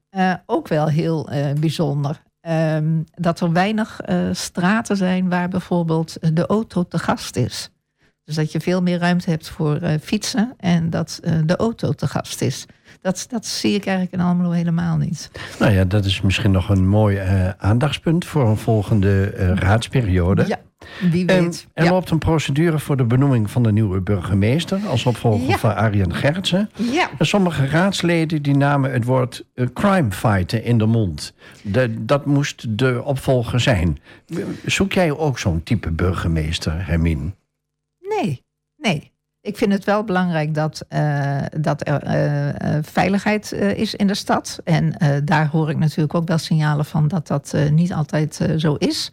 eh, 0.09 0.33
ook 0.45 0.67
wel 0.67 0.87
heel 0.87 1.29
bijzonder. 1.59 2.21
Ehm, 2.41 3.01
dat 3.13 3.39
er 3.39 3.51
weinig 3.51 3.99
straten 4.31 4.97
zijn 4.97 5.29
waar 5.29 5.49
bijvoorbeeld 5.49 6.17
de 6.35 6.45
auto 6.45 6.83
te 6.83 6.99
gast 6.99 7.35
is. 7.35 7.69
Dus 8.23 8.35
dat 8.35 8.51
je 8.51 8.59
veel 8.59 8.81
meer 8.81 8.99
ruimte 8.99 9.29
hebt 9.29 9.49
voor 9.49 9.79
fietsen 10.01 10.53
en 10.57 10.89
dat 10.89 11.19
de 11.45 11.55
auto 11.55 11.91
te 11.91 12.07
gast 12.07 12.41
is. 12.41 12.65
Dat, 13.01 13.25
dat 13.29 13.45
zie 13.45 13.73
ik 13.73 13.85
eigenlijk 13.85 14.15
in 14.15 14.27
Almelo 14.27 14.51
helemaal 14.51 14.97
niet. 14.97 15.31
nou 15.59 15.71
ja, 15.71 15.83
dat 15.83 16.05
is 16.05 16.21
misschien 16.21 16.51
nog 16.51 16.69
een 16.69 16.87
mooi 16.87 17.19
aandachtspunt 17.57 18.25
voor 18.25 18.47
een 18.47 18.57
volgende 18.57 19.25
raadsperiode. 19.55 20.47
Ja, 20.47 20.59
wie 21.11 21.25
En 21.25 21.43
weet. 21.43 21.67
er 21.73 21.89
loopt 21.89 22.09
een 22.09 22.17
procedure 22.19 22.79
voor 22.79 22.97
de 22.97 23.03
benoeming 23.03 23.51
van 23.51 23.63
de 23.63 23.71
nieuwe 23.71 24.01
burgemeester 24.01 24.79
als 24.87 25.05
opvolger 25.05 25.59
van 25.59 25.75
Arjen 25.75 26.13
Gertsen. 26.13 26.69
ja. 26.91 27.09
En 27.17 27.25
sommige 27.25 27.67
raadsleden 27.67 28.41
die 28.41 28.55
namen 28.55 28.91
het 28.91 29.03
woord 29.05 29.45
eh, 29.53 29.65
crime 29.73 30.11
fighter 30.11 30.63
in 30.65 30.77
de 30.77 30.85
mond. 30.85 31.33
De, 31.61 32.05
dat 32.05 32.25
moest 32.25 32.77
de 32.77 33.03
opvolger 33.03 33.59
zijn. 33.59 33.99
Zoek 34.65 34.93
jij 34.93 35.11
ook 35.11 35.39
zo'n 35.39 35.63
type 35.63 35.91
burgemeester, 35.91 36.85
Hermine? 36.87 37.31
Nee, 37.99 38.43
nee. 38.77 39.11
Ik 39.43 39.57
vind 39.57 39.73
het 39.73 39.83
wel 39.83 40.03
belangrijk 40.03 40.53
dat, 40.53 40.85
eh, 40.89 41.41
dat 41.59 41.87
er 41.87 42.03
eh, 42.03 42.49
eh, 42.49 42.83
veiligheid 42.83 43.51
is 43.51 43.95
in 43.95 44.07
de 44.07 44.13
stad. 44.13 44.59
En 44.63 44.95
daar 45.25 45.47
hoor 45.47 45.69
ik 45.69 45.77
natuurlijk 45.77 46.13
ook 46.13 46.27
wel 46.27 46.37
signalen 46.37 46.85
van 46.85 47.07
dat 47.07 47.27
dat 47.27 47.55
niet 47.71 47.93
altijd 47.93 48.39
zo 48.57 48.73
is. 48.73 49.11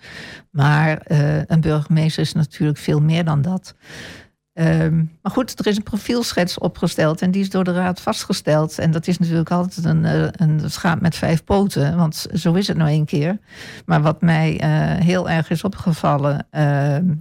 Maar 0.51 1.01
een 1.47 1.61
burgemeester 1.61 2.23
is 2.23 2.33
natuurlijk 2.33 2.79
veel 2.79 3.01
meer 3.01 3.25
dan 3.25 3.43
dat. 3.43 3.75
Ehm, 4.53 4.97
maar 4.97 5.33
goed, 5.33 5.59
er 5.59 5.67
is 5.67 5.77
een 5.77 5.83
profielschets 5.83 6.59
opgesteld 6.59 7.23
en 7.23 7.31
die 7.31 7.43
is 7.43 7.51
door 7.51 7.65
de 7.65 7.73
raad 7.73 8.01
vastgesteld. 8.01 8.79
En 8.79 8.91
dat 8.91 9.07
is 9.07 9.19
natuurlijk 9.19 9.51
altijd 9.51 9.85
een, 9.85 10.05
een 10.43 10.71
schaap 10.71 11.01
met 11.01 11.17
vijf 11.17 11.45
poten, 11.45 11.97
want 11.97 12.27
zo 12.35 12.55
is 12.55 12.69
het 12.69 12.77
nou 12.77 12.91
één 12.91 13.05
keer. 13.05 13.39
Maar 13.87 14.03
wat 14.03 14.21
mij 14.21 14.61
heel 15.03 15.31
erg 15.31 15.51
is 15.51 15.65
opgevallen, 15.65 16.47
ehm, 16.51 17.11
eh, 17.11 17.15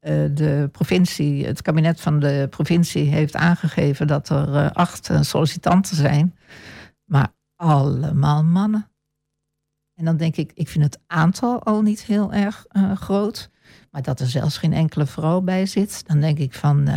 de 0.00 0.68
provincie, 0.72 1.46
het 1.46 1.62
kabinet 1.62 2.00
van 2.00 2.20
de 2.20 2.46
provincie 2.50 3.04
heeft 3.04 3.36
aangegeven 3.36 4.06
dat 4.06 4.28
er 4.28 4.54
eh, 4.56 4.70
acht 4.70 5.08
eh, 5.10 5.20
sollicitanten 5.22 5.96
zijn, 5.96 6.36
maar 7.04 7.28
allemaal 7.56 8.44
mannen. 8.44 8.90
En 9.94 10.04
dan 10.06 10.16
denk 10.16 10.36
ik, 10.36 10.50
ik 10.54 10.68
vind 10.68 10.84
het 10.84 10.98
aantal 11.06 11.62
al 11.62 11.82
niet 11.82 12.02
heel 12.02 12.32
erg 12.32 12.64
eh, 12.68 12.92
groot, 12.96 13.50
maar 13.90 14.02
dat 14.02 14.20
er 14.20 14.26
zelfs 14.26 14.58
geen 14.58 14.72
enkele 14.72 15.06
vrouw 15.06 15.40
bij 15.40 15.66
zit, 15.66 16.02
dan 16.06 16.20
denk 16.20 16.38
ik 16.38 16.54
van, 16.54 16.88
eh, 16.88 16.94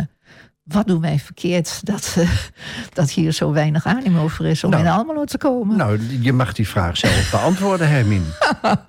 wat 0.62 0.86
doen 0.86 1.00
wij 1.00 1.18
verkeerd 1.18 1.86
dat, 1.86 2.14
eh, 2.18 2.30
dat 2.92 3.10
hier 3.10 3.32
zo 3.32 3.52
weinig 3.52 3.86
animo 3.86 4.28
voor 4.28 4.46
is 4.46 4.64
om 4.64 4.70
Nou. 4.70 4.82
in 4.82 4.88
Almelo 4.90 5.24
te 5.24 5.38
komen? 5.38 5.76
Nou, 5.76 6.00
je 6.20 6.32
mag 6.32 6.52
die 6.52 6.68
vraag 6.68 6.96
zelf 6.96 7.30
beantwoorden, 7.30 7.88
Hermine. 7.88 8.24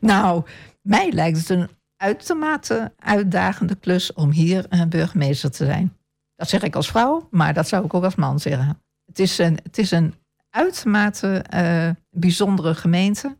Nou, 0.00 0.44
mij 0.82 1.12
lijkt 1.12 1.38
het 1.38 1.48
een 1.48 1.68
uitermate 1.98 2.92
uitdagende 2.98 3.74
klus 3.74 4.12
om 4.12 4.30
hier 4.30 4.66
eh, 4.68 4.82
burgemeester 4.82 5.50
te 5.50 5.64
zijn. 5.64 5.96
Dat 6.36 6.48
zeg 6.48 6.62
ik 6.62 6.76
als 6.76 6.88
vrouw, 6.88 7.28
maar 7.30 7.54
dat 7.54 7.68
zou 7.68 7.84
ik 7.84 7.94
ook 7.94 8.04
als 8.04 8.14
man 8.14 8.40
zeggen. 8.40 8.82
Het 9.04 9.18
is 9.18 9.38
een, 9.38 9.58
het 9.62 9.78
is 9.78 9.90
een 9.90 10.14
uitermate 10.50 11.44
eh, 11.48 11.90
bijzondere 12.10 12.74
gemeente. 12.74 13.36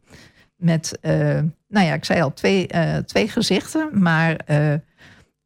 Met, 0.56 0.98
eh, 1.00 1.40
nou 1.68 1.86
ja, 1.86 1.94
ik 1.94 2.04
zei 2.04 2.22
al, 2.22 2.32
twee, 2.32 2.68
twee 3.04 3.28
gezichten. 3.28 4.02
Maar 4.02 4.36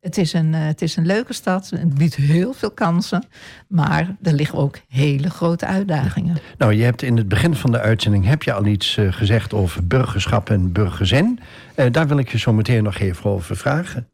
het, 0.02 0.18
is 0.18 0.32
een, 0.32 0.54
eh, 0.54 0.64
het 0.64 0.82
is 0.82 0.96
een 0.96 1.06
leuke 1.06 1.32
stad. 1.32 1.70
Het 1.70 1.94
biedt 1.94 2.14
heel 2.14 2.52
veel 2.52 2.70
kansen. 2.70 3.24
Maar 3.68 4.16
er 4.22 4.32
liggen 4.32 4.58
ook 4.58 4.78
hele 4.88 5.30
grote 5.30 5.66
uitdagingen. 5.66 6.36
Nou, 6.58 6.72
je 6.72 6.82
hebt 6.82 7.02
in 7.02 7.16
het 7.16 7.28
begin 7.28 7.54
van 7.54 7.72
de 7.72 7.80
uitzending 7.80 8.24
heb 8.24 8.42
je 8.42 8.52
al 8.52 8.66
iets 8.66 8.96
eh, 8.96 9.12
gezegd 9.12 9.54
over 9.54 9.86
burgerschap 9.86 10.50
en 10.50 10.72
burgerzin. 10.72 11.38
Eh, 11.74 11.86
daar 11.92 12.08
wil 12.08 12.18
ik 12.18 12.28
je 12.28 12.38
zo 12.38 12.52
meteen 12.52 12.82
nog 12.82 12.98
even 12.98 13.30
over 13.30 13.56
vragen. 13.56 14.11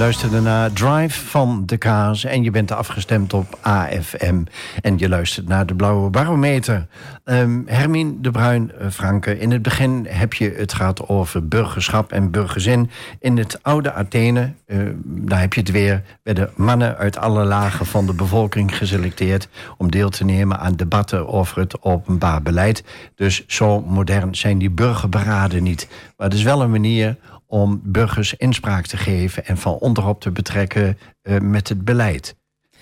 Luisterde 0.00 0.40
naar 0.40 0.72
Drive 0.72 1.26
van 1.26 1.62
de 1.66 1.76
Kaas 1.76 2.24
en 2.24 2.42
je 2.42 2.50
bent 2.50 2.72
afgestemd 2.72 3.32
op 3.32 3.58
AFM. 3.60 4.42
En 4.80 4.98
je 4.98 5.08
luistert 5.08 5.48
naar 5.48 5.66
de 5.66 5.74
Blauwe 5.74 6.10
Barometer. 6.10 6.86
Um, 7.24 7.62
Hermine 7.66 8.20
de 8.20 8.30
Bruin, 8.30 8.72
uh, 8.80 8.90
Franke, 8.90 9.38
in 9.38 9.50
het 9.50 9.62
begin 9.62 10.06
heb 10.08 10.34
je 10.34 10.54
het 10.56 10.72
gehad 10.72 11.08
over 11.08 11.48
burgerschap 11.48 12.12
en 12.12 12.30
burgerzin. 12.30 12.90
In 13.18 13.38
het 13.38 13.62
oude 13.62 13.92
Athene, 13.92 14.52
uh, 14.66 14.78
daar 15.04 15.40
heb 15.40 15.54
je 15.54 15.60
het 15.60 15.70
weer, 15.70 16.02
werden 16.22 16.50
mannen 16.56 16.96
uit 16.96 17.18
alle 17.18 17.44
lagen 17.44 17.86
van 17.86 18.06
de 18.06 18.14
bevolking 18.14 18.76
geselecteerd 18.76 19.48
om 19.76 19.90
deel 19.90 20.10
te 20.10 20.24
nemen 20.24 20.60
aan 20.60 20.74
debatten 20.76 21.28
over 21.28 21.58
het 21.58 21.82
openbaar 21.82 22.42
beleid. 22.42 22.84
Dus 23.14 23.44
zo 23.46 23.80
modern 23.80 24.34
zijn 24.34 24.58
die 24.58 24.70
burgerberaden 24.70 25.62
niet. 25.62 25.88
Maar 26.16 26.28
het 26.28 26.36
is 26.36 26.42
wel 26.42 26.62
een 26.62 26.70
manier 26.70 27.16
om 27.50 27.80
burgers 27.82 28.34
inspraak 28.34 28.86
te 28.86 28.96
geven 28.96 29.46
en 29.46 29.56
van 29.56 29.72
onderop 29.72 30.20
te 30.20 30.30
betrekken 30.30 30.98
uh, 31.22 31.38
met 31.38 31.68
het 31.68 31.84
beleid. 31.84 32.36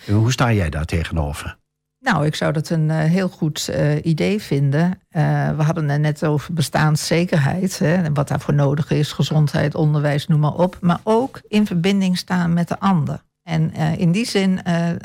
Hoe 0.06 0.32
sta 0.32 0.52
jij 0.52 0.70
daar 0.70 0.84
tegenover? 0.84 1.58
Nou, 1.98 2.26
ik 2.26 2.34
zou 2.34 2.52
dat 2.52 2.68
een 2.68 2.88
uh, 2.88 2.98
heel 2.98 3.28
goed 3.28 3.68
uh, 3.70 4.04
idee 4.04 4.42
vinden. 4.42 5.00
we 5.56 5.62
hadden 5.62 5.88
het 5.88 6.00
net 6.00 6.24
over 6.24 6.54
bestaanszekerheid, 6.54 7.78
hè, 7.78 7.94
en 7.94 8.14
wat 8.14 8.28
daarvoor 8.28 8.54
nodig 8.54 8.90
is, 8.90 9.12
gezondheid, 9.12 9.74
onderwijs, 9.74 10.26
noem 10.26 10.40
maar 10.40 10.54
op. 10.54 10.78
Maar 10.80 11.00
ook 11.02 11.40
in 11.48 11.66
verbinding 11.66 12.18
staan 12.18 12.52
met 12.52 12.68
de 12.68 12.80
ander. 12.80 13.22
En 13.42 13.72
in 13.74 14.12
die 14.12 14.26
zin 14.26 14.60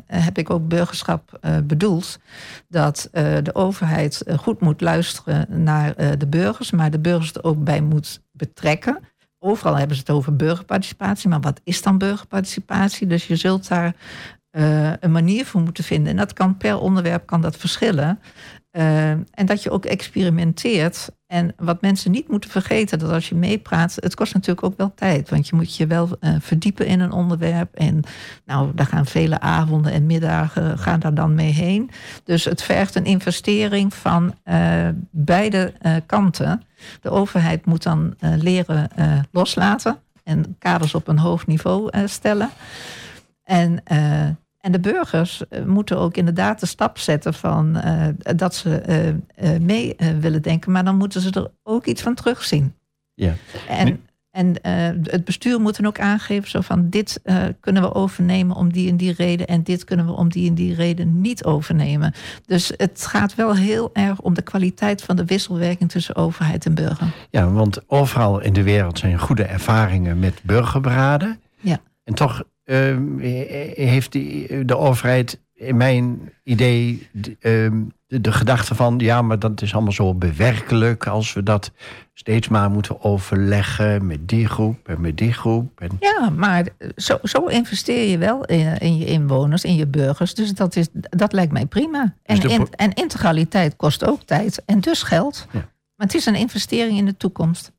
heb 0.07 0.37
ik 0.37 0.49
ook 0.49 0.67
burgerschap 0.67 1.39
bedoeld. 1.63 2.19
Dat 2.67 3.09
de 3.11 3.51
overheid 3.53 4.23
goed 4.37 4.59
moet 4.59 4.81
luisteren 4.81 5.63
naar 5.63 6.17
de 6.17 6.27
burgers, 6.27 6.71
maar 6.71 6.91
de 6.91 6.99
burgers 6.99 7.33
er 7.33 7.43
ook 7.43 7.63
bij 7.63 7.81
moet 7.81 8.21
betrekken. 8.31 8.99
Overal 9.45 9.77
hebben 9.77 9.95
ze 9.95 10.01
het 10.01 10.11
over 10.11 10.35
burgerparticipatie, 10.35 11.29
maar 11.29 11.39
wat 11.39 11.61
is 11.63 11.81
dan 11.81 11.97
burgerparticipatie? 11.97 13.07
Dus 13.07 13.27
je 13.27 13.35
zult 13.35 13.67
daar 13.67 13.95
uh, 14.51 14.93
een 14.99 15.11
manier 15.11 15.45
voor 15.45 15.61
moeten 15.61 15.83
vinden. 15.83 16.11
En 16.11 16.17
dat 16.17 16.33
kan 16.33 16.57
per 16.57 16.79
onderwerp 16.79 17.25
kan 17.25 17.41
dat 17.41 17.57
verschillen. 17.57 18.19
Uh, 18.71 19.09
en 19.09 19.45
dat 19.45 19.63
je 19.63 19.71
ook 19.71 19.85
experimenteert. 19.85 21.09
En 21.33 21.53
wat 21.57 21.81
mensen 21.81 22.11
niet 22.11 22.27
moeten 22.27 22.49
vergeten, 22.49 22.99
dat 22.99 23.11
als 23.11 23.29
je 23.29 23.35
meepraat, 23.35 23.95
het 23.95 24.15
kost 24.15 24.33
natuurlijk 24.33 24.65
ook 24.65 24.77
wel 24.77 24.91
tijd. 24.95 25.29
Want 25.29 25.47
je 25.47 25.55
moet 25.55 25.75
je 25.75 25.87
wel 25.87 26.09
uh, 26.19 26.35
verdiepen 26.39 26.85
in 26.85 26.99
een 26.99 27.11
onderwerp. 27.11 27.75
En 27.75 28.03
nou, 28.45 28.71
daar 28.75 28.85
gaan 28.85 29.05
vele 29.05 29.39
avonden 29.39 29.91
en 29.91 30.05
middagen 30.05 30.77
gaan 30.77 30.99
daar 30.99 31.13
dan 31.13 31.35
mee 31.35 31.51
heen. 31.51 31.89
Dus 32.23 32.45
het 32.45 32.63
vergt 32.63 32.95
een 32.95 33.05
investering 33.05 33.93
van 33.93 34.35
beide 35.11 35.73
kanten. 36.05 36.61
De 37.01 37.09
overheid 37.09 37.65
moet 37.65 37.83
dan 37.83 38.15
leren 38.19 38.89
loslaten 39.31 39.97
en 40.23 40.55
kaders 40.59 40.95
op 40.95 41.07
een 41.07 41.19
hoog 41.19 41.47
niveau 41.47 42.07
stellen. 42.07 42.49
En, 43.43 43.83
en 44.63 44.71
de 44.71 44.79
burgers 44.79 45.43
moeten 45.65 45.97
ook 45.97 46.17
inderdaad 46.17 46.59
de 46.59 46.65
stap 46.65 46.97
zetten 46.97 47.33
van 47.33 47.81
dat 48.35 48.55
ze 48.55 49.15
mee 49.61 49.95
willen 50.19 50.41
denken, 50.41 50.71
maar 50.71 50.83
dan 50.83 50.97
moeten 50.97 51.21
ze 51.21 51.31
er 51.31 51.51
ook 51.63 51.85
iets 51.85 52.01
van 52.01 52.13
terugzien. 52.13 52.73
Ja. 53.13 53.33
En, 53.67 54.01
en 54.31 54.55
het 55.03 55.25
bestuur 55.25 55.59
moet 55.61 55.77
dan 55.77 55.85
ook 55.85 55.99
aangeven 55.99 56.49
zo 56.49 56.61
van 56.61 56.89
dit 56.89 57.21
kunnen 57.59 57.81
we 57.81 57.93
overnemen 57.93 58.55
om 58.55 58.73
die 58.73 58.89
en 58.89 58.97
die 58.97 59.13
reden 59.13 59.47
en 59.47 59.63
dit 59.63 59.83
kunnen 59.83 60.05
we 60.05 60.11
om 60.11 60.29
die 60.29 60.49
en 60.49 60.55
die 60.55 60.75
reden 60.75 61.21
niet 61.21 61.43
overnemen. 61.43 62.13
Dus 62.45 62.73
het 62.77 63.05
gaat 63.05 63.35
wel 63.35 63.55
heel 63.55 63.89
erg 63.93 64.21
om 64.21 64.33
de 64.33 64.41
kwaliteit 64.41 65.03
van 65.03 65.15
de 65.15 65.25
wisselwerking 65.25 65.91
tussen 65.91 66.15
overheid 66.15 66.65
en 66.65 66.75
burger. 66.75 67.07
Ja, 67.29 67.51
want 67.51 67.89
overal 67.89 68.41
in 68.41 68.53
de 68.53 68.63
wereld 68.63 68.99
zijn 68.99 69.19
goede 69.19 69.43
ervaringen 69.43 70.19
met 70.19 70.39
burgerberaden. 70.43 71.39
Ja. 71.59 71.79
En 72.03 72.13
toch 72.13 72.43
ehm, 72.63 73.17
heeft 73.75 74.11
die, 74.11 74.65
de 74.65 74.77
overheid 74.77 75.39
in 75.53 75.77
mijn 75.77 76.31
idee 76.43 77.09
ehm, 77.39 77.81
de, 78.07 78.21
de, 78.21 78.31
gedachte 78.31 78.75
van... 78.75 78.99
ja, 78.99 79.21
maar 79.21 79.39
dat 79.39 79.61
is 79.61 79.73
allemaal 79.73 79.91
zo 79.91 80.13
bewerkelijk... 80.13 81.07
als 81.07 81.33
we 81.33 81.43
dat 81.43 81.71
steeds 82.13 82.47
maar 82.47 82.71
moeten 82.71 83.03
overleggen 83.03 84.05
met 84.05 84.27
die 84.27 84.47
groep 84.47 84.87
en 84.87 85.01
met 85.01 85.17
die 85.17 85.33
groep. 85.33 85.81
En... 85.81 85.89
Ja, 85.99 86.29
maar 86.29 86.67
zo, 86.95 87.19
zo 87.23 87.45
investeer 87.45 88.09
je 88.09 88.17
wel 88.17 88.45
in, 88.45 88.77
in, 88.77 88.97
je 88.97 89.05
inwoners, 89.05 89.63
in 89.63 89.75
je 89.75 89.87
burgers. 89.87 90.33
Dus 90.33 90.53
dat, 90.53 90.75
is, 90.75 90.87
dat 90.91 91.33
lijkt 91.33 91.51
mij 91.51 91.65
prima. 91.65 92.15
En, 92.23 92.39
dus 92.39 92.57
en 92.75 92.93
integraliteit 92.93 93.75
kost 93.75 94.05
ook 94.05 94.23
tijd 94.23 94.63
en 94.65 94.79
dus 94.79 95.03
geld. 95.03 95.47
Ja. 95.51 95.59
Maar 95.95 96.07
het 96.07 96.15
is 96.15 96.25
een 96.25 96.35
investering 96.35 96.97
in 96.97 97.05
de 97.05 97.17
toekomst. 97.17 97.71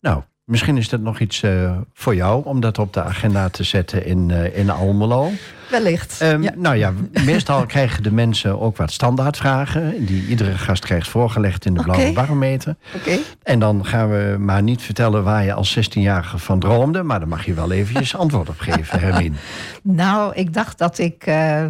Nou, 0.00 0.22
Misschien 0.48 0.76
is 0.76 0.88
dat 0.88 1.00
nog 1.00 1.20
iets 1.20 1.42
uh, 1.42 1.76
voor 1.94 2.14
jou 2.14 2.44
om 2.44 2.60
dat 2.60 2.78
op 2.78 2.92
de 2.92 3.02
agenda 3.02 3.48
te 3.48 3.62
zetten 3.62 4.06
in, 4.06 4.28
uh, 4.28 4.56
in 4.56 4.70
Almelo. 4.70 5.30
Wellicht. 5.70 6.20
Um, 6.22 6.42
ja. 6.42 6.52
Nou 6.56 6.76
ja, 6.76 6.92
meestal 7.24 7.66
krijgen 7.74 8.02
de 8.02 8.12
mensen 8.12 8.60
ook 8.60 8.76
wat 8.76 8.92
standaardvragen. 8.92 10.06
Die 10.06 10.26
iedere 10.26 10.58
gast 10.58 10.84
krijgt 10.84 11.08
voorgelegd 11.08 11.64
in 11.64 11.74
de 11.74 11.80
okay. 11.80 11.94
blauwe 11.94 12.14
barometer. 12.14 12.76
Okay. 12.96 13.20
En 13.42 13.58
dan 13.58 13.86
gaan 13.86 14.10
we 14.10 14.36
maar 14.38 14.62
niet 14.62 14.82
vertellen 14.82 15.24
waar 15.24 15.44
je 15.44 15.52
als 15.52 15.78
16-jarige 15.78 16.38
van 16.38 16.58
droomde. 16.58 17.02
Maar 17.02 17.18
daar 17.18 17.28
mag 17.28 17.44
je 17.44 17.54
wel 17.54 17.72
eventjes 17.72 18.16
antwoord 18.24 18.48
op 18.48 18.58
geven, 18.58 19.00
Hermine. 19.00 19.36
Nou, 19.82 20.34
ik 20.34 20.54
dacht 20.54 20.78
dat 20.78 20.98
ik 20.98 21.26
uh, 21.26 21.64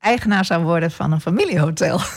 eigenaar 0.00 0.44
zou 0.44 0.64
worden 0.64 0.90
van 0.90 1.12
een 1.12 1.20
familiehotel. 1.20 2.00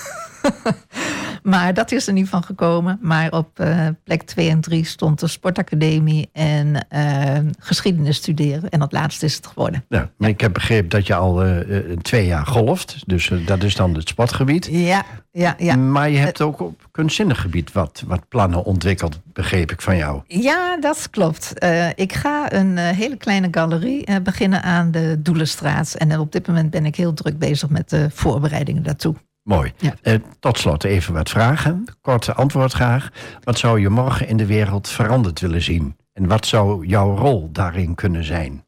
Maar 1.43 1.73
dat 1.73 1.91
is 1.91 2.07
er 2.07 2.13
niet 2.13 2.29
van 2.29 2.43
gekomen. 2.43 2.97
Maar 3.01 3.31
op 3.31 3.59
uh, 3.59 3.87
plek 4.03 4.21
2 4.21 4.49
en 4.49 4.61
3 4.61 4.85
stond 4.85 5.19
de 5.19 5.27
sportacademie 5.27 6.29
en 6.33 6.87
uh, 6.93 7.51
geschiedenis 7.59 8.17
studeren. 8.17 8.69
En 8.69 8.79
dat 8.79 8.91
laatste 8.91 9.25
is 9.25 9.35
het 9.35 9.47
geworden. 9.47 9.85
Ja, 9.89 10.09
maar 10.17 10.29
ik 10.29 10.41
heb 10.41 10.53
begrepen 10.53 10.89
dat 10.89 11.07
je 11.07 11.15
al 11.15 11.45
uh, 11.45 11.77
twee 12.01 12.25
jaar 12.25 12.45
golft. 12.45 13.03
Dus 13.05 13.31
dat 13.45 13.63
is 13.63 13.75
dan 13.75 13.95
het 13.95 14.07
sportgebied. 14.07 14.67
Ja, 14.71 15.05
ja, 15.31 15.55
ja. 15.57 15.75
Maar 15.75 16.09
je 16.09 16.17
hebt 16.17 16.41
ook 16.41 16.59
op 16.59 16.87
kunstzinnig 16.91 17.41
gebied 17.41 17.71
wat, 17.71 18.03
wat 18.07 18.27
plannen 18.27 18.63
ontwikkeld, 18.63 19.19
begreep 19.33 19.71
ik 19.71 19.81
van 19.81 19.97
jou. 19.97 20.21
Ja, 20.27 20.77
dat 20.79 21.09
klopt. 21.09 21.53
ik 21.95 22.13
ga 22.13 22.53
een 22.53 22.77
hele 22.77 23.17
kleine 23.17 23.47
galerie 23.51 24.21
beginnen 24.21 24.63
aan 24.63 24.91
de 24.91 25.15
Doelenstraat. 25.19 25.93
En 25.93 26.19
op 26.19 26.31
dit 26.31 26.47
moment 26.47 26.69
ben 26.69 26.85
ik 26.85 26.95
heel 26.95 27.13
druk 27.13 27.39
bezig 27.39 27.69
met 27.69 27.89
de 27.89 28.07
voorbereidingen 28.09 28.83
daartoe. 28.83 29.15
Mooi. 29.43 29.73
Eh, 30.01 30.15
tot 30.39 30.57
slot 30.57 30.83
even 30.83 31.13
wat 31.13 31.29
vragen. 31.29 31.85
Korte 32.01 32.33
antwoord 32.33 32.71
graag. 32.71 33.11
Wat 33.43 33.57
zou 33.59 33.79
je 33.79 33.89
morgen 33.89 34.27
in 34.27 34.37
de 34.37 34.45
wereld 34.45 34.89
veranderd 34.89 35.39
willen 35.39 35.61
zien? 35.61 35.97
En 36.13 36.27
wat 36.27 36.45
zou 36.45 36.85
jouw 36.85 37.15
rol 37.15 37.51
daarin 37.51 37.95
kunnen 37.95 38.23
zijn? 38.23 38.65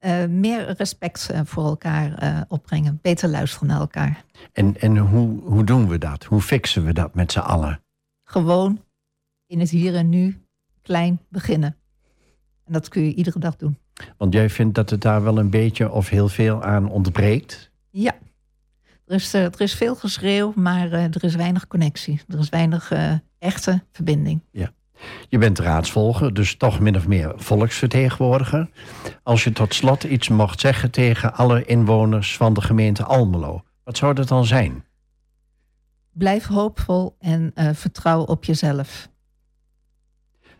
Uh, 0.00 0.26
meer 0.26 0.74
respect 0.78 1.28
uh, 1.32 1.40
voor 1.44 1.64
elkaar 1.64 2.22
uh, 2.22 2.40
opbrengen. 2.48 2.98
Beter 3.02 3.28
luisteren 3.28 3.68
naar 3.68 3.80
elkaar. 3.80 4.24
En, 4.52 4.80
en 4.80 4.96
hoe, 4.96 5.40
hoe 5.42 5.64
doen 5.64 5.88
we 5.88 5.98
dat? 5.98 6.24
Hoe 6.24 6.40
fixen 6.40 6.84
we 6.84 6.92
dat 6.92 7.14
met 7.14 7.32
z'n 7.32 7.38
allen? 7.38 7.80
Gewoon 8.24 8.82
in 9.46 9.60
het 9.60 9.70
hier 9.70 9.94
en 9.94 10.08
nu 10.08 10.42
klein 10.82 11.20
beginnen. 11.28 11.76
En 12.64 12.72
dat 12.72 12.88
kun 12.88 13.02
je 13.02 13.14
iedere 13.14 13.38
dag 13.38 13.56
doen. 13.56 13.78
Want 14.16 14.32
jij 14.32 14.50
vindt 14.50 14.74
dat 14.74 14.90
het 14.90 15.00
daar 15.00 15.22
wel 15.22 15.38
een 15.38 15.50
beetje 15.50 15.90
of 15.90 16.08
heel 16.08 16.28
veel 16.28 16.62
aan 16.62 16.90
ontbreekt? 16.90 17.70
Ja, 17.90 18.14
er 19.06 19.14
is, 19.14 19.34
eh, 19.34 19.44
er 19.44 19.60
is 19.60 19.74
veel 19.74 19.94
geschreeuw, 19.94 20.52
maar 20.54 20.92
eh, 20.92 21.04
er 21.04 21.24
is 21.24 21.34
weinig 21.34 21.66
connectie. 21.66 22.20
Er 22.28 22.38
is 22.38 22.48
weinig 22.48 22.92
uh, 22.92 23.12
echte 23.38 23.82
verbinding. 23.92 24.40
Ja. 24.50 24.70
Je 25.28 25.38
bent 25.38 25.58
raadsvolger, 25.58 26.34
dus 26.34 26.56
toch 26.56 26.80
min 26.80 26.96
of 26.96 27.06
meer 27.06 27.32
volksvertegenwoordiger. 27.36 28.70
Als 29.22 29.44
je 29.44 29.52
tot 29.52 29.74
slot 29.74 30.04
iets 30.04 30.28
mocht 30.28 30.60
zeggen 30.60 30.90
tegen 30.90 31.34
alle 31.34 31.64
inwoners 31.64 32.36
van 32.36 32.54
de 32.54 32.60
gemeente 32.60 33.04
Almelo, 33.04 33.62
wat 33.84 33.96
zou 33.96 34.14
dat 34.14 34.28
dan 34.28 34.44
zijn? 34.44 34.84
Blijf 36.12 36.46
hoopvol 36.46 37.16
en 37.18 37.52
uh, 37.54 37.70
vertrouw 37.72 38.22
op 38.22 38.44
jezelf. 38.44 39.08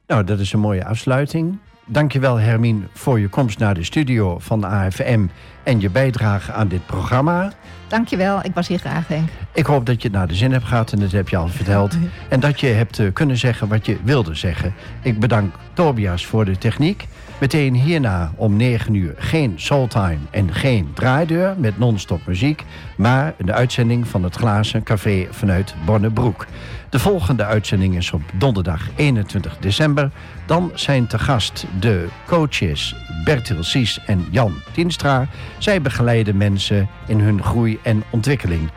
Nou, 0.07 0.25
dat 0.25 0.39
is 0.39 0.53
een 0.53 0.61
mooie 0.61 0.85
afsluiting. 0.85 1.59
Dankjewel 1.89 2.37
Hermine 2.37 2.81
voor 2.93 3.21
je 3.21 3.29
komst 3.29 3.59
naar 3.59 3.75
de 3.75 3.85
studio 3.85 4.39
van 4.39 4.61
de 4.61 4.67
AFM 4.67 5.27
en 5.63 5.81
je 5.81 5.91
bijdrage 5.91 6.53
aan 6.53 6.69
dit 6.69 6.87
programma. 6.87 7.53
Dankjewel, 7.89 8.45
ik 8.45 8.55
was 8.55 8.69
hier 8.69 8.79
graag, 8.79 9.09
Henk. 9.09 9.29
Ik 9.53 9.67
hoop 9.67 9.87
dat 9.87 10.03
je 10.03 10.09
het 10.09 10.17
naar 10.17 10.27
de 10.29 10.35
zin 10.35 10.53
hebt 10.53 10.65
gehad 10.65 10.93
en 10.93 10.99
dat 10.99 11.13
heb 11.13 11.29
je 11.29 11.37
al 11.37 11.49
verteld. 11.49 11.97
En 12.29 12.41
dat 12.41 12.61
je 12.61 12.67
hebt 12.67 12.99
eh, 12.99 13.13
kunnen 13.13 13.37
zeggen 13.37 13.69
wat 13.69 13.87
je 13.87 13.99
wilde 14.05 14.35
zeggen. 14.35 14.75
Ik 15.03 15.19
bedank 15.19 15.55
Tobias 15.73 16.27
voor 16.27 16.45
de 16.45 16.59
techniek. 16.59 17.07
Meteen 17.41 17.75
hierna 17.75 18.33
om 18.37 18.57
9 18.57 18.95
uur 18.95 19.15
geen 19.17 19.53
Soultime 19.57 20.19
en 20.31 20.55
geen 20.55 20.91
draaideur 20.95 21.55
met 21.59 21.79
non-stop 21.79 22.21
muziek, 22.27 22.65
maar 22.97 23.35
een 23.39 23.53
uitzending 23.53 24.09
van 24.09 24.23
het 24.23 24.35
Glazen 24.35 24.83
Café 24.83 25.27
vanuit 25.31 25.75
Bonnebroek. 25.85 26.47
De 26.91 26.99
volgende 26.99 27.45
uitzending 27.45 27.97
is 27.97 28.13
op 28.13 28.23
donderdag 28.35 28.89
21 28.95 29.57
december. 29.59 30.11
Dan 30.47 30.71
zijn 30.75 31.07
te 31.07 31.19
gast 31.19 31.67
de 31.81 32.07
coaches 32.27 32.95
Bertil 33.25 33.65
Sies 33.65 34.01
en 34.07 34.27
Jan 34.31 34.55
Tienstra. 34.73 35.29
Zij 35.59 35.83
begeleiden 35.83 36.37
mensen 36.37 36.89
in 37.07 37.21
hun 37.21 37.43
groei 37.43 37.79
en 37.83 38.03
ontwikkeling. 38.11 38.71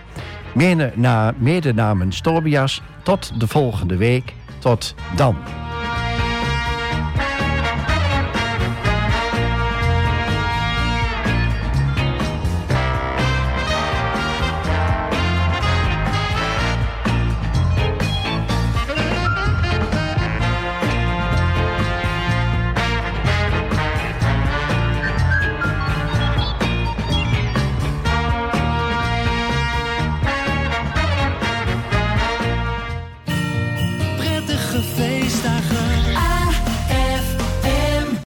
Mede, 0.53 0.91
na, 0.95 1.33
mede 1.37 1.73
namens 1.73 2.21
tot 3.03 3.39
de 3.39 3.47
volgende 3.47 3.97
week. 3.97 4.33
Tot 4.59 4.95
dan. 5.15 5.35